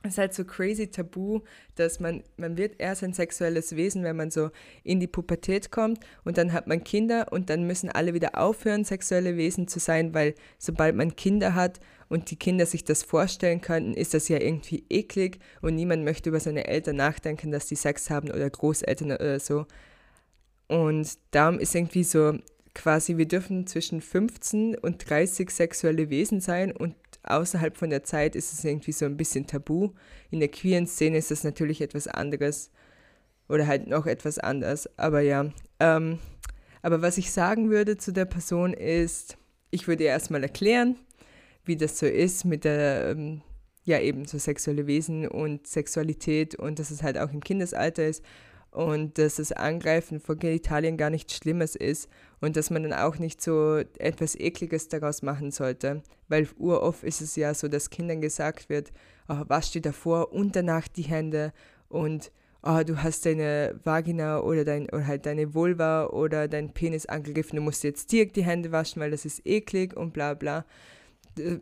es 0.05 0.13
ist 0.13 0.19
halt 0.19 0.35
so 0.35 0.45
crazy 0.45 0.87
tabu, 0.87 1.41
dass 1.77 1.99
man, 1.99 2.23
man 2.37 2.59
wird 2.59 2.75
erst 2.79 3.03
ein 3.03 3.15
sexuelles 3.15 3.75
Wesen, 3.75 4.05
wenn 4.05 4.17
man 4.17 4.31
so 4.31 4.51
in 4.83 5.01
die 5.01 5.07
Pubertät 5.07 5.71
kommt 5.71 5.99
und 6.25 6.37
dann 6.37 6.53
hat 6.53 6.67
man 6.67 6.85
Kinder 6.85 7.29
und 7.33 7.49
dann 7.49 7.67
müssen 7.67 7.89
alle 7.89 8.13
wieder 8.13 8.39
aufhören, 8.39 8.85
sexuelle 8.85 9.39
Wesen 9.39 9.67
zu 9.67 9.79
sein, 9.79 10.13
weil 10.13 10.35
sobald 10.59 10.95
man 10.95 11.17
Kinder 11.17 11.55
hat 11.55 11.81
und 12.11 12.31
die 12.31 12.37
Kinder 12.37 12.67
sich 12.67 12.85
das 12.85 13.03
vorstellen 13.03 13.63
könnten, 13.63 13.95
ist 13.95 14.13
das 14.13 14.29
ja 14.29 14.39
irgendwie 14.39 14.85
eklig 14.91 15.39
und 15.63 15.75
niemand 15.75 16.05
möchte 16.05 16.29
über 16.29 16.41
seine 16.41 16.67
Eltern 16.67 16.97
nachdenken, 16.97 17.51
dass 17.51 17.67
die 17.67 17.75
Sex 17.75 18.11
haben 18.11 18.31
oder 18.31 18.51
Großeltern 18.51 19.13
oder 19.13 19.41
so. 19.41 19.65
Und 20.69 21.19
darum 21.31 21.59
ist 21.59 21.75
irgendwie 21.75 22.05
so 22.05 22.39
quasi, 22.75 23.17
wir 23.17 23.29
dürfen 23.29 23.67
zwischen 23.67 24.01
15 24.01 24.77
und 24.79 25.09
30 25.09 25.51
sexuelle 25.51 26.11
Wesen 26.11 26.41
sein 26.41 26.73
und 26.73 26.95
außerhalb 27.23 27.77
von 27.77 27.91
der 27.91 28.05
Zeit 28.05 28.37
ist 28.37 28.53
es 28.53 28.65
irgendwie 28.65 28.93
so 28.93 29.07
ein 29.07 29.17
bisschen 29.17 29.47
tabu. 29.47 29.93
In 30.31 30.41
der 30.41 30.49
queeren 30.49 30.87
Szene 30.87 31.19
ist 31.19 31.31
das 31.31 31.45
natürlich 31.45 31.81
etwas 31.81 32.09
anderes 32.09 32.71
oder 33.49 33.67
halt 33.67 33.87
noch 33.87 34.07
etwas 34.07 34.39
anders. 34.39 34.89
Aber 34.99 35.21
ja, 35.21 35.51
ähm, 35.81 36.19
aber 36.83 37.01
was 37.01 37.17
ich 37.17 37.31
sagen 37.31 37.71
würde 37.71 37.97
zu 37.97 38.13
der 38.13 38.27
Person 38.27 38.75
ist, 38.75 39.39
ich 39.71 39.89
würde 39.89 40.05
ihr 40.05 40.11
erstmal 40.11 40.43
erklären, 40.43 40.97
wie 41.65 41.77
das 41.77 41.99
so 41.99 42.07
ist 42.07 42.45
mit 42.45 42.65
der, 42.65 43.11
ähm, 43.11 43.41
ja 43.85 44.01
eben 44.01 44.27
so 44.27 44.39
sexuelle 44.39 44.87
Wesen 44.87 45.29
und 45.29 45.67
Sexualität 45.67 46.55
und 46.55 46.79
dass 46.79 46.91
es 46.91 47.03
halt 47.03 47.19
auch 47.19 47.33
im 47.33 47.43
Kindesalter 47.43 48.07
ist 48.07 48.23
und 48.75 49.19
dass 49.19 49.37
das 49.37 49.53
Angreifen 49.53 50.19
von 50.19 50.37
Genitalien 50.37 50.97
gar 50.97 51.09
nichts 51.09 51.37
Schlimmes 51.37 51.77
ist 51.77 52.09
und 52.41 52.57
dass 52.57 52.71
man 52.71 52.83
dann 52.83 52.93
auch 52.93 53.19
nicht 53.19 53.41
so 53.41 53.77
etwas 53.99 54.35
Ekliges 54.35 54.89
daraus 54.89 55.23
machen 55.23 55.53
sollte, 55.53 56.03
weil 56.29 56.49
uroft 56.59 57.05
ist 57.05 57.21
es 57.21 57.37
ja 57.37 57.55
so, 57.55 57.69
dass 57.69 57.91
Kindern 57.91 58.21
gesagt 58.21 58.69
wird, 58.69 58.93
oh, 59.29 59.43
wasch 59.47 59.71
dir 59.71 59.81
davor 59.81 60.33
und 60.33 60.57
danach 60.57 60.89
die 60.89 61.03
Hände 61.03 61.53
und 61.89 62.33
oh, 62.65 62.83
du 62.85 63.01
hast 63.01 63.25
deine 63.27 63.79
Vagina 63.85 64.41
oder, 64.41 64.65
dein, 64.65 64.89
oder 64.91 65.07
halt 65.07 65.25
deine 65.27 65.55
Vulva 65.55 66.07
oder 66.07 66.49
dein 66.49 66.75
Penis 66.75 67.07
angegriffen, 67.07 67.57
du 67.57 67.63
musst 67.63 67.85
jetzt 67.85 68.11
direkt 68.11 68.35
die 68.35 68.45
Hände 68.45 68.73
waschen, 68.73 69.01
weil 69.01 69.13
das 69.13 69.25
ist 69.25 69.47
eklig 69.47 69.97
und 69.97 70.13
bla 70.13 70.35
bla. 70.35 70.65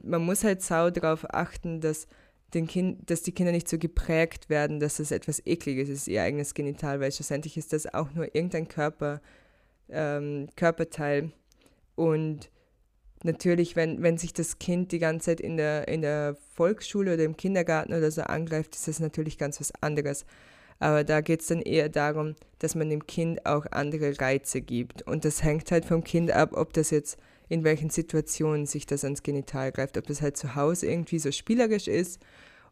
Man 0.03 0.25
muss 0.25 0.45
halt 0.45 0.63
sau 0.63 0.89
darauf 0.89 1.27
achten, 1.35 1.83
dass 1.83 2.07
den 2.55 2.67
kind, 2.67 3.11
dass 3.11 3.23
die 3.23 3.33
Kinder 3.33 3.53
nicht 3.53 3.69
so 3.69 3.79
geprägt 3.79 4.51
werden, 4.51 4.81
dass 4.81 4.97
das 4.97 5.11
etwas 5.11 5.45
Ekliges 5.47 5.89
ist, 5.89 6.09
ihr 6.09 6.23
eigenes 6.23 6.55
Genital, 6.55 7.01
weil 7.01 7.13
schlussendlich 7.13 7.57
ist 7.57 7.73
das 7.73 7.93
auch 7.93 8.13
nur 8.13 8.35
irgendein 8.35 8.69
Körper, 8.69 9.21
ähm, 9.89 10.49
Körperteil. 10.57 11.33
Und 11.95 12.51
natürlich, 13.25 13.77
wenn, 13.77 14.03
wenn 14.03 14.19
sich 14.19 14.33
das 14.33 14.59
Kind 14.59 14.93
die 14.93 14.99
ganze 14.99 15.27
Zeit 15.27 15.41
in 15.41 15.57
der, 15.57 15.89
in 15.89 16.03
der 16.03 16.37
Volksschule 16.55 17.15
oder 17.15 17.25
im 17.25 17.37
Kindergarten 17.37 17.95
oder 17.95 18.11
so 18.11 18.23
angreift, 18.23 18.75
ist 18.75 18.89
das 18.89 19.01
natürlich 19.01 19.39
ganz 19.39 19.61
was 19.61 19.73
anderes. 19.81 20.27
Aber 20.79 21.05
da 21.05 21.21
geht 21.21 21.43
es 21.43 21.47
dann 21.47 21.63
eher 21.63 21.89
darum, 21.89 22.35
dass 22.59 22.75
man 22.75 22.91
dem 22.91 23.07
Kind 23.07 23.47
auch 23.47 23.67
andere 23.71 24.21
Reize 24.21 24.61
gibt. 24.61 25.03
Und 25.03 25.25
das 25.25 25.43
hängt 25.43 25.71
halt 25.71 25.85
vom 25.85 26.03
Kind 26.03 26.33
ab, 26.33 26.51
ob 26.55 26.73
das 26.73 26.91
jetzt 26.91 27.19
in 27.53 27.65
welchen 27.65 27.91
Situationen 27.91 28.65
sich 28.65 28.87
das 28.87 29.05
ans 29.05 29.23
Genital 29.23 29.73
greift. 29.73 29.99
Ob 29.99 30.07
das 30.07 30.23
halt 30.23 30.39
zu 30.39 30.55
Hause 30.55 30.87
irgendwie 30.87 31.19
so 31.19 31.31
spielerisch 31.31 31.87
ist 31.87 32.19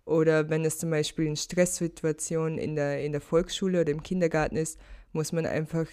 oder 0.06 0.48
wenn 0.48 0.64
es 0.64 0.78
zum 0.78 0.88
Beispiel 0.88 1.26
in 1.26 1.36
Stresssituationen 1.36 2.56
in 2.56 2.76
der, 2.76 3.04
in 3.04 3.12
der 3.12 3.20
Volksschule 3.20 3.82
oder 3.82 3.90
im 3.90 4.02
Kindergarten 4.02 4.56
ist, 4.56 4.80
muss 5.12 5.32
man 5.32 5.44
einfach 5.44 5.86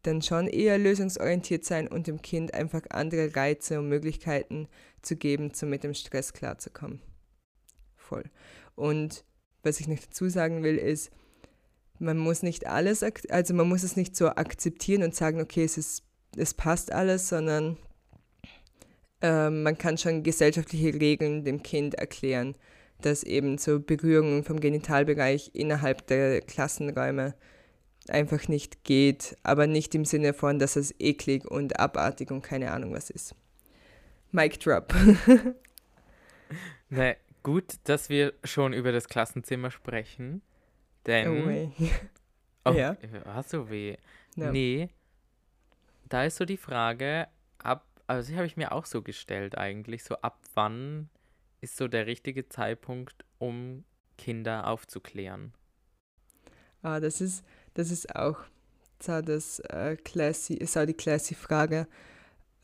dann 0.00 0.22
schon 0.22 0.46
eher 0.46 0.78
lösungsorientiert 0.78 1.66
sein 1.66 1.86
und 1.86 2.06
dem 2.06 2.22
Kind 2.22 2.54
einfach 2.54 2.80
andere 2.88 3.36
Reize 3.36 3.78
und 3.78 3.90
Möglichkeiten 3.90 4.68
zu 5.02 5.16
geben, 5.16 5.52
um 5.60 5.68
mit 5.68 5.84
dem 5.84 5.92
Stress 5.92 6.32
klarzukommen. 6.32 7.02
Voll. 7.94 8.24
Und 8.74 9.22
was 9.62 9.80
ich 9.80 9.86
noch 9.86 9.98
dazu 9.98 10.30
sagen 10.30 10.62
will, 10.62 10.78
ist, 10.78 11.10
man 11.98 12.16
muss 12.16 12.42
nicht 12.42 12.66
alles, 12.66 13.02
also 13.28 13.52
man 13.52 13.68
muss 13.68 13.82
es 13.82 13.96
nicht 13.96 14.16
so 14.16 14.28
akzeptieren 14.28 15.02
und 15.02 15.14
sagen, 15.14 15.42
okay, 15.42 15.64
es 15.64 15.76
ist 15.76 16.04
es 16.36 16.54
passt 16.54 16.92
alles, 16.92 17.28
sondern 17.28 17.76
äh, 19.20 19.50
man 19.50 19.78
kann 19.78 19.98
schon 19.98 20.22
gesellschaftliche 20.22 20.94
Regeln 20.94 21.44
dem 21.44 21.62
Kind 21.62 21.94
erklären, 21.94 22.56
dass 23.00 23.22
eben 23.22 23.58
so 23.58 23.80
Berührungen 23.80 24.44
vom 24.44 24.60
Genitalbereich 24.60 25.50
innerhalb 25.54 26.06
der 26.06 26.40
Klassenräume 26.40 27.34
einfach 28.08 28.48
nicht 28.48 28.84
geht, 28.84 29.36
aber 29.42 29.66
nicht 29.66 29.94
im 29.94 30.04
Sinne 30.04 30.34
von, 30.34 30.58
dass 30.58 30.76
es 30.76 30.94
eklig 30.98 31.44
und 31.44 31.78
abartig 31.78 32.30
und 32.30 32.42
keine 32.42 32.72
Ahnung 32.72 32.92
was 32.92 33.10
ist. 33.10 33.34
Mic 34.32 34.58
drop. 34.58 34.92
Na, 36.88 37.14
gut, 37.42 37.74
dass 37.84 38.08
wir 38.08 38.32
schon 38.44 38.72
über 38.72 38.92
das 38.92 39.08
Klassenzimmer 39.08 39.70
sprechen, 39.70 40.42
denn... 41.06 41.72
Oh, 42.64 42.70
oh 42.70 42.72
ja. 42.72 42.96
Hast 43.26 43.52
du 43.52 43.68
weh? 43.70 43.96
No. 44.36 44.50
Nee, 44.50 44.88
da 46.12 46.24
ist 46.24 46.36
so 46.36 46.44
die 46.44 46.58
Frage, 46.58 47.26
ab, 47.58 47.86
also 48.06 48.30
die 48.30 48.36
habe 48.36 48.46
ich 48.46 48.56
mir 48.56 48.72
auch 48.72 48.84
so 48.84 49.00
gestellt 49.02 49.56
eigentlich, 49.56 50.04
so 50.04 50.16
ab 50.16 50.40
wann 50.54 51.08
ist 51.60 51.76
so 51.76 51.88
der 51.88 52.06
richtige 52.06 52.48
Zeitpunkt, 52.48 53.24
um 53.38 53.84
Kinder 54.18 54.66
aufzuklären? 54.66 55.54
Ah, 56.82 57.00
das 57.00 57.20
ist, 57.20 57.44
das 57.74 57.90
ist 57.90 58.14
auch 58.14 58.40
so, 59.00 59.22
das, 59.22 59.60
äh, 59.60 59.96
classy, 59.96 60.64
so 60.66 60.84
die 60.84 60.94
classy 60.94 61.34
Frage. 61.34 61.86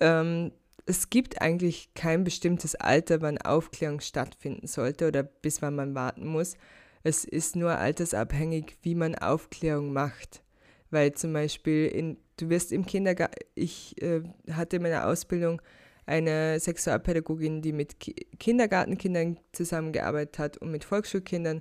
Ähm, 0.00 0.52
es 0.84 1.08
gibt 1.08 1.40
eigentlich 1.40 1.94
kein 1.94 2.24
bestimmtes 2.24 2.74
Alter, 2.74 3.22
wann 3.22 3.38
Aufklärung 3.38 4.00
stattfinden 4.00 4.66
sollte 4.66 5.08
oder 5.08 5.22
bis 5.22 5.62
wann 5.62 5.74
man 5.74 5.94
warten 5.94 6.26
muss. 6.26 6.56
Es 7.02 7.24
ist 7.24 7.56
nur 7.56 7.76
altersabhängig, 7.76 8.76
wie 8.82 8.94
man 8.94 9.14
Aufklärung 9.14 9.92
macht. 9.92 10.42
Weil 10.90 11.12
zum 11.12 11.32
Beispiel 11.32 11.86
in 11.86 12.16
du 12.40 12.48
wirst 12.48 12.72
im 12.72 12.86
Kindergarten, 12.86 13.36
ich 13.54 14.00
äh, 14.02 14.22
hatte 14.50 14.76
in 14.76 14.82
meiner 14.82 15.06
Ausbildung 15.06 15.60
eine 16.06 16.58
Sexualpädagogin, 16.58 17.60
die 17.60 17.72
mit 17.72 18.00
Ki 18.00 18.14
Kindergartenkindern 18.38 19.38
zusammengearbeitet 19.52 20.38
hat 20.38 20.56
und 20.56 20.70
mit 20.70 20.84
Volksschulkindern. 20.84 21.60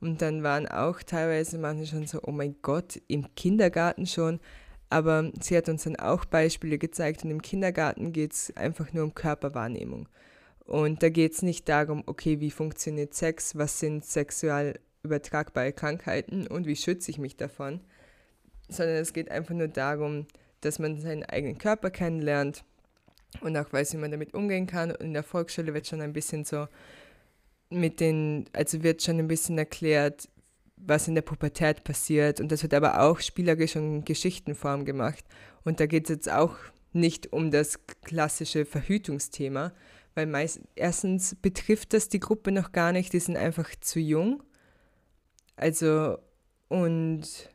Und 0.00 0.22
dann 0.22 0.44
waren 0.44 0.68
auch 0.68 1.02
teilweise 1.02 1.58
manche 1.58 1.86
schon 1.86 2.06
so, 2.06 2.20
oh 2.22 2.30
mein 2.30 2.54
Gott, 2.62 3.00
im 3.08 3.34
Kindergarten 3.34 4.06
schon. 4.06 4.38
Aber 4.88 5.32
sie 5.40 5.56
hat 5.56 5.68
uns 5.68 5.82
dann 5.82 5.96
auch 5.96 6.24
Beispiele 6.24 6.78
gezeigt 6.78 7.24
und 7.24 7.30
im 7.30 7.42
Kindergarten 7.42 8.12
geht 8.12 8.32
es 8.32 8.56
einfach 8.56 8.92
nur 8.92 9.04
um 9.04 9.14
Körperwahrnehmung. 9.14 10.08
Und 10.64 11.02
da 11.02 11.08
geht 11.08 11.32
es 11.32 11.42
nicht 11.42 11.68
darum, 11.68 12.04
okay, 12.06 12.40
wie 12.40 12.50
funktioniert 12.50 13.14
Sex, 13.14 13.56
was 13.56 13.80
sind 13.80 14.04
sexual 14.04 14.78
übertragbare 15.02 15.72
Krankheiten 15.72 16.46
und 16.46 16.66
wie 16.66 16.76
schütze 16.76 17.10
ich 17.10 17.18
mich 17.18 17.36
davon, 17.36 17.80
sondern 18.68 18.96
es 18.96 19.12
geht 19.12 19.30
einfach 19.30 19.54
nur 19.54 19.68
darum, 19.68 20.26
dass 20.60 20.78
man 20.78 21.00
seinen 21.00 21.24
eigenen 21.24 21.58
Körper 21.58 21.90
kennenlernt 21.90 22.64
und 23.40 23.56
auch 23.56 23.72
weiß, 23.72 23.92
wie 23.92 23.98
man 23.98 24.10
damit 24.10 24.34
umgehen 24.34 24.66
kann. 24.66 24.90
Und 24.90 25.00
in 25.00 25.12
der 25.12 25.22
Volksschule 25.22 25.74
wird 25.74 25.86
schon 25.86 26.00
ein 26.00 26.12
bisschen 26.12 26.44
so 26.44 26.66
mit 27.70 28.00
den, 28.00 28.46
also 28.52 28.82
wird 28.82 29.02
schon 29.02 29.18
ein 29.18 29.28
bisschen 29.28 29.58
erklärt, 29.58 30.28
was 30.76 31.08
in 31.08 31.14
der 31.14 31.22
Pubertät 31.22 31.84
passiert. 31.84 32.40
Und 32.40 32.50
das 32.50 32.62
wird 32.62 32.74
aber 32.74 33.00
auch 33.02 33.20
spielerisch 33.20 33.76
und 33.76 33.96
in 33.96 34.04
Geschichtenform 34.04 34.84
gemacht. 34.84 35.24
Und 35.64 35.80
da 35.80 35.86
geht 35.86 36.04
es 36.04 36.10
jetzt 36.10 36.30
auch 36.30 36.56
nicht 36.92 37.32
um 37.32 37.50
das 37.50 37.78
klassische 38.02 38.64
Verhütungsthema, 38.64 39.72
weil 40.14 40.26
meist, 40.26 40.60
erstens 40.74 41.34
betrifft 41.34 41.92
das 41.92 42.08
die 42.08 42.20
Gruppe 42.20 42.50
noch 42.50 42.72
gar 42.72 42.92
nicht, 42.92 43.12
die 43.12 43.20
sind 43.20 43.36
einfach 43.36 43.70
zu 43.80 44.00
jung. 44.00 44.42
Also, 45.56 46.18
und 46.68 47.50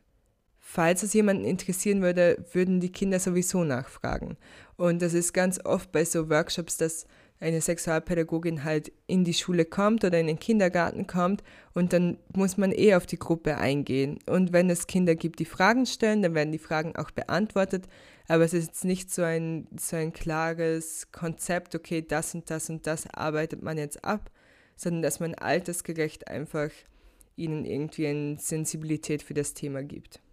falls 0.66 1.02
es 1.02 1.12
jemanden 1.12 1.44
interessieren 1.44 2.00
würde, 2.00 2.42
würden 2.52 2.80
die 2.80 2.90
Kinder 2.90 3.20
sowieso 3.20 3.64
nachfragen. 3.64 4.38
Und 4.76 5.02
das 5.02 5.12
ist 5.12 5.34
ganz 5.34 5.60
oft 5.62 5.92
bei 5.92 6.06
so 6.06 6.30
Workshops, 6.30 6.78
dass 6.78 7.06
eine 7.38 7.60
Sexualpädagogin 7.60 8.64
halt 8.64 8.90
in 9.06 9.24
die 9.24 9.34
Schule 9.34 9.66
kommt 9.66 10.04
oder 10.04 10.18
in 10.18 10.26
den 10.26 10.38
Kindergarten 10.38 11.06
kommt 11.06 11.44
und 11.74 11.92
dann 11.92 12.16
muss 12.34 12.56
man 12.56 12.72
eh 12.72 12.94
auf 12.94 13.04
die 13.04 13.18
Gruppe 13.18 13.58
eingehen. 13.58 14.18
Und 14.26 14.54
wenn 14.54 14.70
es 14.70 14.86
Kinder 14.86 15.14
gibt, 15.14 15.38
die 15.38 15.44
Fragen 15.44 15.84
stellen, 15.84 16.22
dann 16.22 16.34
werden 16.34 16.52
die 16.52 16.58
Fragen 16.58 16.96
auch 16.96 17.10
beantwortet. 17.10 17.86
Aber 18.26 18.44
es 18.44 18.54
ist 18.54 18.68
jetzt 18.68 18.84
nicht 18.86 19.12
so 19.12 19.22
ein, 19.22 19.68
so 19.78 19.96
ein 19.96 20.14
klares 20.14 21.12
Konzept, 21.12 21.74
okay, 21.74 22.00
das 22.00 22.34
und 22.34 22.48
das 22.48 22.70
und 22.70 22.86
das 22.86 23.06
arbeitet 23.12 23.62
man 23.62 23.76
jetzt 23.76 24.02
ab, 24.02 24.30
sondern 24.76 25.02
dass 25.02 25.20
man 25.20 25.34
altersgerecht 25.34 26.26
einfach 26.28 26.70
ihnen 27.36 27.66
irgendwie 27.66 28.06
eine 28.06 28.38
Sensibilität 28.38 29.22
für 29.22 29.34
das 29.34 29.52
Thema 29.52 29.82
gibt 29.82 30.23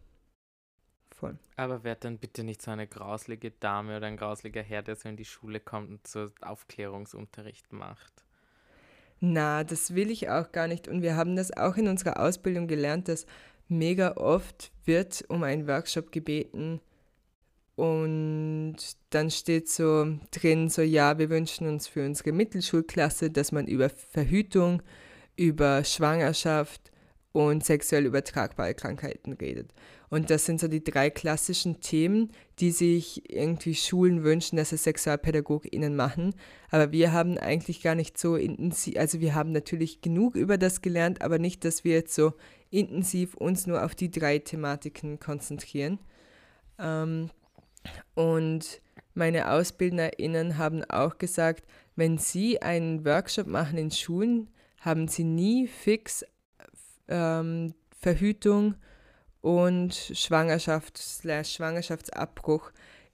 voll. 1.21 1.37
Aber 1.55 1.83
wird 1.83 2.03
dann 2.03 2.17
bitte 2.17 2.43
nicht 2.43 2.61
so 2.61 2.71
eine 2.71 2.87
grauslige 2.87 3.51
Dame 3.51 3.97
oder 3.97 4.07
ein 4.07 4.17
grausliger 4.17 4.61
Herr, 4.61 4.81
der 4.81 4.95
so 4.95 5.07
in 5.07 5.15
die 5.15 5.25
Schule 5.25 5.59
kommt 5.59 5.89
und 5.89 6.07
so 6.07 6.27
Aufklärungsunterricht 6.41 7.71
macht? 7.71 8.11
Na, 9.19 9.63
das 9.63 9.93
will 9.93 10.09
ich 10.09 10.29
auch 10.29 10.51
gar 10.51 10.67
nicht. 10.67 10.87
Und 10.87 11.03
wir 11.03 11.15
haben 11.15 11.35
das 11.35 11.55
auch 11.55 11.77
in 11.77 11.87
unserer 11.87 12.19
Ausbildung 12.19 12.67
gelernt, 12.67 13.07
dass 13.07 13.27
mega 13.67 14.17
oft 14.17 14.71
wird 14.83 15.23
um 15.29 15.43
einen 15.43 15.67
Workshop 15.67 16.11
gebeten 16.11 16.81
und 17.75 18.75
dann 19.11 19.31
steht 19.31 19.69
so 19.69 20.17
drin, 20.31 20.69
so 20.69 20.81
ja, 20.81 21.17
wir 21.17 21.29
wünschen 21.29 21.67
uns 21.67 21.87
für 21.87 22.05
unsere 22.05 22.31
Mittelschulklasse, 22.31 23.31
dass 23.31 23.51
man 23.51 23.67
über 23.67 23.89
Verhütung, 23.89 24.81
über 25.35 25.83
Schwangerschaft 25.83 26.91
und 27.31 27.63
sexuell 27.63 28.05
übertragbare 28.05 28.73
Krankheiten 28.73 29.33
redet. 29.33 29.73
Und 30.11 30.29
das 30.29 30.45
sind 30.45 30.59
so 30.59 30.67
die 30.67 30.83
drei 30.83 31.09
klassischen 31.09 31.79
Themen, 31.79 32.31
die 32.59 32.71
sich 32.71 33.31
irgendwie 33.31 33.73
Schulen 33.73 34.25
wünschen, 34.25 34.57
dass 34.57 34.73
es 34.73 34.83
SexualpädagogInnen 34.83 35.95
machen. 35.95 36.35
Aber 36.69 36.91
wir 36.91 37.13
haben 37.13 37.37
eigentlich 37.37 37.81
gar 37.81 37.95
nicht 37.95 38.17
so 38.17 38.35
intensiv, 38.35 38.97
also 38.97 39.21
wir 39.21 39.33
haben 39.35 39.53
natürlich 39.53 40.01
genug 40.01 40.35
über 40.35 40.57
das 40.57 40.81
gelernt, 40.81 41.21
aber 41.21 41.39
nicht, 41.39 41.63
dass 41.63 41.85
wir 41.85 41.93
jetzt 41.93 42.13
so 42.13 42.33
intensiv 42.69 43.35
uns 43.35 43.67
nur 43.67 43.85
auf 43.85 43.95
die 43.95 44.11
drei 44.11 44.39
Thematiken 44.39 45.17
konzentrieren. 45.17 45.97
Ähm, 46.77 47.29
und 48.13 48.81
meine 49.13 49.49
AusbildnerInnen 49.49 50.57
haben 50.57 50.83
auch 50.83 51.19
gesagt, 51.19 51.65
wenn 51.95 52.17
sie 52.17 52.61
einen 52.61 53.05
Workshop 53.05 53.47
machen 53.47 53.77
in 53.77 53.91
Schulen, 53.91 54.49
haben 54.81 55.07
sie 55.07 55.23
nie 55.23 55.67
fix 55.67 56.25
ähm, 57.07 57.73
Verhütung 57.97 58.75
und 59.41 59.93
Schwangerschaft 59.93 60.97
slash 60.97 61.53
Schwangerschaftsabbruch 61.53 62.71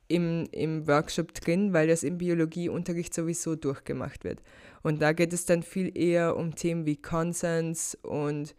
im, 0.07 0.47
im 0.51 0.88
Workshop 0.88 1.34
drin, 1.34 1.73
weil 1.73 1.88
das 1.88 2.03
im 2.03 2.17
Biologieunterricht 2.17 3.13
sowieso 3.13 3.55
durchgemacht 3.55 4.23
wird. 4.23 4.41
Und 4.84 5.01
da 5.01 5.13
geht 5.13 5.34
es 5.34 5.45
dann 5.45 5.63
viel 5.63 5.97
eher 5.97 6.38
um 6.38 6.55
Themen 6.55 6.86
wie 6.86 6.95
Konsens 6.95 7.97
und 8.03 8.55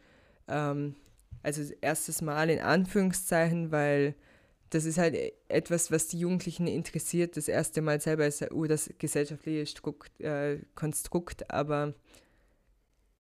ähm, 0.48 0.94
also 1.42 1.62
erstes 1.80 2.20
Mal 2.20 2.50
in 2.50 2.60
Anführungszeichen, 2.60 3.70
weil 3.70 4.14
das 4.70 4.84
ist 4.84 4.98
halt 4.98 5.16
etwas, 5.48 5.90
was 5.90 6.08
die 6.08 6.18
Jugendlichen 6.18 6.66
interessiert. 6.66 7.36
Das 7.36 7.48
erste 7.48 7.80
Mal 7.80 8.00
selber 8.00 8.26
ist 8.26 8.42
uh, 8.52 8.66
das 8.66 8.90
gesellschaftliche 8.98 9.64
Strukt, 9.64 10.20
äh, 10.20 10.58
Konstrukt, 10.74 11.50
aber 11.50 11.94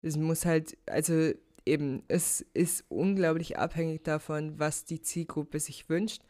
es 0.02 0.16
muss 0.16 0.44
halt, 0.44 0.76
also 0.86 1.32
eben, 1.66 2.02
es 2.08 2.40
ist 2.54 2.84
unglaublich 2.88 3.58
abhängig 3.58 4.04
davon, 4.04 4.58
was 4.58 4.84
die 4.84 5.02
Zielgruppe 5.02 5.60
sich 5.60 5.88
wünscht. 5.88 6.22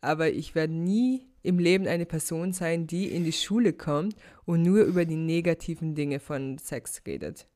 Aber 0.00 0.30
ich 0.30 0.54
werde 0.54 0.72
nie 0.72 1.26
im 1.42 1.58
Leben 1.58 1.86
eine 1.86 2.06
Person 2.06 2.52
sein, 2.52 2.86
die 2.86 3.10
in 3.10 3.24
die 3.24 3.32
Schule 3.32 3.72
kommt 3.72 4.16
und 4.44 4.62
nur 4.62 4.84
über 4.84 5.04
die 5.04 5.16
negativen 5.16 5.94
Dinge 5.94 6.20
von 6.20 6.58
Sex 6.58 7.02
redet. 7.06 7.46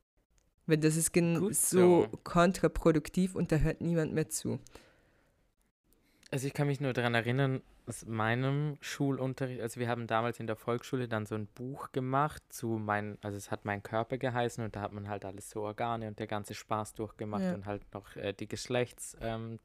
Weil 0.67 0.79
das 0.79 0.97
ist 0.97 1.13
Gut, 1.15 1.55
so 1.55 2.03
ja. 2.03 2.09
kontraproduktiv 2.25 3.35
und 3.35 3.53
da 3.53 3.57
hört 3.57 3.81
niemand 3.81 4.13
mehr 4.13 4.29
zu. 4.29 4.59
Also 6.31 6.47
ich 6.47 6.53
kann 6.53 6.67
mich 6.67 6.81
nur 6.81 6.93
daran 6.93 7.15
erinnern, 7.15 7.63
aus 7.89 8.05
meinem 8.05 8.77
Schulunterricht, 8.81 9.63
also 9.63 9.81
wir 9.81 9.89
haben 9.89 10.07
damals 10.07 10.39
in 10.39 10.47
der 10.47 10.57
Volksschule 10.57 11.09
dann 11.09 11.25
so 11.25 11.35
ein 11.35 11.47
Buch 11.47 11.91
gemacht 11.93 12.43
zu 12.51 12.79
mein, 12.79 13.17
also 13.23 13.39
es 13.39 13.51
hat 13.51 13.65
mein 13.65 13.83
Körper 13.83 14.19
geheißen 14.19 14.63
und 14.63 14.77
da 14.77 14.83
hat 14.83 14.93
man 14.93 15.09
halt 15.09 15.25
alles 15.25 15.49
so 15.49 15.63
Organe 15.63 16.07
und 16.09 16.19
der 16.19 16.27
ganze 16.27 16.55
Spaß 16.55 16.93
durchgemacht 16.93 17.45
ja. 17.45 17.55
und 17.55 17.65
halt 17.65 17.83
noch 17.95 18.15
äh, 18.17 18.35
die 18.35 18.47
Geschlechtsorgane 18.47 19.61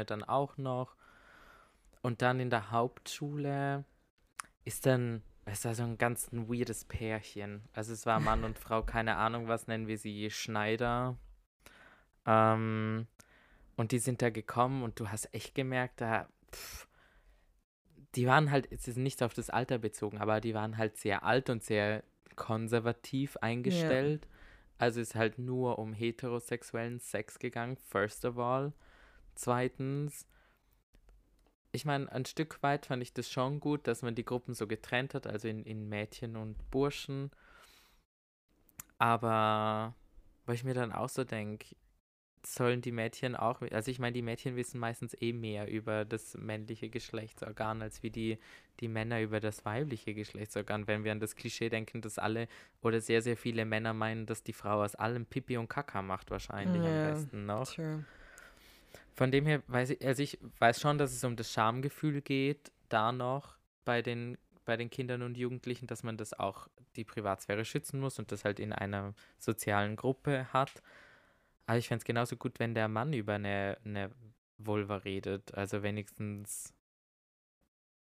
ähm, 0.00 0.06
dann 0.06 0.22
auch 0.22 0.56
noch. 0.58 0.94
Und 2.02 2.22
dann 2.22 2.38
in 2.38 2.50
der 2.50 2.70
Hauptschule 2.70 3.84
ist 4.64 4.86
dann, 4.86 5.22
es 5.44 5.64
war 5.64 5.74
so 5.74 5.82
ein 5.82 5.98
ganz 5.98 6.30
ein 6.30 6.48
weirdes 6.48 6.84
Pärchen. 6.84 7.62
Also 7.72 7.92
es 7.92 8.06
war 8.06 8.20
Mann 8.20 8.44
und 8.44 8.58
Frau, 8.58 8.82
keine 8.82 9.16
Ahnung, 9.16 9.48
was 9.48 9.66
nennen 9.66 9.88
wir 9.88 9.98
sie, 9.98 10.30
Schneider. 10.30 11.16
Ähm, 12.26 13.08
und 13.76 13.90
die 13.90 13.98
sind 13.98 14.22
da 14.22 14.30
gekommen 14.30 14.84
und 14.84 15.00
du 15.00 15.08
hast 15.08 15.34
echt 15.34 15.54
gemerkt, 15.56 16.00
da, 16.00 16.28
pff, 16.52 16.86
die 18.16 18.26
waren 18.26 18.50
halt, 18.50 18.70
es 18.70 18.88
ist 18.88 18.96
nicht 18.96 19.22
auf 19.22 19.34
das 19.34 19.50
Alter 19.50 19.78
bezogen, 19.78 20.18
aber 20.18 20.40
die 20.40 20.54
waren 20.54 20.78
halt 20.78 20.96
sehr 20.96 21.24
alt 21.24 21.50
und 21.50 21.62
sehr 21.62 22.02
konservativ 22.36 23.36
eingestellt. 23.38 24.24
Ja. 24.24 24.30
Also 24.78 25.00
ist 25.00 25.14
halt 25.14 25.38
nur 25.38 25.78
um 25.78 25.92
heterosexuellen 25.92 27.00
Sex 27.00 27.38
gegangen, 27.38 27.76
first 27.76 28.24
of 28.24 28.38
all. 28.38 28.72
Zweitens, 29.34 30.26
ich 31.72 31.84
meine, 31.84 32.10
ein 32.10 32.24
Stück 32.24 32.62
weit 32.62 32.86
fand 32.86 33.02
ich 33.02 33.12
das 33.12 33.30
schon 33.30 33.60
gut, 33.60 33.86
dass 33.86 34.02
man 34.02 34.14
die 34.14 34.24
Gruppen 34.24 34.54
so 34.54 34.66
getrennt 34.66 35.14
hat, 35.14 35.26
also 35.26 35.48
in, 35.48 35.64
in 35.64 35.88
Mädchen 35.88 36.36
und 36.36 36.70
Burschen. 36.70 37.30
Aber 38.98 39.94
weil 40.46 40.54
ich 40.54 40.64
mir 40.64 40.74
dann 40.74 40.92
auch 40.92 41.08
so 41.08 41.24
denke, 41.24 41.74
sollen 42.46 42.80
die 42.80 42.92
Mädchen 42.92 43.36
auch, 43.36 43.62
also 43.62 43.90
ich 43.90 43.98
meine, 43.98 44.12
die 44.12 44.22
Mädchen 44.22 44.56
wissen 44.56 44.78
meistens 44.78 45.16
eh 45.20 45.32
mehr 45.32 45.70
über 45.70 46.04
das 46.04 46.36
männliche 46.36 46.88
Geschlechtsorgan 46.88 47.82
als 47.82 48.02
wie 48.02 48.10
die, 48.10 48.38
die 48.80 48.88
Männer 48.88 49.20
über 49.20 49.40
das 49.40 49.64
weibliche 49.64 50.14
Geschlechtsorgan, 50.14 50.86
wenn 50.86 51.04
wir 51.04 51.12
an 51.12 51.20
das 51.20 51.36
Klischee 51.36 51.68
denken, 51.68 52.00
dass 52.00 52.18
alle 52.18 52.48
oder 52.82 53.00
sehr, 53.00 53.22
sehr 53.22 53.36
viele 53.36 53.64
Männer 53.64 53.92
meinen, 53.92 54.26
dass 54.26 54.42
die 54.42 54.52
Frau 54.52 54.82
aus 54.82 54.94
allem 54.94 55.26
Pipi 55.26 55.56
und 55.56 55.68
Kaka 55.68 56.02
macht 56.02 56.30
wahrscheinlich 56.30 56.82
ja, 56.82 56.88
am 56.88 57.12
besten 57.12 57.46
noch. 57.46 57.66
Sure. 57.66 58.04
Von 59.14 59.30
dem 59.30 59.46
her 59.46 59.62
weiß 59.68 59.90
ich, 59.90 60.06
also 60.06 60.22
ich 60.22 60.38
weiß 60.58 60.80
schon, 60.80 60.98
dass 60.98 61.12
es 61.12 61.22
um 61.24 61.36
das 61.36 61.52
Schamgefühl 61.52 62.20
geht, 62.20 62.72
da 62.88 63.12
noch 63.12 63.56
bei 63.84 64.02
den 64.02 64.38
bei 64.64 64.76
den 64.76 64.90
Kindern 64.90 65.22
und 65.22 65.36
Jugendlichen, 65.36 65.86
dass 65.86 66.02
man 66.02 66.16
das 66.16 66.32
auch 66.32 66.68
die 66.96 67.04
Privatsphäre 67.04 67.64
schützen 67.64 68.00
muss 68.00 68.18
und 68.18 68.32
das 68.32 68.44
halt 68.44 68.58
in 68.58 68.72
einer 68.72 69.14
sozialen 69.38 69.96
Gruppe 69.96 70.52
hat. 70.52 70.82
Aber 71.66 71.78
ich 71.78 71.88
fände 71.88 72.00
es 72.00 72.04
genauso 72.04 72.36
gut, 72.36 72.58
wenn 72.58 72.74
der 72.74 72.88
Mann 72.88 73.12
über 73.12 73.34
eine, 73.34 73.78
eine 73.84 74.10
Vulva 74.58 74.96
redet. 74.96 75.54
Also 75.54 75.82
wenigstens 75.82 76.74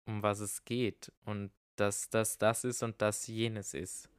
um 0.06 0.24
was 0.24 0.40
es 0.40 0.64
geht. 0.66 1.12
Und 1.26 1.52
dass 1.76 2.10
das 2.10 2.38
das 2.38 2.64
ist 2.64 2.84
und 2.84 3.02
das 3.02 3.28
jenes 3.28 3.74
ist. 3.74 4.10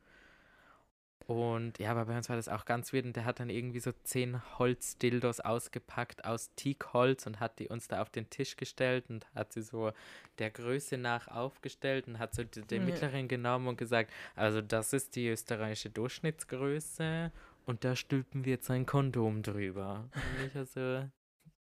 Und 1.29 1.79
ja, 1.79 1.91
aber 1.91 2.07
bei 2.07 2.17
uns 2.17 2.31
war 2.31 2.37
das 2.37 2.49
auch 2.49 2.65
ganz 2.65 2.95
weird. 2.95 3.05
Und 3.05 3.15
der 3.15 3.27
hat 3.27 3.39
dann 3.39 3.51
irgendwie 3.51 3.81
so 3.81 3.93
zehn 4.03 4.41
Holzdildos 4.59 5.41
ausgepackt 5.41 6.25
aus 6.25 6.55
Teakholz 6.57 7.27
und 7.27 7.39
hat 7.39 7.59
die 7.59 7.69
uns 7.69 7.87
da 7.87 8.01
auf 8.01 8.09
den 8.09 8.31
Tisch 8.31 8.57
gestellt 8.57 9.11
und 9.11 9.27
hat 9.35 9.53
sie 9.53 9.61
so 9.61 9.93
der 10.39 10.51
Größe 10.51 10.97
nach 10.97 11.29
aufgestellt 11.29 12.09
und 12.09 12.19
hat 12.19 12.35
so 12.35 12.45
den 12.45 12.87
mittleren 12.87 13.29
genommen 13.29 13.69
und 13.69 13.77
gesagt, 13.77 14.11
also 14.37 14.63
das 14.63 14.95
ist 14.95 15.17
die 15.17 15.29
österreichische 15.29 15.91
Durchschnittsgröße 15.91 17.31
und 17.69 17.85
da 17.85 17.95
stülpen 17.95 18.47
wir 18.47 18.55
jetzt 18.55 18.71
ein 18.71 18.87
Kondom 18.87 19.43
drüber. 19.43 20.09
Und 20.15 20.47
ich 20.47 20.57
also, 20.57 21.05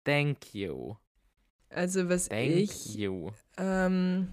thank 0.04 0.54
you. 0.54 0.94
Also 1.70 2.08
was 2.08 2.28
thank 2.28 2.50
ich 2.50 2.98
ähm, 3.56 4.28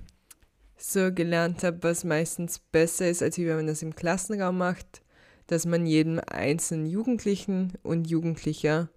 so 0.75 1.11
gelernt 1.13 1.63
habe, 1.63 1.81
was 1.81 2.03
meistens 2.03 2.59
besser 2.59 3.09
ist, 3.09 3.23
als 3.23 3.37
wenn 3.47 3.55
man 3.55 3.67
das 3.67 3.81
im 3.81 3.95
Klassenraum 3.95 4.57
macht, 4.57 5.01
dass 5.47 5.65
man 5.65 5.85
jedem 5.85 6.19
einzelnen 6.27 6.85
Jugendlichen 6.85 7.73
und 7.81 8.09
Jugendlicher 8.09 8.89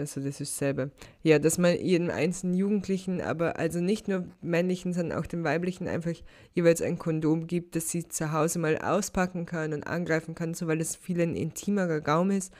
also 0.00 0.20
das 0.20 0.40
ist 0.40 0.56
selber. 0.56 0.90
Ja, 1.22 1.38
dass 1.38 1.58
man 1.58 1.78
jedem 1.78 2.10
einzelnen 2.10 2.54
Jugendlichen, 2.54 3.20
aber 3.20 3.58
also 3.58 3.80
nicht 3.80 4.08
nur 4.08 4.24
männlichen, 4.40 4.92
sondern 4.92 5.18
auch 5.18 5.26
dem 5.26 5.44
weiblichen 5.44 5.86
einfach 5.86 6.14
jeweils 6.54 6.82
ein 6.82 6.98
Kondom 6.98 7.46
gibt, 7.46 7.76
das 7.76 7.90
sie 7.90 8.08
zu 8.08 8.32
Hause 8.32 8.58
mal 8.58 8.78
auspacken 8.78 9.46
kann 9.46 9.72
und 9.72 9.86
angreifen 9.86 10.34
kann, 10.34 10.54
so 10.54 10.66
weil 10.66 10.80
es 10.80 10.96
viel 10.96 11.20
ein 11.20 11.36
intimerer 11.36 12.04
Raum 12.04 12.30
ist. 12.30 12.52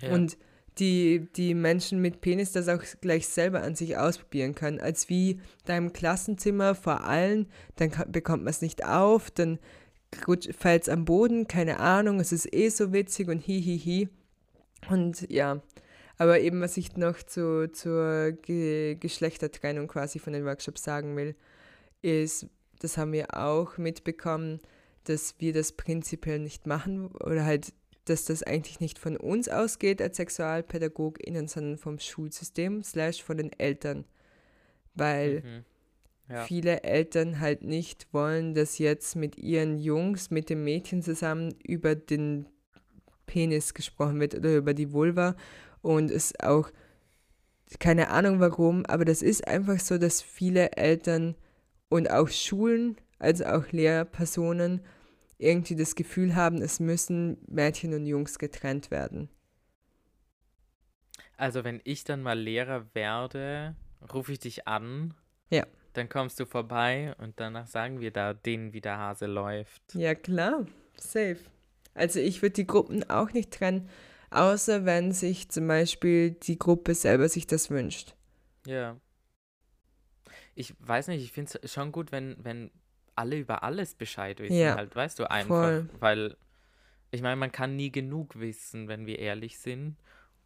Ja. 0.00 0.14
Und 0.14 0.38
die, 0.78 1.28
die 1.36 1.54
Menschen 1.54 2.00
mit 2.00 2.20
Penis 2.20 2.52
das 2.52 2.68
auch 2.68 2.82
gleich 3.00 3.28
selber 3.28 3.62
an 3.62 3.76
sich 3.76 3.96
ausprobieren 3.96 4.54
können, 4.54 4.80
als 4.80 5.08
wie 5.08 5.40
deinem 5.66 5.92
Klassenzimmer 5.92 6.74
vor 6.74 7.04
allen, 7.04 7.46
dann 7.76 7.90
kann, 7.90 8.10
bekommt 8.10 8.42
man 8.42 8.50
es 8.50 8.62
nicht 8.62 8.84
auf, 8.84 9.30
dann 9.30 9.58
fällt 10.58 10.82
es 10.82 10.88
am 10.88 11.04
Boden, 11.04 11.46
keine 11.46 11.80
Ahnung, 11.80 12.20
es 12.20 12.32
ist 12.32 12.52
eh 12.52 12.68
so 12.68 12.92
witzig 12.92 13.28
und 13.28 13.38
hihihi. 13.38 14.08
Hi, 14.08 14.08
hi. 14.08 14.08
Und 14.90 15.30
ja, 15.30 15.62
aber 16.16 16.40
eben, 16.40 16.60
was 16.60 16.76
ich 16.76 16.96
noch 16.96 17.22
zu, 17.22 17.70
zur 17.72 18.32
Ge 18.32 18.96
Geschlechtertrennung 18.96 19.88
quasi 19.88 20.18
von 20.18 20.32
den 20.32 20.44
Workshops 20.44 20.84
sagen 20.84 21.16
will, 21.16 21.34
ist, 22.02 22.46
das 22.80 22.96
haben 22.96 23.12
wir 23.12 23.36
auch 23.36 23.78
mitbekommen, 23.78 24.60
dass 25.04 25.34
wir 25.38 25.52
das 25.52 25.72
prinzipiell 25.72 26.38
nicht 26.38 26.66
machen 26.66 27.08
oder 27.08 27.44
halt, 27.44 27.72
dass 28.04 28.26
das 28.26 28.42
eigentlich 28.42 28.80
nicht 28.80 28.98
von 28.98 29.16
uns 29.16 29.48
ausgeht 29.48 30.00
als 30.00 30.16
SexualpädagogInnen, 30.18 31.48
sondern 31.48 31.78
vom 31.78 31.98
Schulsystem 31.98 32.82
slash 32.82 33.22
von 33.22 33.36
den 33.36 33.52
Eltern. 33.58 34.04
Weil 34.94 35.42
mhm. 35.42 35.64
ja. 36.32 36.44
viele 36.44 36.82
Eltern 36.84 37.40
halt 37.40 37.62
nicht 37.62 38.06
wollen, 38.12 38.54
dass 38.54 38.78
jetzt 38.78 39.16
mit 39.16 39.36
ihren 39.36 39.78
Jungs, 39.78 40.30
mit 40.30 40.48
dem 40.48 40.64
Mädchen 40.64 41.02
zusammen 41.02 41.54
über 41.66 41.94
den 41.94 42.46
Penis 43.26 43.74
gesprochen 43.74 44.20
wird 44.20 44.34
oder 44.34 44.56
über 44.56 44.74
die 44.74 44.92
Vulva 44.92 45.34
und 45.84 46.10
es 46.10 46.32
auch, 46.40 46.70
keine 47.78 48.08
Ahnung 48.08 48.40
warum, 48.40 48.84
aber 48.86 49.04
das 49.04 49.22
ist 49.22 49.46
einfach 49.46 49.78
so, 49.78 49.98
dass 49.98 50.22
viele 50.22 50.72
Eltern 50.72 51.36
und 51.88 52.10
auch 52.10 52.28
Schulen, 52.28 52.96
also 53.18 53.44
auch 53.44 53.70
Lehrpersonen, 53.70 54.80
irgendwie 55.38 55.76
das 55.76 55.94
Gefühl 55.94 56.34
haben, 56.34 56.62
es 56.62 56.80
müssen 56.80 57.38
Mädchen 57.46 57.92
und 57.94 58.06
Jungs 58.06 58.38
getrennt 58.38 58.90
werden. 58.90 59.28
Also, 61.36 61.64
wenn 61.64 61.80
ich 61.84 62.04
dann 62.04 62.22
mal 62.22 62.38
Lehrer 62.38 62.86
werde, 62.94 63.74
rufe 64.12 64.32
ich 64.32 64.38
dich 64.38 64.68
an. 64.68 65.14
Ja. 65.50 65.66
Dann 65.94 66.08
kommst 66.08 66.38
du 66.40 66.46
vorbei 66.46 67.14
und 67.18 67.38
danach 67.40 67.66
sagen 67.66 68.00
wir 68.00 68.10
da 68.12 68.34
denen, 68.34 68.72
wie 68.72 68.80
der 68.80 68.98
Hase 68.98 69.26
läuft. 69.26 69.82
Ja, 69.94 70.14
klar. 70.14 70.66
Safe. 70.96 71.38
Also 71.94 72.20
ich 72.20 72.42
würde 72.42 72.54
die 72.54 72.66
Gruppen 72.66 73.08
auch 73.08 73.32
nicht 73.32 73.52
trennen, 73.52 73.88
außer 74.34 74.84
wenn 74.84 75.12
sich 75.12 75.48
zum 75.48 75.68
Beispiel 75.68 76.32
die 76.32 76.58
Gruppe 76.58 76.94
selber 76.94 77.28
sich 77.28 77.46
das 77.46 77.70
wünscht. 77.70 78.14
Ja. 78.66 78.96
Ich 80.54 80.74
weiß 80.80 81.08
nicht, 81.08 81.22
ich 81.22 81.32
finde 81.32 81.58
es 81.62 81.72
schon 81.72 81.92
gut, 81.92 82.12
wenn, 82.12 82.36
wenn 82.42 82.70
alle 83.16 83.36
über 83.38 83.62
alles 83.62 83.94
Bescheid 83.94 84.38
wissen, 84.40 84.56
Ja, 84.56 84.76
halt, 84.76 84.94
weißt 84.94 85.18
du, 85.18 85.30
einfach. 85.30 85.48
voll. 85.48 85.88
Weil, 86.00 86.36
ich 87.10 87.22
meine, 87.22 87.36
man 87.36 87.52
kann 87.52 87.76
nie 87.76 87.90
genug 87.90 88.38
wissen, 88.38 88.88
wenn 88.88 89.06
wir 89.06 89.18
ehrlich 89.18 89.58
sind. 89.58 89.96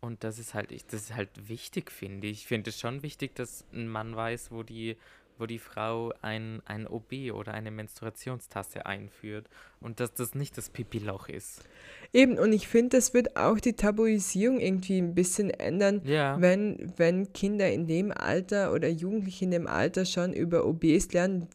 Und 0.00 0.22
das 0.22 0.38
ist 0.38 0.54
halt, 0.54 0.70
ich, 0.70 0.86
das 0.86 1.02
ist 1.02 1.14
halt 1.14 1.48
wichtig, 1.48 1.90
finde 1.90 2.28
ich. 2.28 2.40
Ich 2.42 2.46
finde 2.46 2.70
es 2.70 2.78
schon 2.78 3.02
wichtig, 3.02 3.34
dass 3.34 3.64
ein 3.72 3.88
Mann 3.88 4.14
weiß, 4.14 4.50
wo 4.52 4.62
die, 4.62 4.96
wo 5.38 5.46
die 5.46 5.58
Frau 5.58 6.12
ein, 6.22 6.60
ein 6.64 6.86
OB 6.86 7.32
oder 7.32 7.54
eine 7.54 7.70
Menstruationstasse 7.70 8.86
einführt. 8.86 9.48
Und 9.80 10.00
dass 10.00 10.12
das 10.14 10.34
nicht 10.34 10.58
das 10.58 10.70
Pipi-Loch 10.70 11.28
ist. 11.28 11.62
Eben, 12.12 12.38
und 12.38 12.52
ich 12.52 12.68
finde, 12.68 12.96
das 12.96 13.14
wird 13.14 13.36
auch 13.36 13.58
die 13.60 13.74
Tabuisierung 13.74 14.60
irgendwie 14.60 14.98
ein 14.98 15.14
bisschen 15.14 15.50
ändern, 15.50 16.00
Ja. 16.04 16.40
wenn, 16.40 16.92
wenn 16.96 17.32
Kinder 17.32 17.70
in 17.70 17.86
dem 17.86 18.10
Alter 18.12 18.72
oder 18.72 18.88
Jugendliche 18.88 19.44
in 19.44 19.50
dem 19.50 19.66
Alter 19.66 20.04
schon 20.04 20.32
über 20.32 20.64
OBs 20.66 21.12
lernen, 21.12 21.48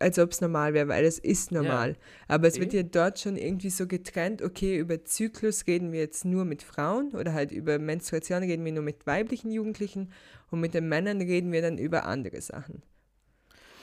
als 0.00 0.18
ob 0.18 0.30
es 0.30 0.40
normal 0.40 0.74
wäre, 0.74 0.88
weil 0.88 1.04
es 1.04 1.18
ist 1.18 1.50
normal. 1.50 1.96
Aber 2.28 2.46
es 2.46 2.60
wird 2.60 2.72
ja 2.72 2.82
dort 2.82 3.18
schon 3.18 3.36
irgendwie 3.36 3.70
so 3.70 3.86
getrennt, 3.86 4.42
okay, 4.42 4.78
über 4.78 5.04
Zyklus 5.04 5.66
reden 5.66 5.92
wir 5.92 6.00
jetzt 6.00 6.24
nur 6.24 6.44
mit 6.44 6.62
Frauen 6.62 7.10
oder 7.12 7.32
halt 7.32 7.50
über 7.50 7.78
Menstruation 7.78 8.42
reden 8.42 8.64
wir 8.64 8.72
nur 8.72 8.84
mit 8.84 9.06
weiblichen 9.06 9.50
Jugendlichen 9.50 10.12
und 10.50 10.60
mit 10.60 10.74
den 10.74 10.88
Männern 10.88 11.20
reden 11.20 11.50
wir 11.50 11.62
dann 11.62 11.78
über 11.78 12.04
andere 12.04 12.40
Sachen. 12.40 12.82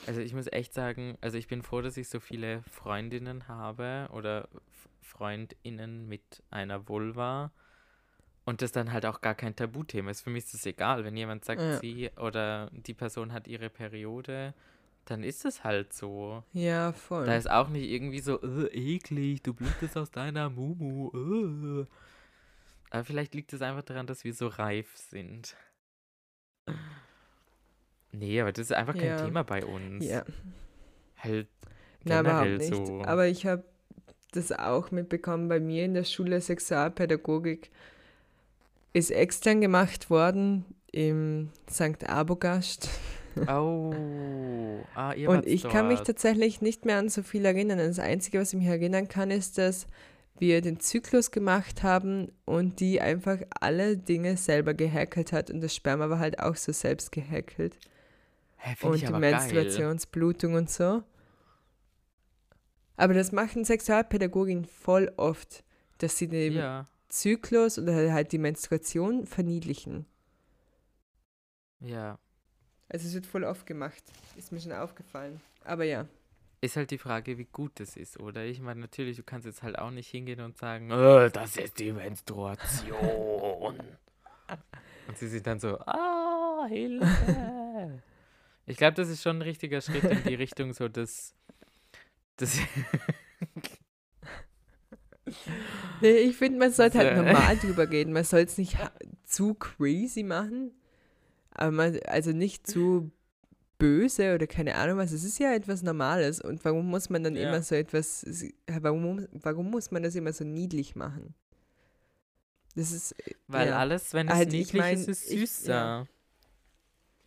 Also 0.06 0.20
ich 0.20 0.34
muss 0.34 0.46
echt 0.52 0.72
sagen, 0.74 1.18
also 1.20 1.36
ich 1.38 1.48
bin 1.48 1.62
froh, 1.62 1.80
dass 1.82 1.96
ich 1.96 2.08
so 2.08 2.20
viele 2.20 2.62
Freundinnen 2.70 3.48
habe 3.48 4.08
oder 4.12 4.48
Freundinnen 5.02 6.08
mit 6.08 6.42
einer 6.50 6.88
Vulva 6.88 7.50
und 8.44 8.62
das 8.62 8.72
dann 8.72 8.92
halt 8.92 9.06
auch 9.06 9.20
gar 9.20 9.34
kein 9.34 9.56
Tabuthema 9.56 10.10
ist. 10.10 10.22
Für 10.22 10.30
mich 10.30 10.44
ist 10.44 10.54
es 10.54 10.66
egal, 10.66 11.04
wenn 11.04 11.16
jemand 11.16 11.44
sagt, 11.44 11.60
Ja. 11.60 11.78
sie 11.78 12.10
oder 12.16 12.70
die 12.72 12.94
Person 12.94 13.32
hat 13.32 13.48
ihre 13.48 13.70
Periode, 13.70 14.54
dann 15.06 15.22
ist 15.22 15.44
es 15.44 15.64
halt 15.64 15.92
so. 15.92 16.42
Ja, 16.52 16.92
voll. 16.92 17.26
Da 17.26 17.36
ist 17.36 17.50
auch 17.50 17.68
nicht 17.68 17.88
irgendwie 17.90 18.20
so, 18.20 18.40
äh, 18.42 18.66
eklig, 18.68 19.42
du 19.42 19.54
blutest 19.54 19.96
aus 19.96 20.10
deiner 20.10 20.50
Mumu. 20.50 21.10
Äh. 21.82 21.86
Aber 22.90 23.04
vielleicht 23.04 23.34
liegt 23.34 23.52
es 23.52 23.62
einfach 23.62 23.82
daran, 23.82 24.06
dass 24.06 24.24
wir 24.24 24.34
so 24.34 24.46
reif 24.48 24.96
sind. 24.96 25.56
Nee, 28.18 28.40
aber 28.40 28.52
das 28.52 28.66
ist 28.66 28.72
einfach 28.72 28.94
kein 28.94 29.06
Ja. 29.08 29.24
Thema 29.24 29.42
bei 29.44 29.64
uns. 29.64 30.04
ja. 30.04 30.24
Halt 31.18 31.48
Nein, 32.04 32.20
überhaupt 32.20 32.44
generell 32.44 32.58
nicht. 32.58 32.74
so. 32.86 33.02
Aber 33.04 33.26
ich 33.26 33.46
habe 33.46 33.64
das 34.32 34.52
auch 34.52 34.90
mitbekommen 34.90 35.48
bei 35.48 35.60
mir 35.60 35.84
in 35.84 35.94
der 35.94 36.04
Schule 36.04 36.40
Sexualpädagogik 36.40 37.70
ist 38.92 39.10
extern 39.10 39.60
gemacht 39.60 40.08
worden 40.10 40.64
im 40.92 41.50
St. 41.70 42.08
Abogast. 42.08 42.88
Oh, 43.48 43.92
ah, 44.94 45.12
ihr 45.12 45.28
Und 45.28 45.46
ich 45.46 45.62
kann 45.68 45.88
mich 45.88 45.98
dort. 45.98 46.06
tatsächlich 46.06 46.62
nicht 46.62 46.86
mehr 46.86 46.96
an 46.96 47.10
so 47.10 47.22
viel 47.22 47.44
erinnern. 47.44 47.76
Das 47.76 47.98
Einzige, 47.98 48.40
was 48.40 48.54
ich 48.54 48.58
mich 48.58 48.66
erinnern 48.68 49.08
kann, 49.08 49.30
ist, 49.30 49.58
dass 49.58 49.86
wir 50.38 50.62
den 50.62 50.80
Zyklus 50.80 51.30
gemacht 51.32 51.82
haben 51.82 52.32
und 52.46 52.80
die 52.80 52.98
einfach 52.98 53.36
alle 53.60 53.98
Dinge 53.98 54.38
selber 54.38 54.72
gehackelt 54.72 55.32
hat 55.34 55.50
und 55.50 55.60
das 55.60 55.74
Sperma 55.74 56.08
war 56.08 56.18
halt 56.18 56.40
auch 56.40 56.56
so 56.56 56.72
selbst 56.72 57.12
gehackelt. 57.12 57.76
Hä, 58.58 58.86
und 58.86 58.94
ich. 58.96 59.08
Menstruationsblutung 59.10 60.54
und 60.54 60.70
so. 60.70 61.02
Aber 62.96 63.14
das 63.14 63.32
machen 63.32 63.64
Sexualpädagoginnen 63.64 64.64
voll 64.64 65.12
oft, 65.16 65.64
dass 65.98 66.16
sie 66.16 66.28
den 66.28 66.54
Ja, 66.54 66.86
Zyklus 67.08 67.78
oder 67.78 68.12
halt 68.12 68.32
die 68.32 68.38
Menstruation 68.38 69.26
verniedlichen. 69.26 70.06
ja. 71.80 72.18
Also 72.88 73.08
es 73.08 73.14
wird 73.14 73.26
voll 73.26 73.42
oft 73.42 73.66
gemacht. 73.66 74.00
Ist 74.36 74.52
mir 74.52 74.60
schon 74.60 74.70
aufgefallen. 74.72 75.40
Aber 75.64 75.82
ja. 75.82 76.06
Ist 76.60 76.76
halt 76.76 76.92
die 76.92 76.98
Frage, 76.98 77.36
wie 77.36 77.44
gut 77.46 77.72
das 77.80 77.96
ist, 77.96 78.20
oder? 78.20 78.44
Ich 78.44 78.60
meine, 78.60 78.78
natürlich, 78.80 79.16
du 79.16 79.24
kannst 79.24 79.44
jetzt 79.44 79.64
halt 79.64 79.76
auch 79.76 79.90
nicht 79.90 80.08
hingehen 80.08 80.40
und 80.40 80.56
sagen, 80.56 80.90
"Äh, 80.92 81.28
das 81.32 81.56
ist 81.56 81.80
die 81.80 81.90
Menstruation. 81.92 83.76
und 85.08 85.18
sie 85.18 85.26
sind 85.26 85.46
dann 85.48 85.58
so, 85.58 85.78
ah, 85.80 86.64
Hilfe. 86.68 87.04
Ich 88.66 88.76
glaube, 88.76 88.94
das 88.94 89.08
ist 89.08 89.22
schon 89.22 89.38
ein 89.38 89.42
richtiger 89.42 89.80
Schritt 89.80 90.04
in 90.04 90.22
die 90.24 90.34
Richtung, 90.34 90.72
so 90.72 90.88
dass. 90.88 91.34
das 92.36 92.58
Nee, 96.00 96.10
ich 96.18 96.36
finde, 96.36 96.58
man 96.58 96.70
sollte 96.72 96.98
halt 96.98 97.16
So. 97.16 97.22
normal 97.22 97.56
drüber 97.60 97.90
reden. 97.90 98.12
Man 98.12 98.24
soll 98.24 98.40
es 98.40 98.58
nicht 98.58 98.76
zu 99.24 99.54
crazy 99.54 100.22
machen. 100.22 100.72
Aber 101.50 101.70
man, 101.72 101.98
also 102.06 102.30
nicht 102.32 102.66
zu 102.66 103.10
böse 103.78 104.34
oder 104.34 104.46
keine 104.46 104.76
Ahnung 104.76 104.98
was. 104.98 105.10
Es 105.12 105.24
ist 105.24 105.38
ja 105.38 105.52
etwas 105.54 105.82
Normales. 105.82 106.40
Und 106.40 106.64
warum 106.64 106.86
muss 106.88 107.10
man 107.10 107.24
dann 107.24 107.34
Ja. 107.34 107.48
immer 107.48 107.62
so 107.62 107.74
etwas, 107.74 108.24
warum, 108.68 109.26
warum 109.32 109.70
muss 109.70 109.90
man 109.90 110.02
das 110.04 110.14
immer 110.14 110.32
so 110.32 110.44
niedlich 110.44 110.94
machen? 110.94 111.34
Das 112.76 112.92
ist, 112.92 113.14
Weil 113.48 113.68
ja. 113.68 113.78
alles, 113.78 114.12
wenn 114.14 114.28
es 114.28 114.34
Halt, 114.34 114.48
ich 114.52 114.66
niedlich 114.66 114.80
mein, 114.82 114.96
ist, 114.98 115.08
ist 115.08 115.30
ich- 115.30 115.40
süßer. 115.40 115.72
ja. 115.74 116.06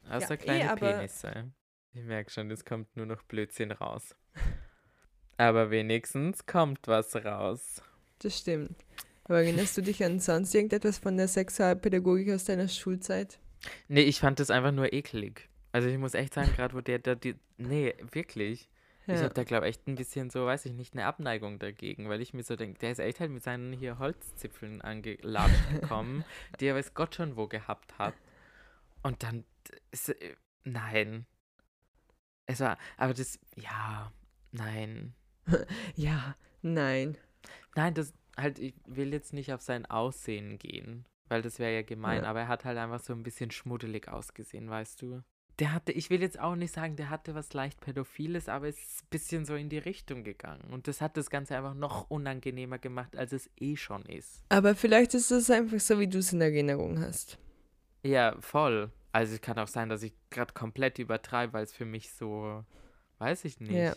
Außer 0.09 0.29
Ja, 0.29 0.33
eh, 0.35 0.37
kleine 0.37 0.71
aber- 0.71 0.93
Penisse. 0.93 1.51
Ich 1.93 2.03
merke 2.03 2.29
schon, 2.29 2.51
es 2.51 2.65
kommt 2.65 2.95
nur 2.95 3.05
noch 3.05 3.23
Blödsinn 3.23 3.71
raus. 3.71 4.15
Aber 5.37 5.71
wenigstens 5.71 6.45
kommt 6.45 6.87
was 6.87 7.15
raus. 7.15 7.81
Das 8.19 8.37
stimmt. 8.37 8.75
Aber 9.23 9.41
erinnerst 9.41 9.77
du 9.77 9.81
dich 9.81 10.03
an 10.03 10.19
sonst 10.19 10.53
irgendetwas 10.53 10.97
von 10.99 11.15
der 11.17 11.27
Sexualpädagogik 11.27 12.31
aus 12.31 12.43
deiner 12.45 12.67
Schulzeit? 12.67 13.39
Nee, 13.87 14.01
ich 14.01 14.19
fand 14.19 14.39
das 14.39 14.49
einfach 14.51 14.71
nur 14.71 14.91
eklig. 14.93 15.47
Also 15.71 15.87
ich 15.87 15.97
muss 15.97 16.13
echt 16.13 16.33
sagen, 16.33 16.51
gerade 16.55 16.73
wo 16.75 16.81
der 16.81 16.99
da 16.99 17.15
die. 17.15 17.35
Nee, 17.57 17.93
wirklich. 18.11 18.69
Ich 19.07 19.15
Ja. 19.15 19.21
habe 19.23 19.33
da, 19.33 19.43
glaube 19.43 19.65
ich, 19.67 19.75
echt 19.75 19.87
ein 19.87 19.95
bisschen 19.95 20.29
so, 20.29 20.45
weiß 20.45 20.65
ich 20.65 20.73
nicht, 20.73 20.93
eine 20.93 21.05
Abneigung 21.05 21.57
dagegen, 21.57 22.09
weil 22.09 22.21
ich 22.21 22.33
mir 22.33 22.43
so 22.43 22.55
denke, 22.55 22.77
der 22.79 22.91
ist 22.91 22.99
echt 22.99 23.19
halt 23.19 23.31
mit 23.31 23.41
seinen 23.43 23.73
hier 23.73 23.97
Holzzipfeln 23.97 24.81
angelatscht 24.81 25.69
gekommen, 25.81 26.23
die 26.59 26.65
er 26.67 26.75
weiß 26.75 26.93
Gott 26.93 27.15
schon 27.15 27.35
wo 27.35 27.47
gehabt 27.47 27.97
hat. 27.97 28.13
Und 29.03 29.23
dann, 29.23 29.45
ist, 29.91 30.09
äh, 30.09 30.35
nein. 30.63 31.25
Es 32.45 32.59
war, 32.59 32.77
aber 32.97 33.13
das, 33.13 33.39
ja, 33.55 34.11
nein. 34.51 35.13
ja, 35.95 36.35
nein. 36.61 37.17
Nein, 37.75 37.93
das, 37.93 38.13
halt, 38.37 38.59
ich 38.59 38.73
will 38.87 39.13
jetzt 39.13 39.33
nicht 39.33 39.53
auf 39.53 39.61
sein 39.61 39.85
Aussehen 39.85 40.57
gehen, 40.57 41.05
weil 41.27 41.41
das 41.41 41.59
wäre 41.59 41.73
ja 41.73 41.81
gemein, 41.83 42.23
Ja. 42.23 42.29
aber 42.29 42.41
er 42.41 42.47
hat 42.47 42.65
halt 42.65 42.77
einfach 42.77 42.99
so 42.99 43.13
ein 43.13 43.23
bisschen 43.23 43.51
schmuddelig 43.51 44.07
ausgesehen, 44.07 44.69
weißt 44.69 45.01
du? 45.01 45.21
Der 45.59 45.73
hatte, 45.73 45.91
ich 45.91 46.09
will 46.09 46.21
jetzt 46.21 46.39
auch 46.39 46.55
nicht 46.55 46.73
sagen, 46.73 46.95
der 46.95 47.09
hatte 47.09 47.35
was 47.35 47.51
leicht 47.53 47.81
Pädophiles, 47.81 48.47
aber 48.47 48.69
es 48.69 48.77
ist 48.79 49.03
ein 49.03 49.07
bisschen 49.09 49.45
so 49.45 49.55
in 49.55 49.67
die 49.67 49.77
Richtung 49.77 50.23
gegangen. 50.23 50.71
Und 50.71 50.87
das 50.87 51.01
hat 51.01 51.17
das 51.17 51.29
Ganze 51.29 51.57
einfach 51.57 51.73
noch 51.73 52.09
unangenehmer 52.09 52.79
gemacht, 52.79 53.17
als 53.17 53.33
es 53.33 53.49
eh 53.57 53.75
schon 53.75 54.05
ist. 54.05 54.41
Aber 54.47 54.73
vielleicht 54.73 55.13
ist 55.15 55.31
es 55.31 55.51
einfach 55.51 55.81
so, 55.81 55.99
wie 55.99 56.07
du 56.07 56.19
es 56.19 56.31
in 56.31 56.39
Erinnerung 56.39 57.01
hast. 57.01 57.37
Ja, 58.03 58.39
voll. 58.39 58.89
Also 59.11 59.33
es 59.35 59.41
kann 59.41 59.57
auch 59.57 59.67
sein, 59.67 59.89
dass 59.89 60.03
ich 60.03 60.13
gerade 60.29 60.53
komplett 60.53 60.99
übertreibe, 60.99 61.53
weil 61.53 61.63
es 61.63 61.73
für 61.73 61.85
mich 61.85 62.11
so, 62.13 62.63
weiß 63.17 63.45
ich 63.45 63.59
nicht. 63.59 63.71
Ja. 63.71 63.93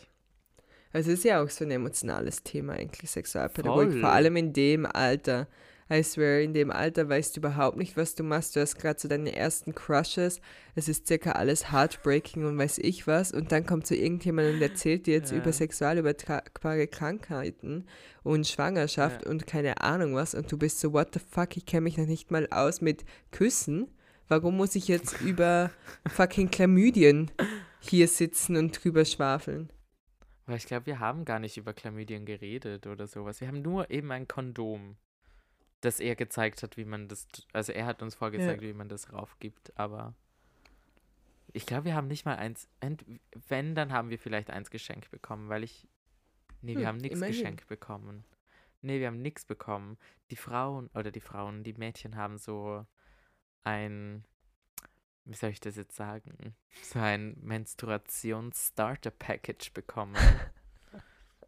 Also 0.93 1.11
es 1.11 1.19
ist 1.19 1.25
ja 1.25 1.43
auch 1.43 1.49
so 1.51 1.65
ein 1.65 1.71
emotionales 1.71 2.43
Thema 2.43 2.75
eigentlich, 2.75 3.11
Sexualpädagogik. 3.11 3.93
Voll. 3.93 4.01
Vor 4.01 4.11
allem 4.13 4.37
in 4.37 4.53
dem 4.53 4.87
Alter. 4.87 5.49
I 5.91 6.03
swear, 6.03 6.41
in 6.41 6.55
dem 6.55 6.71
Alter 6.71 7.09
weißt 7.09 7.37
du 7.37 7.41
überhaupt 7.41 7.77
nicht, 7.77 7.97
was 7.99 8.15
du 8.15 8.23
machst. 8.23 8.57
Du 8.57 8.61
hast 8.61 8.77
gerade 8.79 8.99
so 8.99 9.09
deine 9.09 9.35
ersten 9.37 9.75
Crushes. 9.75 10.41
Es 10.75 10.89
ist 10.89 11.07
circa 11.07 11.33
alles 11.33 11.71
heartbreaking 11.71 12.47
und 12.47 12.57
weiß 12.57 12.79
ich 12.79 13.07
was. 13.07 13.33
Und 13.33 13.53
dann 13.53 13.67
kommt 13.67 13.87
so 13.87 13.95
irgendjemand 13.95 14.55
und 14.55 14.63
erzählt 14.63 15.07
dir 15.07 15.15
jetzt 15.15 15.33
Ja. 15.33 15.39
über 15.39 15.53
sexual 15.53 15.99
übertragbare 15.99 16.87
Krankheiten 16.87 17.85
und 18.23 18.47
Schwangerschaft 18.47 19.25
Ja. 19.25 19.31
und 19.31 19.47
keine 19.47 19.83
Ahnung 19.83 20.15
was. 20.15 20.35
Und 20.35 20.51
du 20.51 20.57
bist 20.57 20.81
so, 20.81 20.95
what 20.95 21.13
the 21.13 21.21
fuck, 21.21 21.57
ich 21.59 21.67
kenne 21.67 21.83
mich 21.83 21.99
noch 21.99 22.07
nicht 22.07 22.31
mal 22.31 22.49
aus 22.51 22.81
mit 22.81 23.05
Küssen. 23.31 23.91
Warum 24.33 24.57
muss 24.57 24.75
ich 24.77 24.89
jetzt 24.89 25.21
über 25.21 25.71
fucking 26.07 26.51
Chlamydien 26.51 27.31
hier 27.81 28.09
sitzen 28.09 28.57
und 28.57 28.83
drüber 28.83 29.05
schwafeln? 29.05 29.71
Weil 30.47 30.57
ich 30.57 30.67
glaube, 30.67 30.87
wir 30.87 30.99
haben 30.99 31.25
gar 31.25 31.39
nicht 31.39 31.57
über 31.57 31.73
Chlamydien 31.73 32.25
geredet 32.27 32.87
oder 32.87 33.07
sowas. 33.07 33.41
Wir 33.41 33.49
haben 33.49 33.63
nur 33.63 33.91
eben 33.91 34.11
ein 34.13 34.27
Kondom, 34.29 34.97
das 35.83 36.01
er 36.01 36.17
gezeigt 36.17 36.63
hat, 36.63 36.77
wie 36.77 36.85
man 36.85 37.09
das, 37.09 37.29
also 37.53 37.73
er 37.73 37.87
hat 37.87 38.03
uns 38.03 38.15
vorgezeigt, 38.17 38.63
wie 38.63 38.73
man 38.75 38.89
das 38.89 39.13
raufgibt, 39.13 39.73
aber 39.79 40.15
ich 41.53 41.67
glaube, 41.67 41.85
wir 41.85 41.95
haben 41.95 42.09
nicht 42.09 42.25
mal 42.25 42.37
eins, 42.37 42.69
wenn, 43.49 43.75
dann 43.75 43.93
haben 43.93 44.11
wir 44.11 44.19
vielleicht 44.19 44.51
eins 44.51 44.71
geschenkt 44.71 45.11
bekommen, 45.11 45.49
weil 45.49 45.63
ich, 45.65 45.87
nee, 46.63 46.79
wir 46.79 46.87
Hm, 46.87 46.89
haben 46.89 46.99
nichts 46.99 47.25
geschenkt 47.25 47.67
bekommen. 47.69 48.25
Nee, 48.83 49.01
wir 49.01 49.09
haben 49.09 49.23
nichts 49.23 49.45
bekommen. 49.45 49.99
Die 50.31 50.37
Frauen, 50.37 50.89
oder 50.95 51.11
die 51.13 51.21
Frauen, 51.21 51.63
die 51.65 51.75
Mädchen 51.75 52.17
haben 52.17 52.39
so 52.39 52.87
ein, 53.65 54.25
wie 55.25 55.35
soll 55.35 55.51
ich 55.51 55.61
das 55.61 55.77
jetzt 55.77 55.97
sagen, 55.97 56.55
so 56.83 56.99
ein 56.99 57.37
Menstruations-Starter-Package 57.41 59.73
bekommen. 59.73 60.17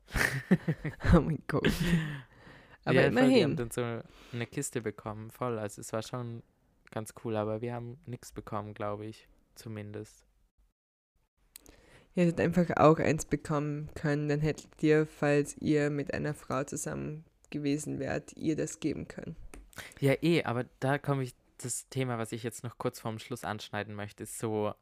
oh 1.14 1.20
mein 1.20 1.42
Gott. 1.46 1.68
Aber 2.84 3.00
ja, 3.00 3.10
voll, 3.10 3.14
Wir 3.14 3.22
haben 3.22 3.30
immerhin. 3.30 3.56
dann 3.56 3.70
so 3.70 4.02
eine 4.32 4.46
Kiste 4.46 4.82
bekommen, 4.82 5.30
voll. 5.30 5.58
Also 5.58 5.80
es 5.80 5.92
war 5.92 6.02
schon 6.02 6.42
ganz 6.90 7.14
cool, 7.24 7.36
aber 7.36 7.62
wir 7.62 7.74
haben 7.74 7.98
nichts 8.06 8.30
bekommen, 8.30 8.74
glaube 8.74 9.06
ich, 9.06 9.26
zumindest. 9.54 10.26
Ihr 12.14 12.26
hättet 12.26 12.40
einfach 12.40 12.76
auch 12.76 12.98
eins 12.98 13.24
bekommen 13.24 13.88
können, 13.94 14.28
dann 14.28 14.40
hättet 14.40 14.82
ihr, 14.82 15.06
falls 15.06 15.56
ihr 15.58 15.90
mit 15.90 16.14
einer 16.14 16.34
Frau 16.34 16.62
zusammen 16.62 17.24
gewesen 17.50 17.98
wärt, 17.98 18.36
ihr 18.36 18.54
das 18.54 18.80
geben 18.80 19.08
können. 19.08 19.34
Ja, 19.98 20.14
eh, 20.22 20.44
aber 20.44 20.66
da 20.78 20.98
komme 20.98 21.24
ich, 21.24 21.34
das 21.64 21.88
Thema, 21.88 22.18
was 22.18 22.32
ich 22.32 22.42
jetzt 22.42 22.64
noch 22.64 22.78
kurz 22.78 23.00
vorm 23.00 23.18
Schluss 23.18 23.44
anschneiden 23.44 23.94
möchte, 23.94 24.24
ist 24.24 24.38
so, 24.38 24.74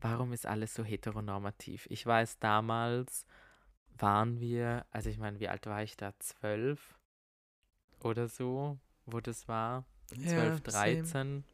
warum 0.00 0.32
ist 0.32 0.46
alles 0.46 0.74
so 0.74 0.84
heteronormativ? 0.84 1.86
Ich 1.90 2.04
weiß, 2.04 2.38
damals 2.38 3.26
waren 3.98 4.40
wir, 4.40 4.84
also 4.90 5.10
ich 5.10 5.18
meine, 5.18 5.40
wie 5.40 5.48
alt 5.48 5.66
war 5.66 5.82
ich 5.82 5.96
da? 5.96 6.12
Zwölf 6.18 6.94
oder 8.00 8.28
so, 8.28 8.78
wo 9.06 9.20
das 9.20 9.48
war? 9.48 9.84
12, 10.08 10.60
13. 10.60 11.44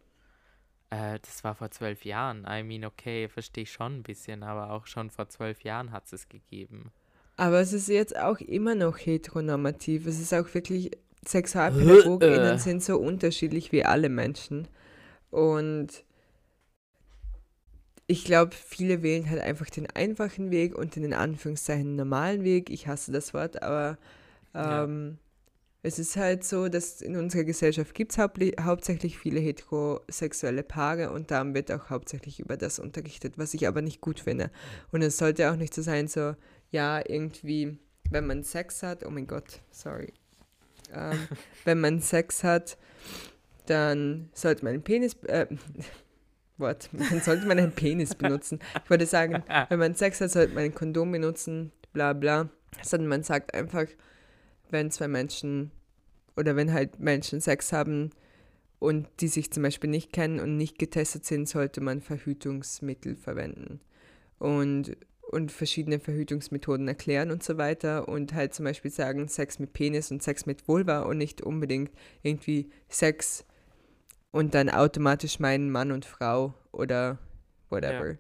Äh, 0.91 1.21
das 1.21 1.45
war 1.45 1.55
vor 1.55 1.71
zwölf 1.71 2.05
Jahren. 2.05 2.47
I 2.49 2.63
mean, 2.63 2.85
okay, 2.85 3.29
verstehe 3.29 3.63
ich 3.63 3.73
schon 3.73 3.99
ein 3.99 4.03
bisschen, 4.03 4.43
aber 4.43 4.73
auch 4.73 4.87
schon 4.87 5.11
vor 5.11 5.29
zwölf 5.29 5.63
Jahren 5.63 5.93
hat 5.93 6.07
es 6.07 6.13
es 6.13 6.29
gegeben. 6.29 6.91
Aber 7.37 7.61
es 7.61 7.73
ist 7.73 7.89
jetzt 7.89 8.19
auch 8.19 8.39
immer 8.41 8.75
noch 8.75 8.99
heteronormativ. 8.99 10.07
Es 10.07 10.21
ist 10.21 10.35
auch 10.35 10.53
wirklich, 10.53 10.91
SexualpädagogInnen 11.27 12.57
Äh. 12.57 12.59
sind 12.59 12.83
so 12.83 12.99
unterschiedlich 12.99 13.73
wie 13.73 13.85
alle 13.85 14.09
Menschen. 14.09 14.69
Und 15.31 16.05
ich 18.07 18.25
glaube, 18.25 18.53
viele 18.55 19.03
wählen 19.03 19.31
halt 19.31 19.41
einfach 19.41 19.71
den 19.71 19.89
einfachen 19.91 20.51
Weg 20.51 20.75
und 20.77 20.97
den 20.97 21.05
in 21.05 21.15
Anführungszeichen 21.15 21.95
normalen 21.95 22.43
Weg. 22.43 22.71
Ich 22.71 22.87
hasse 22.89 23.13
das 23.13 23.33
Wort, 23.35 23.63
aber 23.63 23.99
Ja. 24.55 24.85
ähm, 24.85 25.19
es 25.83 25.99
ist 25.99 26.17
halt 26.17 26.45
so, 26.45 26.69
dass 26.69 27.01
in 27.01 27.17
unserer 27.17 27.45
Gesellschaft 27.45 27.95
gibt 27.95 28.13
es 28.13 28.19
hauptsächlich 28.19 29.17
viele 29.17 29.41
heterosexuelle 29.41 30.63
Paare 30.63 31.11
und 31.11 31.31
darum 31.31 31.55
wird 31.55 31.71
auch 31.73 31.89
hauptsächlich 31.89 32.39
über 32.41 32.57
das 32.59 32.79
unterrichtet, 32.79 33.39
was 33.39 33.55
ich 33.55 33.67
aber 33.67 33.81
nicht 33.81 34.01
gut 34.03 34.21
finde. 34.21 34.51
Und 34.93 35.01
es 35.03 35.17
sollte 35.17 35.51
auch 35.51 35.57
nicht 35.57 35.73
so 35.73 35.81
sein, 35.81 36.07
so, 36.09 36.35
ja, 36.71 37.01
irgendwie, 37.07 37.79
wenn 38.11 38.27
man 38.27 38.43
Sex 38.43 38.83
hat, 38.83 39.07
oh 39.07 39.11
mein 39.11 39.27
Gott, 39.27 39.61
sorry. 39.71 40.13
Ähm, 40.93 41.29
wenn 41.65 41.81
man 41.81 42.01
Sex 42.01 42.45
hat, 42.45 42.77
dann 43.67 44.31
sollte 44.33 44.65
man 44.65 44.75
einen 44.75 44.83
Penis, 44.83 45.15
äh, 45.25 45.47
Wort, 46.59 46.91
dann 46.93 47.21
sollte 47.21 47.47
man 47.47 47.59
einen 47.59 47.73
Penis 47.73 48.15
benutzen. 48.15 48.61
Ich 48.85 48.91
wollte 48.91 49.07
sagen, 49.07 49.43
wenn 49.69 49.79
man 49.79 49.95
Sex 49.95 50.21
hat, 50.21 50.31
sollte 50.31 50.55
man 50.55 50.65
ein 50.65 50.75
Kondom 50.75 51.11
benutzen, 51.11 51.73
bla 51.93 52.13
bla. 52.13 52.49
Sondern 52.83 53.09
man 53.09 53.23
sagt 53.23 53.55
einfach, 53.55 53.87
wenn 54.71 54.91
zwei 54.91 55.09
Menschen 55.09 55.73
oder 56.37 56.55
wenn 56.57 56.73
halt 56.73 57.01
Menschen 57.01 57.41
Sex 57.41 57.73
haben 57.73 58.11
und 58.79 59.09
die 59.21 59.29
sich 59.29 59.53
zum 59.53 59.63
Beispiel 59.63 59.91
nicht 59.91 60.13
kennen 60.13 60.41
und 60.41 60.57
nicht 60.57 60.79
getestet 60.79 61.25
sind, 61.25 61.49
sollte 61.49 61.81
man 61.81 62.01
Verhütungsmittel 62.01 63.17
verwenden. 63.17 63.81
Und, 64.39 64.97
und 65.31 65.53
verschiedene 65.53 66.01
Verhütungsmethoden 66.01 66.89
erklären 66.89 67.31
und 67.31 67.43
so 67.43 67.57
weiter 67.57 68.09
und 68.09 68.35
halt 68.35 68.53
zum 68.53 68.65
Beispiel 68.65 68.91
sagen 68.91 69.29
Sex 69.29 69.61
mit 69.61 69.73
Penis 69.73 70.11
und 70.11 70.23
Sex 70.23 70.45
mit 70.45 70.67
Vulva 70.67 71.03
und 71.03 71.19
nicht 71.19 71.41
unbedingt 71.41 71.93
irgendwie 72.23 72.71
Sex 72.89 73.47
und 74.33 74.55
dann 74.55 74.69
automatisch 74.69 75.39
meinen 75.39 75.71
Mann 75.71 75.93
und 75.93 76.05
Frau 76.05 76.55
oder 76.73 77.19
whatever. 77.69 78.19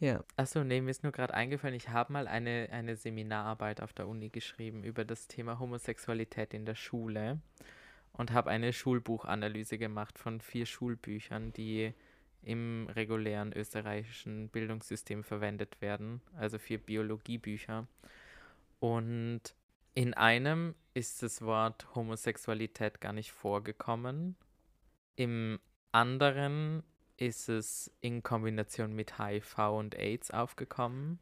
Ja. 0.00 0.24
Achso, 0.36 0.64
nee, 0.64 0.80
mir 0.80 0.90
ist 0.90 1.02
nur 1.02 1.12
gerade 1.12 1.34
eingefallen, 1.34 1.74
ich 1.74 1.88
habe 1.88 2.12
mal 2.12 2.28
eine, 2.28 2.68
eine 2.70 2.96
Seminararbeit 2.96 3.82
auf 3.82 3.92
der 3.92 4.06
Uni 4.06 4.30
geschrieben 4.30 4.84
über 4.84 5.04
das 5.04 5.26
Thema 5.26 5.58
Homosexualität 5.58 6.54
in 6.54 6.64
der 6.64 6.76
Schule 6.76 7.40
und 8.12 8.32
habe 8.32 8.48
eine 8.48 8.72
Schulbuchanalyse 8.72 9.76
gemacht 9.76 10.18
von 10.18 10.40
vier 10.40 10.66
Schulbüchern, 10.66 11.52
die 11.52 11.92
im 12.42 12.88
regulären 12.94 13.52
österreichischen 13.52 14.48
Bildungssystem 14.48 15.24
verwendet 15.24 15.80
werden, 15.80 16.20
also 16.36 16.58
vier 16.58 16.78
Biologiebücher. 16.78 17.86
Und 18.80 19.40
in 19.94 20.14
einem 20.14 20.74
ist 20.94 21.22
das 21.22 21.42
Wort 21.42 21.94
Homosexualität 21.94 23.00
gar 23.00 23.12
nicht 23.12 23.32
vorgekommen. 23.32 24.36
Im 25.16 25.58
anderen 25.92 26.84
ist 27.16 27.48
es 27.48 27.90
in 28.00 28.22
Kombination 28.22 28.94
mit 28.94 29.18
HIV 29.18 29.58
und 29.58 29.96
AIDS 29.96 30.30
aufgekommen. 30.30 31.18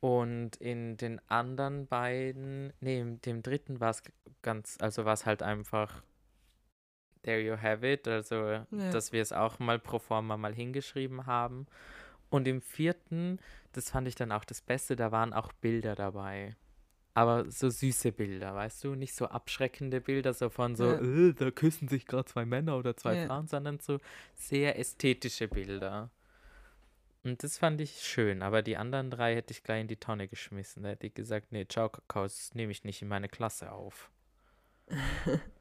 Und 0.00 0.56
in 0.56 0.96
den 0.96 1.20
anderen 1.28 1.86
beiden, 1.86 2.72
nee, 2.80 3.00
in 3.00 3.20
dem 3.22 3.42
dritten 3.42 3.80
war 3.80 3.90
es 3.90 4.02
ganz, 4.42 4.78
also 4.80 5.04
war 5.04 5.14
es 5.14 5.26
halt 5.26 5.42
einfach 5.42 6.02
there 7.26 7.40
you 7.42 7.56
have 7.60 7.86
it, 7.86 8.08
also 8.08 8.36
Ja. 8.36 8.64
dass 8.90 9.12
wir 9.12 9.20
es 9.20 9.32
auch 9.32 9.58
mal 9.58 9.78
pro 9.78 9.98
forma 9.98 10.36
mal 10.38 10.54
hingeschrieben 10.54 11.26
haben. 11.26 11.66
Und 12.30 12.48
im 12.48 12.60
vierten, 12.62 13.38
das 13.72 13.90
fand 13.90 14.08
ich 14.08 14.14
dann 14.14 14.32
auch 14.32 14.44
das 14.44 14.62
Beste, 14.62 14.96
da 14.96 15.12
waren 15.12 15.32
auch 15.34 15.52
Bilder 15.52 15.94
dabei. 15.94 16.56
Aber 17.14 17.50
so 17.50 17.70
süße 17.70 18.12
Bilder, 18.12 18.54
weißt 18.54 18.84
du? 18.84 18.94
Nicht 18.94 19.14
so 19.14 19.26
abschreckende 19.26 20.00
Bilder, 20.02 20.34
so 20.34 20.50
von 20.50 20.76
so, 20.76 20.84
Ja. 20.84 21.00
äh, 21.00 21.32
da 21.32 21.50
küssen 21.50 21.88
sich 21.88 22.04
gerade 22.06 22.26
zwei 22.26 22.44
Männer 22.44 22.76
oder 22.76 22.96
zwei 22.96 23.14
Ja. 23.16 23.26
Frauen, 23.26 23.46
sondern 23.48 23.78
so 23.80 23.98
sehr 24.34 24.78
ästhetische 24.78 25.48
Bilder. 25.48 26.10
Und 27.24 27.42
das 27.42 27.58
fand 27.58 27.80
ich 27.80 28.02
schön, 28.02 28.42
aber 28.42 28.62
die 28.62 28.76
anderen 28.76 29.10
drei 29.10 29.34
hätte 29.34 29.52
ich 29.52 29.62
gleich 29.64 29.80
in 29.80 29.88
die 29.88 29.96
Tonne 29.96 30.28
geschmissen. 30.28 30.82
Da 30.82 30.90
hätte 30.90 31.06
ich 31.06 31.14
gesagt, 31.14 31.52
nee, 31.52 31.66
ciao, 31.66 31.88
Kakao, 31.88 32.24
das 32.24 32.54
nehme 32.54 32.70
ich 32.70 32.84
nicht 32.84 33.00
in 33.02 33.08
meine 33.08 33.28
Klasse 33.28 33.72
auf. 33.72 34.10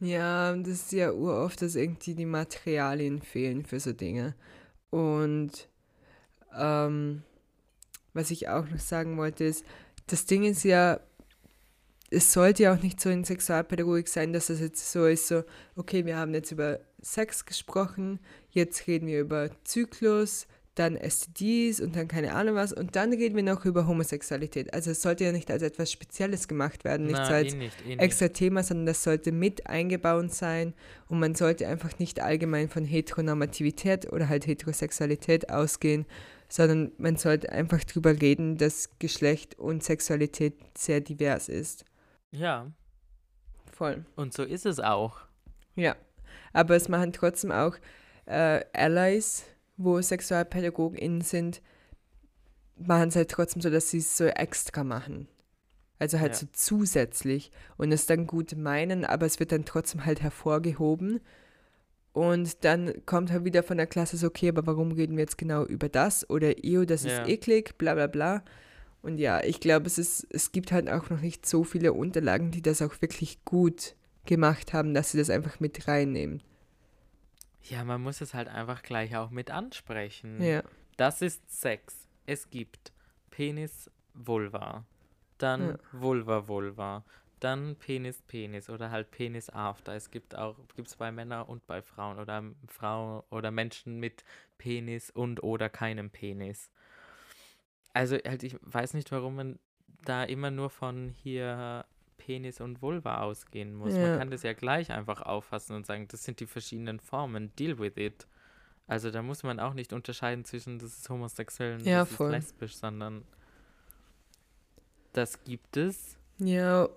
Ja, 0.00 0.54
das 0.54 0.68
ist 0.68 0.92
ja 0.92 1.10
uroft, 1.10 1.62
dass 1.62 1.74
irgendwie 1.74 2.14
die 2.14 2.26
Materialien 2.26 3.22
fehlen 3.22 3.64
für 3.64 3.80
so 3.80 3.92
Dinge. 3.92 4.34
Und 4.90 5.68
ähm, 6.56 7.22
was 8.12 8.30
ich 8.30 8.48
auch 8.48 8.68
noch 8.68 8.78
sagen 8.78 9.16
wollte, 9.16 9.44
ist, 9.44 9.64
das 10.06 10.26
Ding 10.26 10.44
ist 10.44 10.64
ja, 10.64 11.00
es 12.10 12.32
sollte 12.32 12.64
ja 12.64 12.74
auch 12.74 12.82
nicht 12.82 13.00
so 13.00 13.08
in 13.10 13.24
Sexualpädagogik 13.24 14.08
sein, 14.08 14.32
dass 14.32 14.50
es 14.50 14.60
jetzt 14.60 14.92
so 14.92 15.06
ist, 15.06 15.28
so, 15.28 15.44
okay, 15.76 16.04
wir 16.04 16.16
haben 16.16 16.34
jetzt 16.34 16.52
über 16.52 16.80
Sex 17.00 17.46
gesprochen, 17.46 18.20
jetzt 18.50 18.86
reden 18.86 19.06
wir 19.06 19.20
über 19.20 19.50
Zyklus, 19.64 20.46
dann 20.78 20.96
STDs 20.96 21.80
und 21.80 21.96
dann 21.96 22.06
keine 22.06 22.34
Ahnung 22.34 22.54
was 22.54 22.72
und 22.72 22.96
dann 22.96 23.12
reden 23.12 23.34
wir 23.34 23.42
noch 23.42 23.64
über 23.64 23.86
Homosexualität. 23.86 24.72
Also 24.74 24.90
es 24.92 25.02
sollte 25.02 25.24
ja 25.24 25.32
nicht 25.32 25.50
als 25.50 25.62
etwas 25.62 25.90
Spezielles 25.90 26.48
gemacht 26.48 26.84
werden, 26.84 27.06
nicht 27.06 27.16
Na, 27.18 27.26
so 27.26 27.32
als 27.32 27.54
eh 27.54 27.56
nicht, 27.56 27.76
eh 27.84 27.88
nicht. 27.88 28.00
extra 28.00 28.28
Thema, 28.28 28.62
sondern 28.62 28.86
das 28.86 29.02
sollte 29.02 29.32
mit 29.32 29.66
eingebaut 29.66 30.32
sein 30.32 30.74
und 31.08 31.18
man 31.18 31.34
sollte 31.34 31.66
einfach 31.66 31.98
nicht 31.98 32.20
allgemein 32.20 32.68
von 32.68 32.84
Heteronormativität 32.84 34.12
oder 34.12 34.28
halt 34.28 34.46
Heterosexualität 34.46 35.50
ausgehen, 35.50 36.04
sondern 36.48 36.92
man 36.98 37.16
sollte 37.16 37.50
einfach 37.50 37.82
drüber 37.84 38.20
reden, 38.20 38.56
dass 38.58 38.90
Geschlecht 38.98 39.58
und 39.58 39.82
Sexualität 39.82 40.54
sehr 40.76 41.00
divers 41.00 41.48
ist. 41.48 41.84
Ja, 42.30 42.70
Voll. 43.72 44.04
und 44.14 44.32
so 44.34 44.42
ist 44.42 44.66
es 44.66 44.78
auch. 44.78 45.18
Ja. 45.74 45.96
Aber 46.52 46.76
es 46.76 46.88
machen 46.88 47.12
trotzdem 47.12 47.50
auch 47.52 47.76
äh, 48.26 48.64
Allies, 48.72 49.44
wo 49.76 50.00
SexualpädagogInnen 50.00 51.20
sind, 51.20 51.62
machen 52.76 53.08
es 53.08 53.16
halt 53.16 53.30
trotzdem 53.30 53.62
so, 53.62 53.70
dass 53.70 53.90
sie 53.90 53.98
es 53.98 54.16
so 54.16 54.24
extra 54.26 54.84
machen. 54.84 55.28
Also 55.98 56.20
halt 56.20 56.34
Ja. 56.34 56.40
so 56.40 56.46
zusätzlich 56.52 57.50
und 57.78 57.90
es 57.92 58.06
dann 58.06 58.26
gut 58.26 58.56
meinen, 58.56 59.04
aber 59.04 59.24
es 59.26 59.40
wird 59.40 59.52
dann 59.52 59.64
trotzdem 59.64 60.04
halt 60.04 60.20
hervorgehoben. 60.20 61.20
Und 62.12 62.64
dann 62.64 63.04
kommt 63.06 63.30
halt 63.30 63.44
wieder 63.44 63.62
von 63.62 63.76
der 63.76 63.86
Klasse 63.86 64.16
so, 64.16 64.26
okay, 64.28 64.48
aber 64.48 64.66
warum 64.66 64.92
reden 64.92 65.16
wir 65.16 65.22
jetzt 65.22 65.38
genau 65.38 65.64
über 65.64 65.88
das? 65.88 66.28
Oder 66.30 66.64
ew, 66.64 66.84
das 66.86 67.02
Ja. 67.04 67.22
ist 67.22 67.28
eklig, 67.28 67.76
bla 67.78 67.94
bla 67.94 68.06
bla. 68.06 68.42
Und 69.02 69.18
ja, 69.18 69.42
ich 69.44 69.60
glaube, 69.60 69.86
es 69.86 69.98
ist, 69.98 70.26
es 70.30 70.50
gibt 70.52 70.72
halt 70.72 70.88
auch 70.90 71.10
noch 71.10 71.20
nicht 71.20 71.46
so 71.46 71.62
viele 71.64 71.92
Unterlagen, 71.92 72.50
die 72.50 72.62
das 72.62 72.82
auch 72.82 73.00
wirklich 73.02 73.44
gut 73.44 73.94
gemacht 74.24 74.72
haben, 74.72 74.94
dass 74.94 75.12
sie 75.12 75.18
das 75.18 75.30
einfach 75.30 75.60
mit 75.60 75.86
reinnehmen. 75.88 76.42
Ja, 77.68 77.84
man 77.84 78.02
muss 78.02 78.20
es 78.20 78.34
halt 78.34 78.48
einfach 78.48 78.82
gleich 78.82 79.16
auch 79.16 79.30
mit 79.30 79.50
ansprechen. 79.50 80.42
Ja. 80.42 80.62
Das 80.96 81.22
ist 81.22 81.50
Sex. 81.50 82.08
Es 82.26 82.50
gibt 82.50 82.92
Penis, 83.30 83.90
Vulva. 84.14 84.84
Dann 85.38 85.70
Ja. 85.70 85.78
Vulva, 85.92 86.48
Vulva. 86.48 87.04
Dann 87.40 87.76
Penis, 87.76 88.22
Penis 88.22 88.70
oder 88.70 88.90
halt 88.90 89.10
Penis 89.10 89.50
after. 89.50 89.94
Es 89.94 90.10
gibt 90.10 90.34
auch, 90.34 90.56
gibt 90.74 90.88
es 90.88 90.96
bei 90.96 91.12
Männern 91.12 91.46
und 91.46 91.66
bei 91.66 91.82
Frauen 91.82 92.18
oder 92.18 92.42
Frauen 92.66 93.22
oder 93.30 93.50
Menschen 93.50 94.00
mit 94.00 94.24
Penis 94.56 95.10
und 95.10 95.42
oder 95.42 95.68
keinem 95.68 96.10
Penis. 96.10 96.70
Also 97.92 98.16
halt, 98.16 98.42
ich 98.42 98.56
weiß 98.62 98.94
nicht, 98.94 99.12
warum 99.12 99.36
man 99.36 99.58
da 100.04 100.24
immer 100.24 100.50
nur 100.50 100.70
von 100.70 101.10
hier 101.22 101.84
Penis 102.18 102.60
und 102.60 102.82
Vulva 102.82 103.20
ausgehen 103.22 103.74
muss. 103.74 103.94
Ja. 103.94 104.00
Man 104.08 104.18
kann 104.18 104.30
das 104.30 104.42
ja 104.42 104.52
gleich 104.52 104.90
einfach 104.90 105.22
auffassen 105.22 105.76
und 105.76 105.86
sagen, 105.86 106.06
das 106.08 106.24
sind 106.24 106.40
die 106.40 106.46
verschiedenen 106.46 107.00
Formen, 107.00 107.54
deal 107.56 107.78
with 107.78 107.96
it. 107.96 108.26
Also 108.86 109.10
da 109.10 109.22
muss 109.22 109.42
man 109.42 109.58
auch 109.60 109.74
nicht 109.74 109.92
unterscheiden 109.92 110.44
zwischen 110.44 110.78
das 110.78 110.96
ist 110.96 111.08
homosexuell 111.08 111.74
und 111.74 111.84
Ja, 111.86 112.00
das 112.00 112.12
voll. 112.12 112.28
ist 112.28 112.32
lesbisch, 112.52 112.76
sondern 112.76 113.24
das 115.12 115.42
gibt 115.44 115.76
es. 115.76 116.16
Ja, 116.38 116.88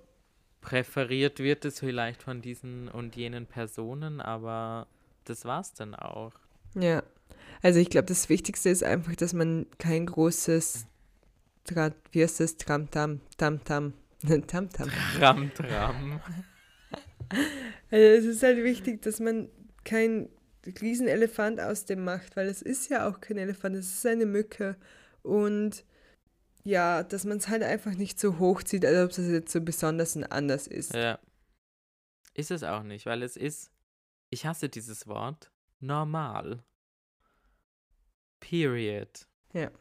Präferiert 0.61 1.39
wird 1.39 1.63
es 1.63 1.79
vielleicht 1.79 2.21
von 2.21 2.41
diesen 2.41 2.89
und 2.89 3.15
jenen 3.15 3.45
Personen, 3.45 4.19
aber 4.19 4.87
das 5.23 5.45
war's 5.45 5.73
dann 5.73 5.95
auch. 5.95 6.33
ja. 6.75 7.03
Also 7.61 7.79
ich 7.79 7.89
glaube, 7.89 8.05
das 8.05 8.29
Wichtigste 8.29 8.69
ist 8.69 8.83
einfach, 8.83 9.15
dass 9.17 9.33
man 9.33 9.65
kein 9.79 10.05
großes, 10.05 10.87
wie 12.11 12.23
heißt 12.23 12.39
das, 12.39 12.55
Tram-Tam, 12.57 13.19
Tam-Tam, 13.37 13.93
Tam-Tam. 14.47 14.89
Tram, 15.17 15.53
Tram. 15.53 16.21
Also 17.91 18.05
es 18.05 18.25
ist 18.25 18.41
halt 18.41 18.63
wichtig, 18.63 19.03
dass 19.03 19.19
man 19.19 19.49
kein 19.83 20.29
Riesenelefant 20.65 21.59
aus 21.59 21.85
dem 21.85 22.03
macht, 22.03 22.35
weil 22.35 22.47
es 22.47 22.63
ist 22.63 22.89
ja 22.89 23.07
auch 23.07 23.21
kein 23.21 23.37
Elefant, 23.37 23.75
es 23.75 23.93
ist 23.93 24.05
eine 24.05 24.25
Mücke. 24.25 24.77
Und 25.21 25.85
ja, 26.63 27.03
dass 27.03 27.25
man 27.25 27.37
es 27.37 27.47
halt 27.47 27.63
einfach 27.63 27.93
nicht 27.93 28.19
so 28.19 28.39
hochzieht, 28.39 28.85
als 28.85 29.05
ob 29.05 29.11
es 29.11 29.31
jetzt 29.31 29.51
so 29.51 29.61
besonders 29.61 30.15
und 30.15 30.23
anders 30.23 30.67
ist. 30.67 30.93
Ja. 30.93 31.19
Ist 32.33 32.51
es 32.51 32.63
auch 32.63 32.83
nicht, 32.83 33.05
weil 33.05 33.23
es 33.23 33.37
ist, 33.37 33.71
ich 34.29 34.45
hasse 34.45 34.69
dieses 34.69 35.07
Wort, 35.07 35.51
normal. 35.79 36.63
Period. 38.39 39.27
Ja. 39.53 39.71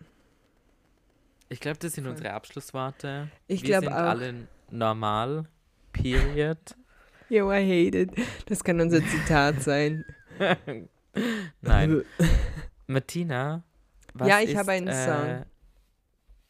Ich 1.48 1.60
glaube, 1.60 1.78
das 1.78 1.94
sind 1.94 2.04
Voll. 2.04 2.12
unsere 2.12 2.32
Abschlussworte. 2.32 3.28
Ich 3.46 3.62
glaube 3.62 3.88
auch. 3.88 4.08
alle 4.10 4.48
normal. 4.70 5.46
Period. 5.92 6.58
Yo, 7.28 7.50
I 7.50 7.62
hate 7.62 7.98
it. 7.98 8.10
Das 8.46 8.62
kann 8.64 8.80
unser 8.80 9.04
Zitat 9.04 9.62
sein. 9.62 10.04
Nein. 11.60 12.02
Martina, 12.86 13.62
was 14.14 14.28
Ja, 14.28 14.40
ich 14.40 14.50
ist, 14.50 14.56
habe 14.56 14.72
einen 14.72 14.88
äh, 14.88 15.04
Song. 15.04 15.44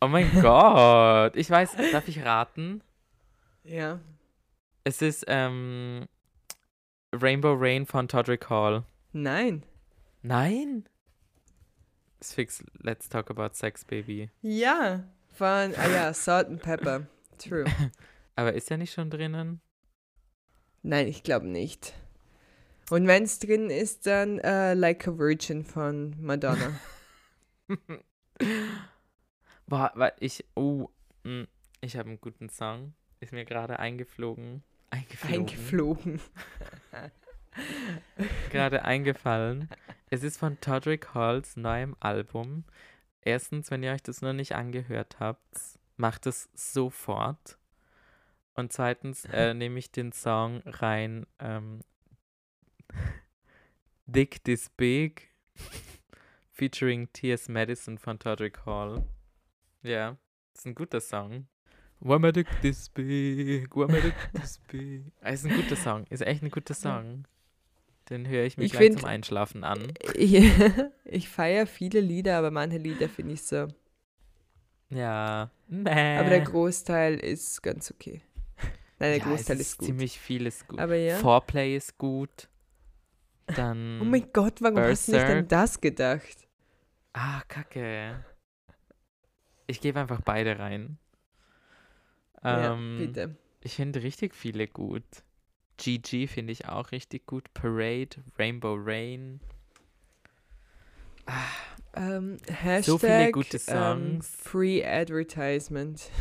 Oh 0.01 0.07
mein 0.09 0.31
Gott. 0.41 1.37
Ich 1.37 1.51
weiß, 1.51 1.77
darf 1.93 2.07
ich 2.07 2.25
raten? 2.25 2.83
Ja. 3.65 3.99
Es 4.85 5.03
ist 5.03 5.25
ähm, 5.27 6.07
Rainbow 7.13 7.55
Rain 7.59 7.87
von 7.87 8.07
Todrick 8.07 8.49
Hall. 8.49 8.85
Nein. 9.13 9.65
Nein? 10.23 10.89
Fix 12.23 12.65
Let's 12.83 13.09
Talk 13.09 13.31
About 13.31 13.55
Sex, 13.55 13.85
Baby. 13.85 14.31
Ja. 14.43 15.05
Von, 15.35 15.75
ah 15.77 15.89
ja, 15.89 16.13
Salt 16.13 16.49
and 16.49 16.63
Pepper. 16.63 17.07
True. 17.39 17.65
Aber 18.37 18.53
ist 18.55 18.71
er 18.71 18.77
nicht 18.77 18.93
schon 18.93 19.11
drinnen? 19.11 19.61
Nein, 20.83 21.07
ich 21.07 21.23
glaube 21.23 21.47
nicht. 21.47 21.95
Und 22.91 23.07
wenn 23.07 23.25
es 23.25 23.39
drin 23.39 23.71
ist, 23.71 24.07
dann 24.07 24.39
äh, 24.39 24.75
Like 24.75 25.07
a 25.07 25.19
Virgin 25.19 25.65
von 25.65 26.17
Madonna. 26.21 26.81
Boah, 29.67 29.93
weil 29.95 30.13
ich, 30.21 30.45
oh, 30.55 30.89
mm, 31.25 31.45
ich 31.81 31.97
habe 31.97 32.09
einen 32.09 32.21
guten 32.21 32.49
Song. 32.49 32.95
Ist 33.21 33.33
mir 33.33 33.45
gerade 33.45 33.79
eingeflogen. 33.79 34.63
Eingeflogen. 34.91 35.39
Eingeflogen. 35.39 36.21
gerade 38.51 38.85
eingefallen. 38.85 39.69
Es 40.11 40.23
ist 40.23 40.39
von 40.39 40.61
Todrick 40.61 41.15
Halls 41.15 41.57
neuem 41.57 41.97
Album. 42.01 42.65
Erstens, 43.21 43.71
wenn 43.71 43.83
ihr 43.83 43.93
euch 43.93 44.03
das 44.03 44.23
noch 44.23 44.33
nicht 44.33 44.55
angehört 44.55 45.21
habt, 45.21 45.79
macht 45.97 46.27
es 46.27 46.49
sofort. 46.55 47.59
Und 48.55 48.73
zweitens 48.73 49.25
äh, 49.27 49.55
nehme 49.55 49.79
ich 49.79 49.93
den 49.93 50.13
Song 50.13 50.63
rein 50.65 51.27
ähm, 51.39 51.81
Dick 54.07 54.43
This 54.45 54.71
Big 54.71 55.29
featuring 56.53 57.13
T.S. 57.13 57.49
Madison 57.49 57.99
von 57.99 58.19
Todrick 58.19 58.65
Hall. 58.67 59.05
Ja, 59.83 60.17
ist 60.55 60.67
ein 60.67 60.75
guter 60.75 61.01
Song. 61.01 61.47
Why 62.01 62.17
I 62.17 62.33
dick 62.33 62.49
this 62.63 62.89
big? 62.89 63.75
Why 63.75 63.85
I 63.85 64.01
dick 64.01 64.15
this 64.33 64.59
big? 64.71 65.13
Ist 65.23 65.47
ein 65.47 65.55
guter 65.55 65.77
Song. 65.77 66.05
Ist 66.11 66.23
echt 66.23 66.43
ein 66.43 66.51
guter 66.51 66.75
Song. 66.75 67.25
Den 68.11 68.27
höre 68.27 68.45
ich 68.45 68.57
mir 68.57 68.65
Ich 68.65 68.73
gleich 68.73 68.85
find- 68.87 69.01
zum 69.01 69.09
Einschlafen 69.09 69.65
an. 69.65 69.93
Ich, 70.15 70.35
ich 71.05 71.29
feiere 71.29 71.67
viele 71.67 72.01
Lieder, 72.01 72.39
aber 72.39 72.51
manche 72.51 72.79
Lieder 72.79 73.09
finde 73.09 73.35
ich 73.35 73.43
so. 73.43 73.69
Ja. 74.91 75.51
Nee. 75.69 76.19
Aber 76.19 76.31
der 76.31 76.41
Großteil 76.41 77.19
ist 77.19 77.63
ganz 77.63 77.91
okay. 77.91 78.23
Nein, 79.01 79.11
der 79.11 79.17
ja, 79.19 79.25
Großteil 79.25 79.61
ist, 79.61 79.69
ist 79.73 79.79
gut. 79.79 79.87
ziemlich 79.87 80.19
vieles 80.19 80.67
gut. 80.67 80.79
Aber 80.81 80.97
ja. 80.97 81.17
Foreplay 81.17 81.77
ist 81.77 81.99
gut. 81.99 82.49
Dann. 83.47 84.01
Oh 84.01 84.05
mein 84.05 84.33
Gott, 84.33 84.61
warum 84.63 84.79
hast 84.79 85.09
du 85.09 85.13
nicht 85.13 85.21
an 85.21 85.27
Berserk. 85.29 85.49
das 85.49 85.81
gedacht? 85.81 86.49
Ah, 87.13 87.43
kacke. 87.49 88.25
Ich 89.67 89.81
gebe 89.81 90.01
einfach 90.01 90.21
beide 90.23 90.59
rein. 90.59 90.99
Ähm, 92.43 92.99
ja, 92.99 93.07
bitte. 93.07 93.37
Ich 93.63 93.77
finde 93.77 94.03
richtig 94.03 94.35
viele 94.35 94.67
gut. 94.67 95.05
GG 95.79 96.27
finde 96.29 96.53
ich 96.53 96.67
auch 96.69 96.93
richtig 96.93 97.27
gut. 97.27 97.53
Parade, 97.55 98.17
Rainbow 98.39 98.75
Rain. 98.79 99.41
Ähm, 101.95 102.37
Hashtag 102.49 102.85
So 102.85 102.99
viele 102.99 103.33
gute 103.33 103.57
ähm, 103.69 104.21
Songs. 104.23 104.37
Free 104.43 104.85
Advertisement. 104.85 106.11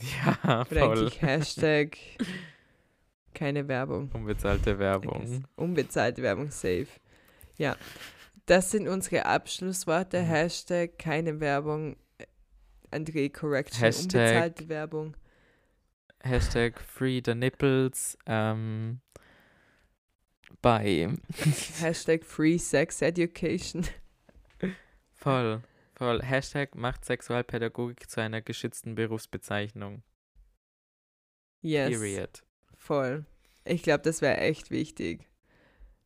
Ja, 0.00 0.62
Oder 0.62 0.64
voll. 0.66 0.98
eigentlich 0.98 1.22
Hashtag 1.22 1.96
keine 3.34 3.68
Werbung. 3.68 4.10
Unbezahlte 4.12 4.78
Werbung. 4.80 5.44
Unbezahlte 5.54 6.20
Werbung 6.20 6.50
safe. 6.50 6.88
Ja, 7.56 7.76
das 8.46 8.72
sind 8.72 8.88
unsere 8.88 9.24
Abschlussworte. 9.24 10.20
Mhm. 10.20 10.26
Hashtag 10.26 10.98
keine 10.98 11.38
Werbung. 11.38 11.96
äh, 12.18 12.26
André 12.90 13.32
Correction. 13.32 13.80
Hashtag- 13.84 14.02
Unbezahlte 14.02 14.68
Werbung. 14.68 15.16
Hashtag 16.24 16.80
Free 16.80 17.20
the 17.24 17.34
Nipples. 17.34 18.16
Ähm, 18.26 19.00
bei. 20.62 21.08
Hashtag 21.80 22.24
Free 22.24 22.58
Sex 22.58 23.02
Education. 23.02 23.86
Voll. 25.12 25.62
Voll. 25.94 26.22
Hashtag 26.22 26.74
macht 26.74 27.04
Sexualpädagogik 27.04 28.08
zu 28.08 28.20
einer 28.20 28.40
geschützten 28.40 28.94
Berufsbezeichnung. 28.94 30.02
Yes. 31.60 31.90
Period. 31.90 32.42
Voll. 32.76 33.26
Ich 33.64 33.82
glaube, 33.82 34.02
das 34.02 34.20
wäre 34.22 34.38
echt 34.38 34.70
wichtig. 34.70 35.28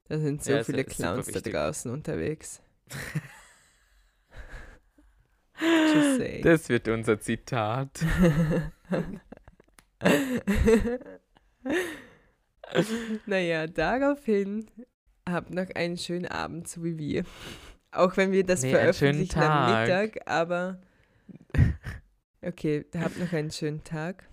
Da 0.09 0.19
sind 0.19 0.43
so 0.43 0.53
Ja, 0.53 0.65
viele 0.65 0.85
Clowns 0.85 1.29
da 1.29 1.41
draußen 1.41 1.91
unterwegs. 1.93 2.61
Das 6.43 6.69
wird 6.69 6.87
unser 6.87 7.19
Zitat. 7.19 7.91
naja, 13.27 13.67
daraufhin 13.67 14.71
habt 15.29 15.51
noch 15.51 15.69
einen 15.75 15.97
schönen 15.97 16.27
Abend, 16.27 16.69
so 16.69 16.85
wie 16.85 16.97
wir. 16.99 17.25
Auch 17.91 18.17
wenn 18.17 18.31
wir 18.33 18.45
das 18.45 18.63
Nee, 18.63 18.71
veröffentlichen 18.71 19.41
am 19.41 19.47
Tag. 19.47 19.89
Mittag, 19.89 20.29
aber 20.29 20.81
okay, 22.43 22.85
habt 22.97 23.19
noch 23.19 23.33
einen 23.33 23.51
schönen 23.51 23.83
Tag. 23.83 24.29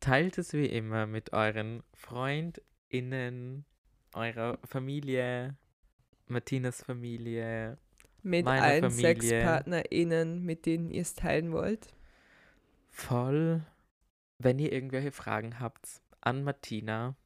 Teilt 0.00 0.38
es 0.38 0.52
wie 0.52 0.66
immer 0.66 1.06
mit 1.06 1.32
euren 1.32 1.82
FreundInnen, 1.94 3.64
eurer 4.12 4.58
Familie, 4.64 5.56
Martinas 6.26 6.82
Familie. 6.82 7.78
Mit 8.22 8.46
allen 8.46 8.90
Familie. 8.90 9.02
SexpartnerInnen, 9.02 10.44
mit 10.44 10.66
denen 10.66 10.90
ihr 10.90 11.02
es 11.02 11.14
teilen 11.14 11.52
wollt. 11.52 11.94
Voll. 12.88 13.62
Wenn 14.38 14.58
ihr 14.58 14.72
irgendwelche 14.72 15.12
Fragen 15.12 15.60
habt 15.60 16.02
an 16.20 16.44
Martina, 16.44 17.16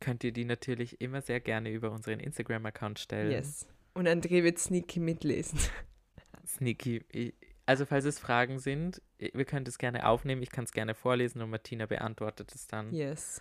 könnt 0.00 0.24
ihr 0.24 0.32
die 0.32 0.44
natürlich 0.44 1.00
immer 1.00 1.22
sehr 1.22 1.40
gerne 1.40 1.70
über 1.70 1.90
unseren 1.90 2.20
Instagram-Account 2.20 2.98
stellen. 2.98 3.30
Yes. 3.30 3.66
Und 3.94 4.06
André 4.08 4.42
wird 4.42 4.58
sneaky 4.58 5.00
mitlesen. 5.00 5.58
Sneaky. 6.46 7.34
Also 7.64 7.86
falls 7.86 8.04
es 8.04 8.18
Fragen 8.20 8.58
sind, 8.60 9.02
wir 9.18 9.44
können 9.44 9.64
das 9.64 9.78
gerne 9.78 10.06
aufnehmen. 10.06 10.42
Ich 10.42 10.50
kann 10.50 10.64
es 10.64 10.72
gerne 10.72 10.94
vorlesen 10.94 11.42
und 11.42 11.50
Martina 11.50 11.86
beantwortet 11.86 12.54
es 12.54 12.66
dann. 12.68 12.92
Yes. 12.92 13.40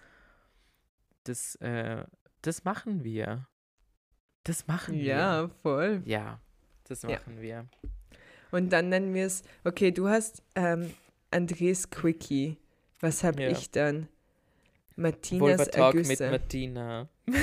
Das, 1.25 1.55
äh, 1.57 2.03
das 2.41 2.63
machen 2.63 3.03
wir. 3.03 3.47
Das 4.43 4.65
machen 4.67 4.95
wir. 4.95 5.03
Ja, 5.03 5.49
voll. 5.61 6.01
Ja, 6.05 6.39
das 6.85 7.03
Ja. 7.03 7.09
machen 7.09 7.41
wir. 7.41 7.67
Und 8.51 8.69
dann 8.71 8.89
nennen 8.89 9.13
wir 9.13 9.25
es, 9.25 9.43
okay, 9.63 9.91
du 9.91 10.07
hast 10.07 10.41
ähm, 10.55 10.91
Andres 11.31 11.89
Quickie. 11.89 12.57
Was 12.99 13.23
hab 13.23 13.39
Ja. 13.39 13.49
ich 13.49 13.71
dann? 13.71 14.07
Martinas 14.95 15.41
Vulva 15.41 15.65
Talk 15.65 15.95
mit 15.95 16.05
Ergüsse. 16.07 16.29
Martina. 16.31 17.09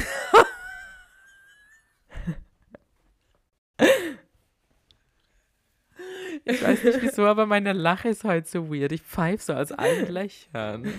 Ich 6.45 6.63
weiß 6.63 6.83
nicht 6.85 7.03
wieso, 7.03 7.25
aber 7.27 7.47
meine 7.47 7.73
Lache 7.73 8.09
ist 8.09 8.25
heute 8.25 8.49
so 8.49 8.71
weird. 8.73 8.93
Ich 8.93 9.03
pfeife 9.03 9.43
so 9.45 9.53
aus 9.55 9.71
allen 9.73 10.13
Löchern. 10.13 10.93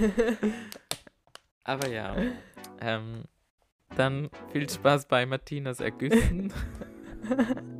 Aber 1.65 1.87
ja. 1.87 2.15
Ähm, 2.81 3.23
dann 3.95 4.29
viel 4.51 4.69
Spaß 4.69 5.07
bei 5.07 5.25
Martinas 5.25 5.79
Ergüssen. 5.79 6.53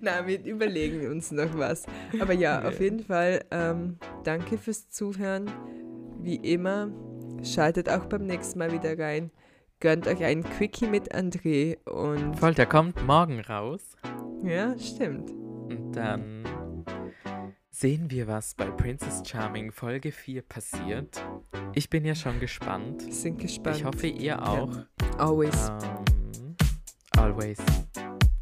Na, 0.00 0.26
wir 0.26 0.44
überlegen 0.44 1.06
uns 1.10 1.30
noch 1.32 1.56
was. 1.56 1.84
Aber 2.20 2.32
ja, 2.32 2.58
Okay. 2.58 2.68
auf 2.68 2.80
jeden 2.80 3.00
Fall 3.00 3.44
ähm, 3.50 3.98
danke 4.24 4.58
fürs 4.58 4.88
Zuhören. 4.90 5.50
Wie 6.20 6.36
immer, 6.36 6.90
schaltet 7.42 7.88
auch 7.88 8.06
beim 8.06 8.24
nächsten 8.26 8.58
Mal 8.58 8.72
wieder 8.72 8.98
rein. 8.98 9.30
Gönnt 9.80 10.06
euch 10.06 10.22
einen 10.24 10.42
Quickie 10.44 10.86
mit 10.86 11.14
André 11.14 11.76
und 11.88 12.36
Voll, 12.38 12.54
der 12.54 12.66
kommt 12.66 13.04
morgen 13.06 13.40
raus. 13.40 13.96
ja, 14.42 14.78
stimmt. 14.78 15.30
Und 15.30 15.92
dann 15.92 16.44
sehen 17.70 18.10
wir, 18.10 18.26
was 18.28 18.54
bei 18.54 18.66
Princess 18.70 19.22
Charming 19.28 19.72
Folge 19.72 20.12
4 20.12 20.42
passiert. 20.42 21.22
Ich 21.74 21.90
bin 21.90 22.04
ja 22.04 22.14
schon 22.14 22.38
gespannt. 22.40 23.02
Sind 23.12 23.38
gespannt. 23.38 23.76
Ich 23.76 23.84
hoffe, 23.84 24.06
ihr 24.06 24.40
auch. 24.46 24.70
Always. 25.18 25.70
Ähm, 25.82 26.56
always. 27.16 27.58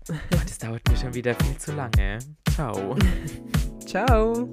Und 0.08 0.44
es 0.44 0.58
dauert 0.58 0.88
mir 0.88 0.96
schon 0.96 1.14
wieder 1.14 1.34
viel 1.34 1.56
zu 1.58 1.72
lange. 1.72 2.18
Ciao. 2.50 2.96
Ciao. 3.86 4.48